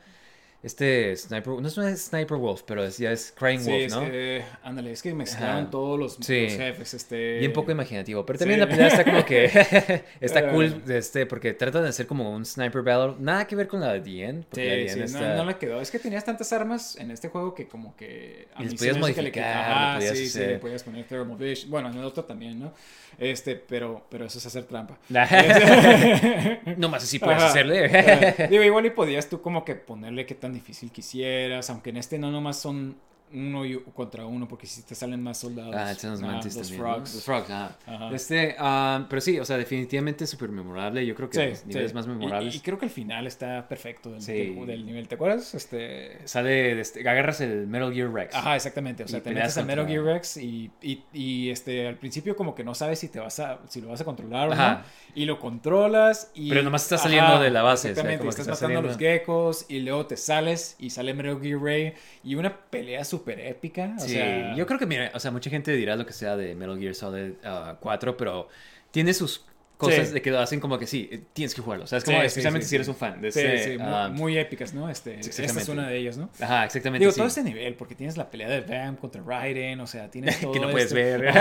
[0.61, 3.95] este Sniper, no es un Sniper Wolf, pero es, ya es Crying Sí, Wolf, es
[3.95, 4.01] ¿no?
[4.01, 5.69] que, ándale, es que mezclaron Ajá.
[5.69, 6.43] todos los, Sí.
[6.43, 7.39] los jefes, este...
[7.39, 8.65] Bien poco imaginativo, pero también Sí.
[8.65, 9.45] la pelea está como que
[10.19, 13.79] está cool, este, porque tratan de hacer como un sniper battle, nada que ver con
[13.79, 15.79] la de The End, porque la de Sí, sí, End no, está- no le quedó.
[15.81, 18.47] Es que tenías tantas armas en este juego que como que...
[18.55, 20.83] a Y les podías hace que le modificar, le podías sí, sí, hacer- le podías
[20.83, 21.69] poner thermal vision.
[21.71, 22.73] Bueno, en el otro también, ¿no?
[23.17, 24.97] Este, pero, pero eso es hacer trampa.
[26.77, 27.47] no más así puedes Ajá.
[27.49, 27.85] hacerle.
[27.85, 28.47] Ajá.
[28.47, 32.19] Digo, igual y podías tú como que ponerle qué tan difícil quisieras, aunque en este
[32.19, 32.97] no nomás son
[33.33, 35.75] uno y contra uno, porque si te salen más soldados.
[35.75, 36.87] Ah, los Ajá, mantis los también.
[36.87, 36.93] ¿no?
[36.95, 37.15] frogs.
[37.15, 37.77] Los frogs, ajá.
[37.85, 38.09] Ajá.
[38.15, 41.05] Este, ah, pero sí, o sea, definitivamente súper memorable.
[41.05, 41.95] Yo creo que Sí, los niveles sí.
[41.95, 42.55] más Y- memorables.
[42.55, 44.33] Y, creo que el final está perfecto del, Sí.
[44.33, 45.07] del- del nivel.
[45.07, 45.53] ¿Te acuerdas?
[45.55, 46.17] Este...
[46.27, 48.33] Sale, de este, agarras el Metal Gear Rex.
[48.35, 49.03] Ajá, exactamente.
[49.03, 52.35] O sea, Y te metes al Metal Gear Rex y, y, y, este, al principio
[52.35, 54.73] como que no sabes si te vas a, si lo vas a controlar o Ajá.
[54.85, 54.99] no.
[55.15, 56.49] Y lo controlas y...
[56.49, 58.79] Pero nomás estás saliendo de la base, o sea, Exactamente, como que estás estás matando
[58.79, 61.93] a los saliendo- geckos y luego te sales y sale Metal Gear Ray
[62.23, 63.93] y una pelea súper épica.
[63.97, 66.35] O Sí, sea, yo creo que, mira, o sea, mucha gente dirá lo que sea
[66.37, 68.47] de Metal Gear Solid ah, 4, pero
[68.91, 69.45] tiene sus
[69.79, 70.13] cosas Sí.
[70.13, 71.85] de que hacen como que sí, eh, tienes que jugarlo.
[71.85, 73.83] O sea, es como, sí, especialmente sí, si eres un fan de Sí, ese, sí,
[74.11, 74.89] muy, épicas, ¿no?
[74.89, 76.29] Este, esta es una de ellas, ¿no?
[76.41, 77.05] Ajá, exactamente.
[77.05, 80.37] Digo, todo este nivel, porque tienes la pelea de Vamp contra Raiden, o sea, tienes
[80.41, 81.33] todo Que no puedes este- ver.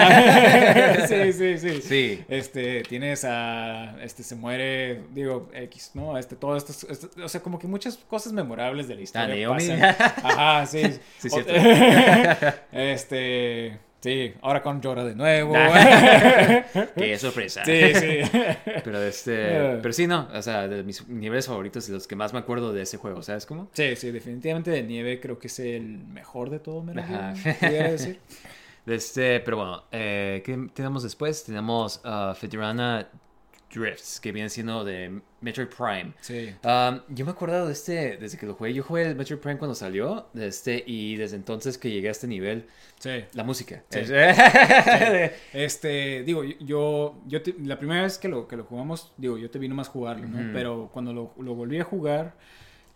[1.08, 1.82] Sí, sí, sí.
[1.82, 2.24] Sí.
[2.28, 6.16] Este, tienes a, este, se muere, digo, X, ¿no?
[6.16, 6.72] Este, todo esto,
[7.22, 9.82] o sea, como que muchas cosas memorables de la historia pasan.
[9.82, 10.82] Ajá, sí.
[11.18, 11.52] Sí, cierto.
[12.72, 15.54] este, sí, ahora con Llora de nuevo.
[16.96, 17.64] Qué sorpresa.
[17.64, 18.18] sí, sí.
[18.84, 22.32] Pero este, pero sí, no, o sea, de mis niveles favoritos y los que más
[22.32, 23.68] me acuerdo de ese juego, ¿sabes cómo?
[23.72, 28.18] Sí, sí, definitivamente de nieve creo que es el mejor de todo, pudiera decir.
[28.86, 31.44] De Este, pero bueno, eh, ¿qué tenemos después?
[31.44, 32.34] Tenemos uh,
[33.74, 36.12] Drifts, que viene siendo de Metroid Prime.
[36.20, 36.54] Sí.
[36.64, 39.58] Um, yo me acuerdo de este, desde que lo jugué, yo jugué el Metroid Prime
[39.58, 42.66] cuando salió, de este, y desde entonces que llegué a este nivel,
[42.98, 43.24] Sí.
[43.34, 43.84] la música.
[43.90, 43.98] Sí.
[44.08, 49.36] Es- Este, digo, yo, yo te- la primera vez que lo, que lo jugamos, digo,
[49.38, 50.52] yo te vi nomás jugarlo, ¿no?
[50.52, 52.34] Pero cuando lo, lo volví a jugar,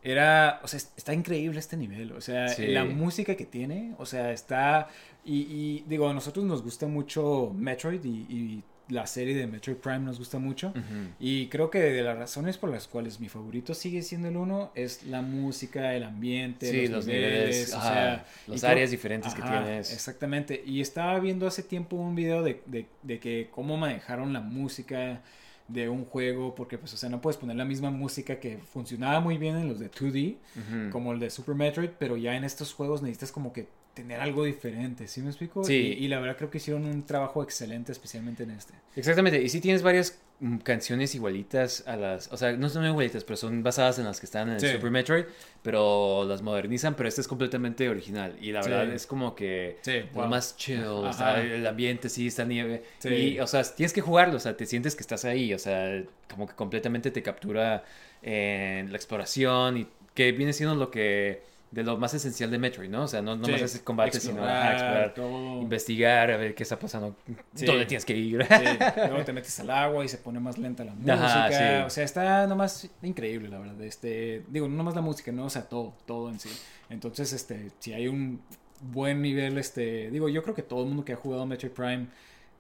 [0.03, 2.67] era, o sea, es- está increíble este nivel, o sea, Sí.
[2.69, 4.89] la música que tiene, o sea, está,
[5.25, 8.63] y, y, digo, a nosotros nos gusta mucho Metroid y, y
[8.93, 10.73] la serie de Metroid Prime nos gusta mucho.
[11.19, 14.71] Y creo que de las razones por las cuales mi favorito sigue siendo el uno
[14.75, 18.91] es la música, el ambiente, Sí, los, los niveles, niveles, o sea, las creo- áreas
[18.91, 19.93] diferentes que tienes.
[19.93, 20.63] Exactamente.
[20.67, 25.23] Y estaba viendo hace tiempo un video de, de, de que cómo manejaron la música
[25.69, 29.21] de un juego, porque pues, o sea, no puedes poner la misma música que funcionaba
[29.21, 30.91] muy bien en los de 2D, Ujú.
[30.91, 34.45] como el de Super Metroid, pero ya en estos juegos necesitas como que tener algo
[34.45, 35.65] diferente, ¿sí me explico?
[35.65, 35.97] Sí.
[35.99, 38.73] Y, y la verdad creo que hicieron un trabajo excelente, especialmente en este.
[38.97, 43.23] Exactamente, y sí tienes varias mm, canciones igualitas a las, o sea, no son igualitas,
[43.25, 44.61] pero son basadas en las que están en el.
[44.61, 45.25] Super Metroid,
[45.63, 48.71] pero las modernizan, pero esta es completamente original y la Sí.
[48.71, 50.27] verdad es como que Sí, wow.
[50.27, 51.11] más chill, Ajá.
[51.11, 53.09] está el ambiente, sí, está nieve, Sí.
[53.11, 56.03] y, o sea, tienes que jugarlo, o sea, te sientes que estás ahí, o sea,
[56.31, 57.85] como que completamente te captura
[58.23, 62.89] en la exploración y que viene siendo lo que, de lo más esencial de Metroid,
[62.91, 63.05] ¿no?
[63.05, 63.53] O sea, no, no Sí.
[63.53, 65.63] más es el combate, sino ajá, Explorar, todo.
[65.63, 67.17] investigar, a ver qué está pasando,
[67.55, 67.65] Sí.
[67.67, 68.45] dónde tienes que ir.
[68.45, 68.49] Sí,
[69.09, 71.15] luego te metes al agua y se pone más lenta la música.
[71.47, 71.87] Ajá.
[71.87, 73.81] O sea, está nomás increíble, la verdad.
[73.83, 76.51] Este, digo, no nomás la música, no, o sea, todo, todo en sí.
[76.91, 78.41] Entonces, este, si hay un
[78.83, 82.07] buen nivel, este, digo, yo creo que todo el mundo que ha jugado Metroid Prime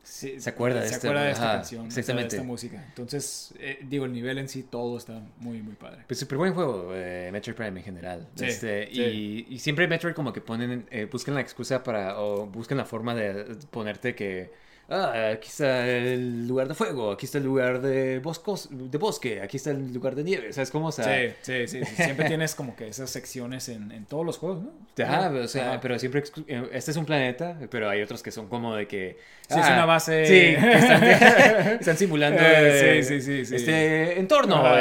[0.03, 2.37] se, Se acuerda de se este- acuerda de esta ajá, canción, sea, de exactamente.
[2.37, 2.85] esta música.
[2.89, 6.05] Entonces, eh, digo, el nivel en sí, todo está muy, muy padre.
[6.07, 8.29] Pues súper buen juego, eh, Metroid Prime en general.
[8.35, 9.01] Sí, Este, sí.
[9.01, 12.85] Y, y siempre Metroid como que ponen, eh, buscan la excusa para, o buscan la
[12.85, 14.51] forma de ponerte que,
[14.89, 19.41] ah, aquí está el lugar de fuego, aquí está el lugar de, boscos, de bosque,
[19.41, 20.89] aquí está el lugar de nieve, ¿sabes cómo?
[20.89, 21.95] O sea, Sí, sí, sí, sí.
[22.03, 25.05] Siempre tienes como que esas secciones en, en todos los juegos, ¿no?
[25.05, 25.81] Ajá, o sea, Ajá.
[25.81, 29.19] pero siempre, eh, este es un planeta, pero hay otros que son como de que...
[29.49, 31.05] Sí, es una base- Sí, están,
[31.81, 34.63] están simulando Eh, eh, sí, sí, sí, este entorno.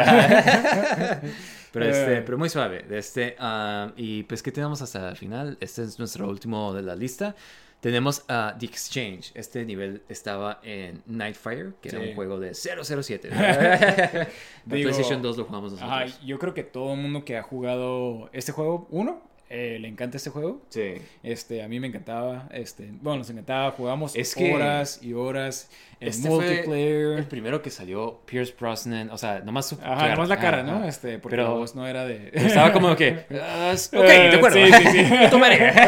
[1.71, 2.21] Pero, este, Eh.
[2.25, 2.83] pero muy suave.
[2.91, 5.57] Este, ah, y pues, ¿qué tenemos hasta el final?
[5.61, 7.33] Este es nuestro último de la lista.
[7.81, 9.31] Tenemos a The Exchange.
[9.33, 12.09] Este nivel estaba en Nightfire, que era Sí.
[12.09, 13.29] un juego de 007.
[13.31, 14.27] La
[14.65, 15.91] Digo, PlayStation 2 lo jugamos nosotros.
[15.91, 19.87] Ajá, yo creo que todo el mundo que ha jugado este juego, uno, eh, le
[19.87, 20.61] encanta este juego.
[20.69, 20.93] Sí.
[21.23, 25.69] Este, a mí me encantaba, este, bueno, nos encantaba, jugamos Es que- horas y horas.
[26.01, 27.17] Este fue multiplayer.
[27.19, 30.83] el primero que salió Pierce Brosnan, o sea, nomás su Ajá, nomás la cara, ¿no?
[30.85, 32.31] Este, porque Pero- la voz no era de...
[32.33, 34.57] Estaba como que, ah, ok, Eh, de acuerdo.
[34.57, 35.05] sí, sí, sí.
[35.29, 35.71] Tomaré.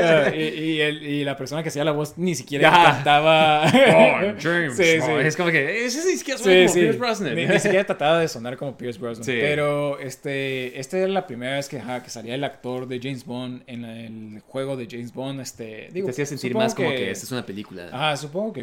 [0.00, 3.64] Eh, y, y el- y la persona que hacía la voz ni siquiera cantaba.
[3.66, 3.70] Oh,
[4.40, 4.76] James.
[4.76, 5.12] Sí, no, sí.
[5.24, 6.74] Es como que, ese ni siquiera suena como.
[6.74, 7.34] Pierce Brosnan.
[7.34, 9.24] Ni, ni siquiera trataba de sonar como Pierce Brosnan.
[9.26, 13.62] Pero este, esta era la primera vez que, que salía el actor de James Bond
[13.66, 15.40] en el juego de James Bond.
[15.40, 17.88] Este, digo, Te hacía sentir más como que esta es una película.
[17.92, 18.62] Ajá, supongo que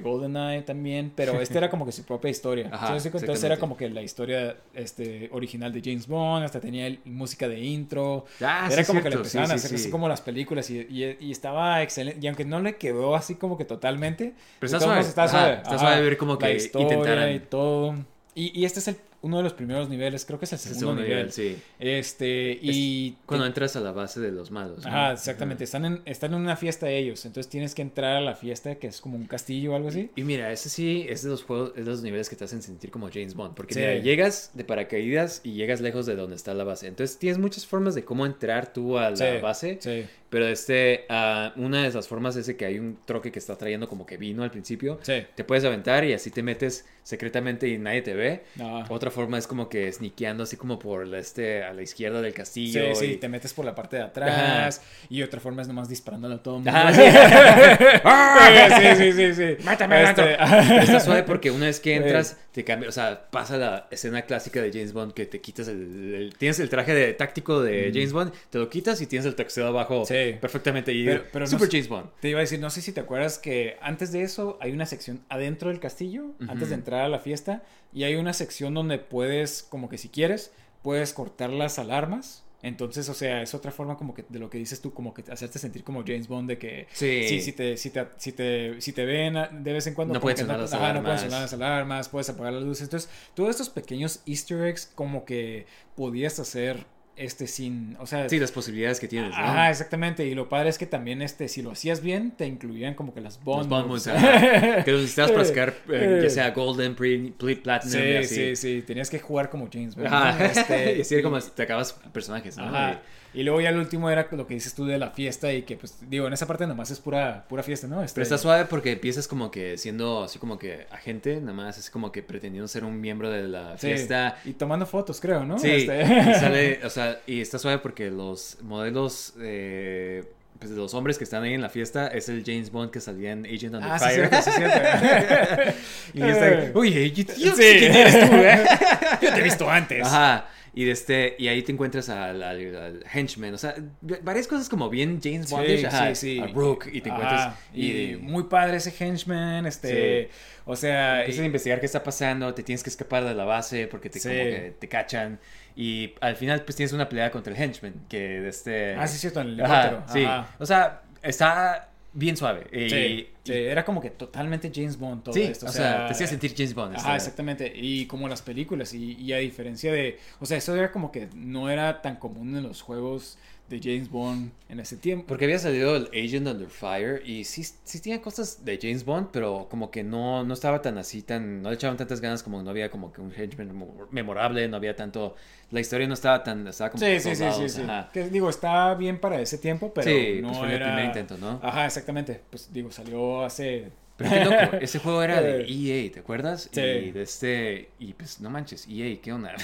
[0.66, 2.70] También, pero este era como que su propia historia.
[2.72, 7.00] Ajá, Entonces, era como que la historia este, original de James Bond, hasta tenía el-
[7.06, 8.26] música de intro.
[8.42, 9.76] Ah, era sí, como que le sí, empezaban a hacer sí.
[9.76, 12.20] así como las películas y, y- y estaba excelente.
[12.22, 15.00] Y aunque no le quedó así como que totalmente, Pero está suave.
[15.02, 15.54] Está Ajá, suave.
[15.56, 15.80] está Ajá.
[15.80, 17.34] suave ver como La que historia intentaran.
[17.36, 17.96] y todo.
[18.36, 20.80] Y, y este es el, uno de los primeros niveles, creo que es el segundo,
[20.80, 21.18] segundo nivel.
[21.18, 21.58] nivel, sí.
[21.80, 23.18] Este, y...
[23.26, 24.84] Cuando entras a la base de los malos.
[24.84, 24.88] ¿no?
[24.88, 25.64] Ajá, exactamente.
[25.64, 27.26] Están en, están en una fiesta ellos.
[27.26, 30.12] Entonces tienes que entrar a la fiesta, que es como un castillo o algo así.
[30.16, 32.62] Y mira, ese sí es de los juegos, es de los niveles que te hacen
[32.62, 33.56] sentir como James Bond.
[33.56, 33.80] Porque Sí.
[33.80, 36.86] mira, llegas de paracaídas y llegas lejos de donde está la base.
[36.86, 39.78] Entonces tienes muchas formas de cómo entrar tú a la Sí, base.
[39.82, 40.06] Sí.
[40.30, 43.56] Pero este, ah, una de esas formas es de que hay un troque que está
[43.58, 45.00] trayendo como que vino al principio.
[45.04, 45.24] Sí.
[45.36, 48.44] Te puedes aventar y así te metes secretamente y nadie te ve.
[48.60, 48.84] Ah.
[48.90, 52.34] Otra forma es como que sniqueando así como por la, este, a la izquierda del
[52.34, 52.82] castillo.
[52.96, 54.82] Sí, sí, y- te metes por la parte de atrás.
[55.10, 56.72] Y otra forma es nomás disparándole a todo el mundo.
[56.78, 56.92] Ajá,
[58.90, 58.96] sí.
[58.98, 59.64] sí, sí, sí, sí.
[59.64, 60.34] Mátame, Este,
[60.82, 61.98] está suave porque una vez que Sí.
[62.04, 65.68] entras, te cambia, o sea, pasa la escena clásica de James Bond que te quitas
[65.68, 69.26] el, el- tienes el traje de táctico de James Bond, te lo quitas y tienes
[69.26, 70.06] el texto abajo Mm.
[70.16, 70.38] Sí.
[70.40, 72.10] perfectamente y Pero- pero no super James Bond.
[72.20, 74.86] Te iba a decir, no sé si te acuerdas que antes de eso hay una
[74.86, 77.64] sección adentro del castillo, antes de entrar a la fiesta,
[77.94, 80.52] y hay una sección donde puedes, como que si quieres,
[80.82, 82.42] puedes cortar las alarmas.
[82.62, 85.24] Entonces, o sea, es otra forma como que de lo que dices tú, como que
[85.32, 87.26] hacerte sentir como James Bond, de que Sí.
[87.30, 90.20] sí, si te, si te, si te, si te ven de vez en cuando, No
[90.20, 91.22] que sonar las no alarmas.
[91.22, 92.84] sonar las alarmas, puedes apagar las luces.
[92.86, 96.88] Entonces, todos estos pequeños easter eggs como que podías hacer
[97.18, 99.66] este sin, o sea, Sí, las posibilidades que tienes, ¿no?
[99.68, 100.26] Exactamente.
[100.26, 103.22] Y lo padre es que también, este, si lo hacías bien, te incluían como que
[103.22, 103.70] las Los Bond.
[103.70, 104.08] Bond moves.
[104.08, 104.84] moves, ajá.
[104.84, 108.36] que los necesitabas para sacar, eh, ya sea Golden, Pre, Pre- Platinum y Sí, así.
[108.36, 108.82] sí, sí.
[108.86, 110.08] Tenías que jugar como James Bond.
[110.08, 110.38] Ajá.
[110.40, 110.46] ¿no?
[110.46, 112.66] Este, y así como te acabas personajes, ¿no?
[112.66, 112.92] Ajá.
[112.94, 112.98] Y
[113.44, 115.98] luego ya el último era lo que dices tú de la fiesta y que, pues,
[116.10, 118.02] digo, en esa parte nomás es pura, pura fiesta, ¿no?
[118.04, 121.78] Este, Pero está suave porque empiezas como que siendo así como que agente, nada más
[121.78, 123.88] es como que pretendiendo ser un miembro de la sí.
[123.88, 124.38] fiesta.
[124.46, 125.60] Y tomando fotos, creo, ¿no?
[125.60, 130.24] Sí, Este- y sale, o sea, y está suave porque los modelos eh,
[130.60, 133.00] pues, de los hombres que están ahí en la fiesta es el James Bond que
[133.02, 134.30] salía en Agent Under Ah, sí, Fire.
[134.44, 135.74] sí, cierto.
[136.14, 137.62] y está, oye, yo, yo Sí.
[137.62, 138.64] sé quién eres tú, ¿eh?
[139.22, 140.06] Yo te he visto antes.
[140.06, 140.48] Ajá.
[140.78, 143.54] Y, de este, y ahí te encuentras al, al- al henchman.
[143.54, 143.76] O sea,
[144.24, 145.66] varias cosas como bien James Bond.
[145.68, 146.40] Sí, sí, sí.
[146.42, 146.88] A Rook.
[146.92, 147.42] Y te encuentras.
[147.48, 150.30] Ajá, y, y muy padre ese henchman, este,
[150.66, 153.88] o sea, Empiezas a investigar qué está pasando, te tienes que escapar de la base
[153.88, 154.28] porque te, Sí.
[154.28, 155.40] como que te cachan.
[155.76, 157.94] Y al final, pues tienes una pelea contra el henchman.
[158.08, 158.96] Que de este.
[158.96, 160.14] Ah, sí, cierto, en el Ajá, helicóptero.
[160.20, 160.24] sí.
[160.26, 160.56] Ajá.
[160.60, 162.66] O sea, está bien suave.
[162.72, 165.66] Y, Sí, sí, era como que totalmente James Bond todo sí, esto.
[165.66, 166.96] o sea, te hacía sentir James Bond.
[166.96, 167.72] Está- exactamente.
[167.76, 168.94] Y como las películas.
[168.94, 170.18] Y, y a diferencia de.
[170.40, 173.38] O sea, eso era como que no era tan común en los juegos
[173.70, 175.26] de James Bond en ese tiempo.
[175.28, 179.30] Porque había salido el Agent Under Fire y sí, sí tenía cosas de James Bond,
[179.32, 182.62] pero como que no, no estaba tan así, tan, no le echaban tantas ganas como
[182.62, 185.36] no había como que un henchman memo- memorable, no había tanto,
[185.72, 187.82] la historia no estaba tan, estaba como Sí, sí, sí, sí, sí.
[188.14, 190.86] Que digo, está bien para ese tiempo, pero Sí, no pues fue el era...
[190.86, 191.60] primer intento, ¿no?
[191.64, 192.42] Ajá, exactamente.
[192.50, 193.92] Pues digo, salió hace...
[194.18, 196.70] Pero qué loco, ese juego era de EA, ¿te acuerdas?
[196.72, 196.82] Sí.
[196.82, 199.56] Y de este, y pues no manches, EA, ¿qué onda?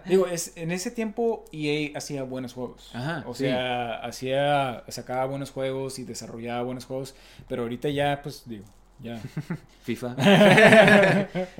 [0.06, 2.90] Digo, es, en ese tiempo EA hacía buenos juegos.
[2.94, 3.44] Ajá, O sí.
[3.44, 7.14] sea, hacía, sacaba buenos juegos y desarrollaba buenos juegos,
[7.48, 8.64] pero ahorita ya, pues digo,
[9.00, 9.20] ya.
[9.84, 10.16] FIFA.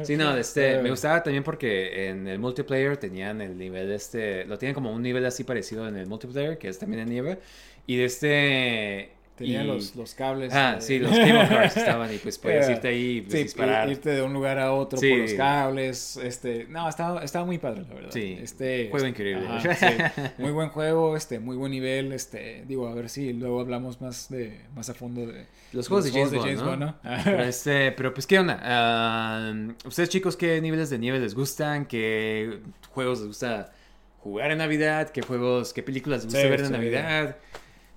[0.02, 4.58] sí, no, este, me gustaba también porque en el multiplayer tenían el nivel este, lo
[4.58, 7.38] tienen como un nivel así parecido en el multiplayer, que es también en nieve.
[7.86, 9.17] Y de este...
[9.38, 10.52] Tenía y- los, los cables.
[10.52, 13.88] Ah, eh, sí, los cable cars estaban y pues podías irte ahí pues, sí, disparar.
[13.88, 15.08] irte de un lugar a otro Sí.
[15.10, 18.10] por los cables, este, no, estaba, estaba muy padre, la verdad.
[18.12, 19.46] Sí, este, juego increíble.
[19.48, 19.74] ajá,
[20.16, 24.00] sí, muy buen juego, este, muy buen nivel, este, digo, a ver si luego hablamos
[24.00, 26.96] más de, más a fondo de Los juegos de James Bond, ¿no?
[27.24, 28.58] Pero, este, pero pues, ¿qué onda?
[28.62, 29.52] Ah,
[29.84, 31.86] Ustedes, chicos, ¿qué niveles de nieve les gustan?
[31.86, 32.58] ¿Qué
[32.90, 33.72] juegos les gusta
[34.18, 35.10] jugar en Navidad?
[35.10, 36.72] ¿Qué juegos, qué películas les gusta ver en.
[36.72, 37.36] Navidad?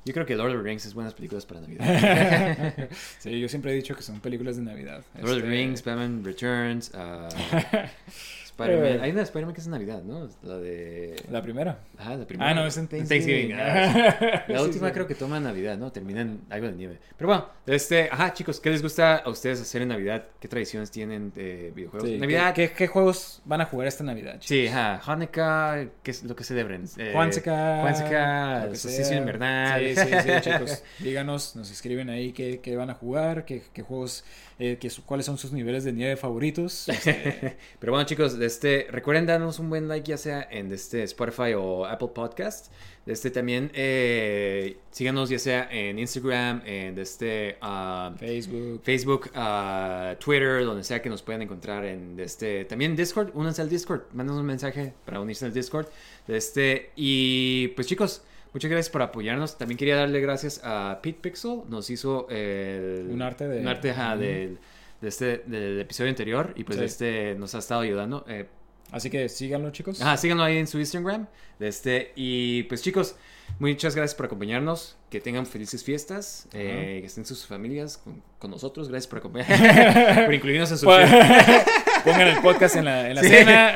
[0.03, 2.89] Yo creo que Lord of the Rings es buenas películas para Navidad.
[3.19, 5.03] sí, yo siempre he dicho que son películas de Navidad.
[5.15, 7.29] Lord of the este, Rings, Batman Returns, ah,
[8.51, 8.85] Spider-Man.
[8.85, 8.99] Eh.
[9.01, 10.29] Hay una de Spider-Man que es en Navidad, ¿no?
[10.43, 11.15] La de.
[11.29, 11.79] La primera.
[11.97, 12.49] Ajá, la primera.
[12.49, 13.49] Ah, no, es en Thanksgiving.
[13.49, 13.53] Thanksgiving.
[13.59, 14.53] ah, sí.
[14.53, 14.93] La última sí.
[14.93, 15.91] creo que toma Navidad, ¿no?
[15.91, 16.99] Termina en algo de nieve.
[17.17, 20.25] Pero bueno, este, ajá, chicos, ¿qué les gusta a ustedes hacer en Navidad?
[20.39, 22.09] ¿Qué tradiciones tienen de videojuegos?
[22.09, 22.53] Sí, Navidad.
[22.53, 24.33] ¿Qué, qué, qué juegos van a jugar esta Navidad?
[24.33, 24.47] chicos?
[24.47, 26.85] Sí, ajá, Hanukkah, ¿qué es lo que celebren?
[26.97, 27.81] Eh, Juanseca.
[27.81, 29.17] Juanseca, sea.
[29.17, 29.81] invernal.
[29.81, 30.83] Sí, sí, sí, chicos.
[30.99, 34.23] Díganos, nos escriben ahí qué, qué van a jugar, qué, qué juegos,
[34.59, 36.87] eh, cuáles son sus niveles de nieve favoritos.
[37.01, 41.03] Este, Pero bueno, chicos, de este, recuerden darnos un buen like ya sea en este
[41.03, 42.71] Spotify o Apple Podcast.
[43.05, 48.81] De este también eh, síganos ya sea en Instagram, en este ah, Facebook.
[48.83, 53.61] Facebook, ah, Twitter, donde sea que nos puedan encontrar en de este también Discord, únanse
[53.63, 55.87] al Discord, mándanos un mensaje para unirse al Discord.
[56.27, 58.21] De este y pues chicos,
[58.53, 59.57] muchas gracias por apoyarnos.
[59.57, 63.93] También quería darle gracias a Pete Pixel, nos hizo el Un arte de- un arte
[63.93, 64.59] del
[65.01, 66.85] de este del episodio anterior y pues Sí.
[66.85, 68.23] este nos ha estado ayudando.
[68.27, 68.47] Eh,
[68.91, 70.01] Así que síganlo, chicos.
[70.01, 71.27] Ajá, síganlo ahí en su Instagram.
[71.59, 73.15] De este, y pues chicos,
[73.57, 74.97] muchas gracias por acompañarnos.
[75.09, 76.47] Que tengan felices fiestas.
[76.51, 78.89] eh, que estén sus familias con, con nosotros.
[78.89, 80.25] Gracias por acompañarnos.
[80.25, 81.65] por incluirnos en su fiesta.
[82.03, 83.29] Pongan el podcast en la, en la Sí.
[83.29, 83.71] cena.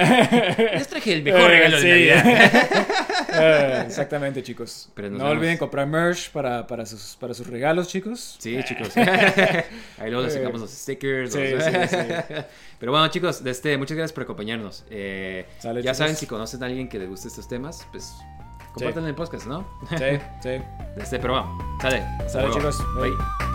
[0.74, 1.88] Les traje el mejor Eh, regalo sí.
[1.88, 2.52] de Navidad.
[3.38, 4.88] Eh, exactamente, chicos.
[4.94, 5.32] Pero no vemos.
[5.32, 8.38] olviden comprar merch para, para, sus, para sus regalos, chicos.
[8.40, 8.96] Sí, chicos.
[8.98, 11.34] Ahí luego les Eh, sacamos los stickers.
[11.34, 11.98] sí, los- sí, sí.
[12.80, 14.86] Pero bueno, chicos, este, muchas gracias por acompañarnos.
[14.90, 15.98] Eh, Sale, ya chicos.
[15.98, 18.14] saben, si conocen a alguien que le guste estos temas, pues
[18.74, 19.68] compártanlo en el podcast, ¿no?
[19.90, 20.50] Sí, sí.
[20.96, 22.06] Este, pero bueno, sale.
[22.30, 22.78] Sale, chicos.
[22.96, 23.10] Bye.
[23.10, 23.55] Bye.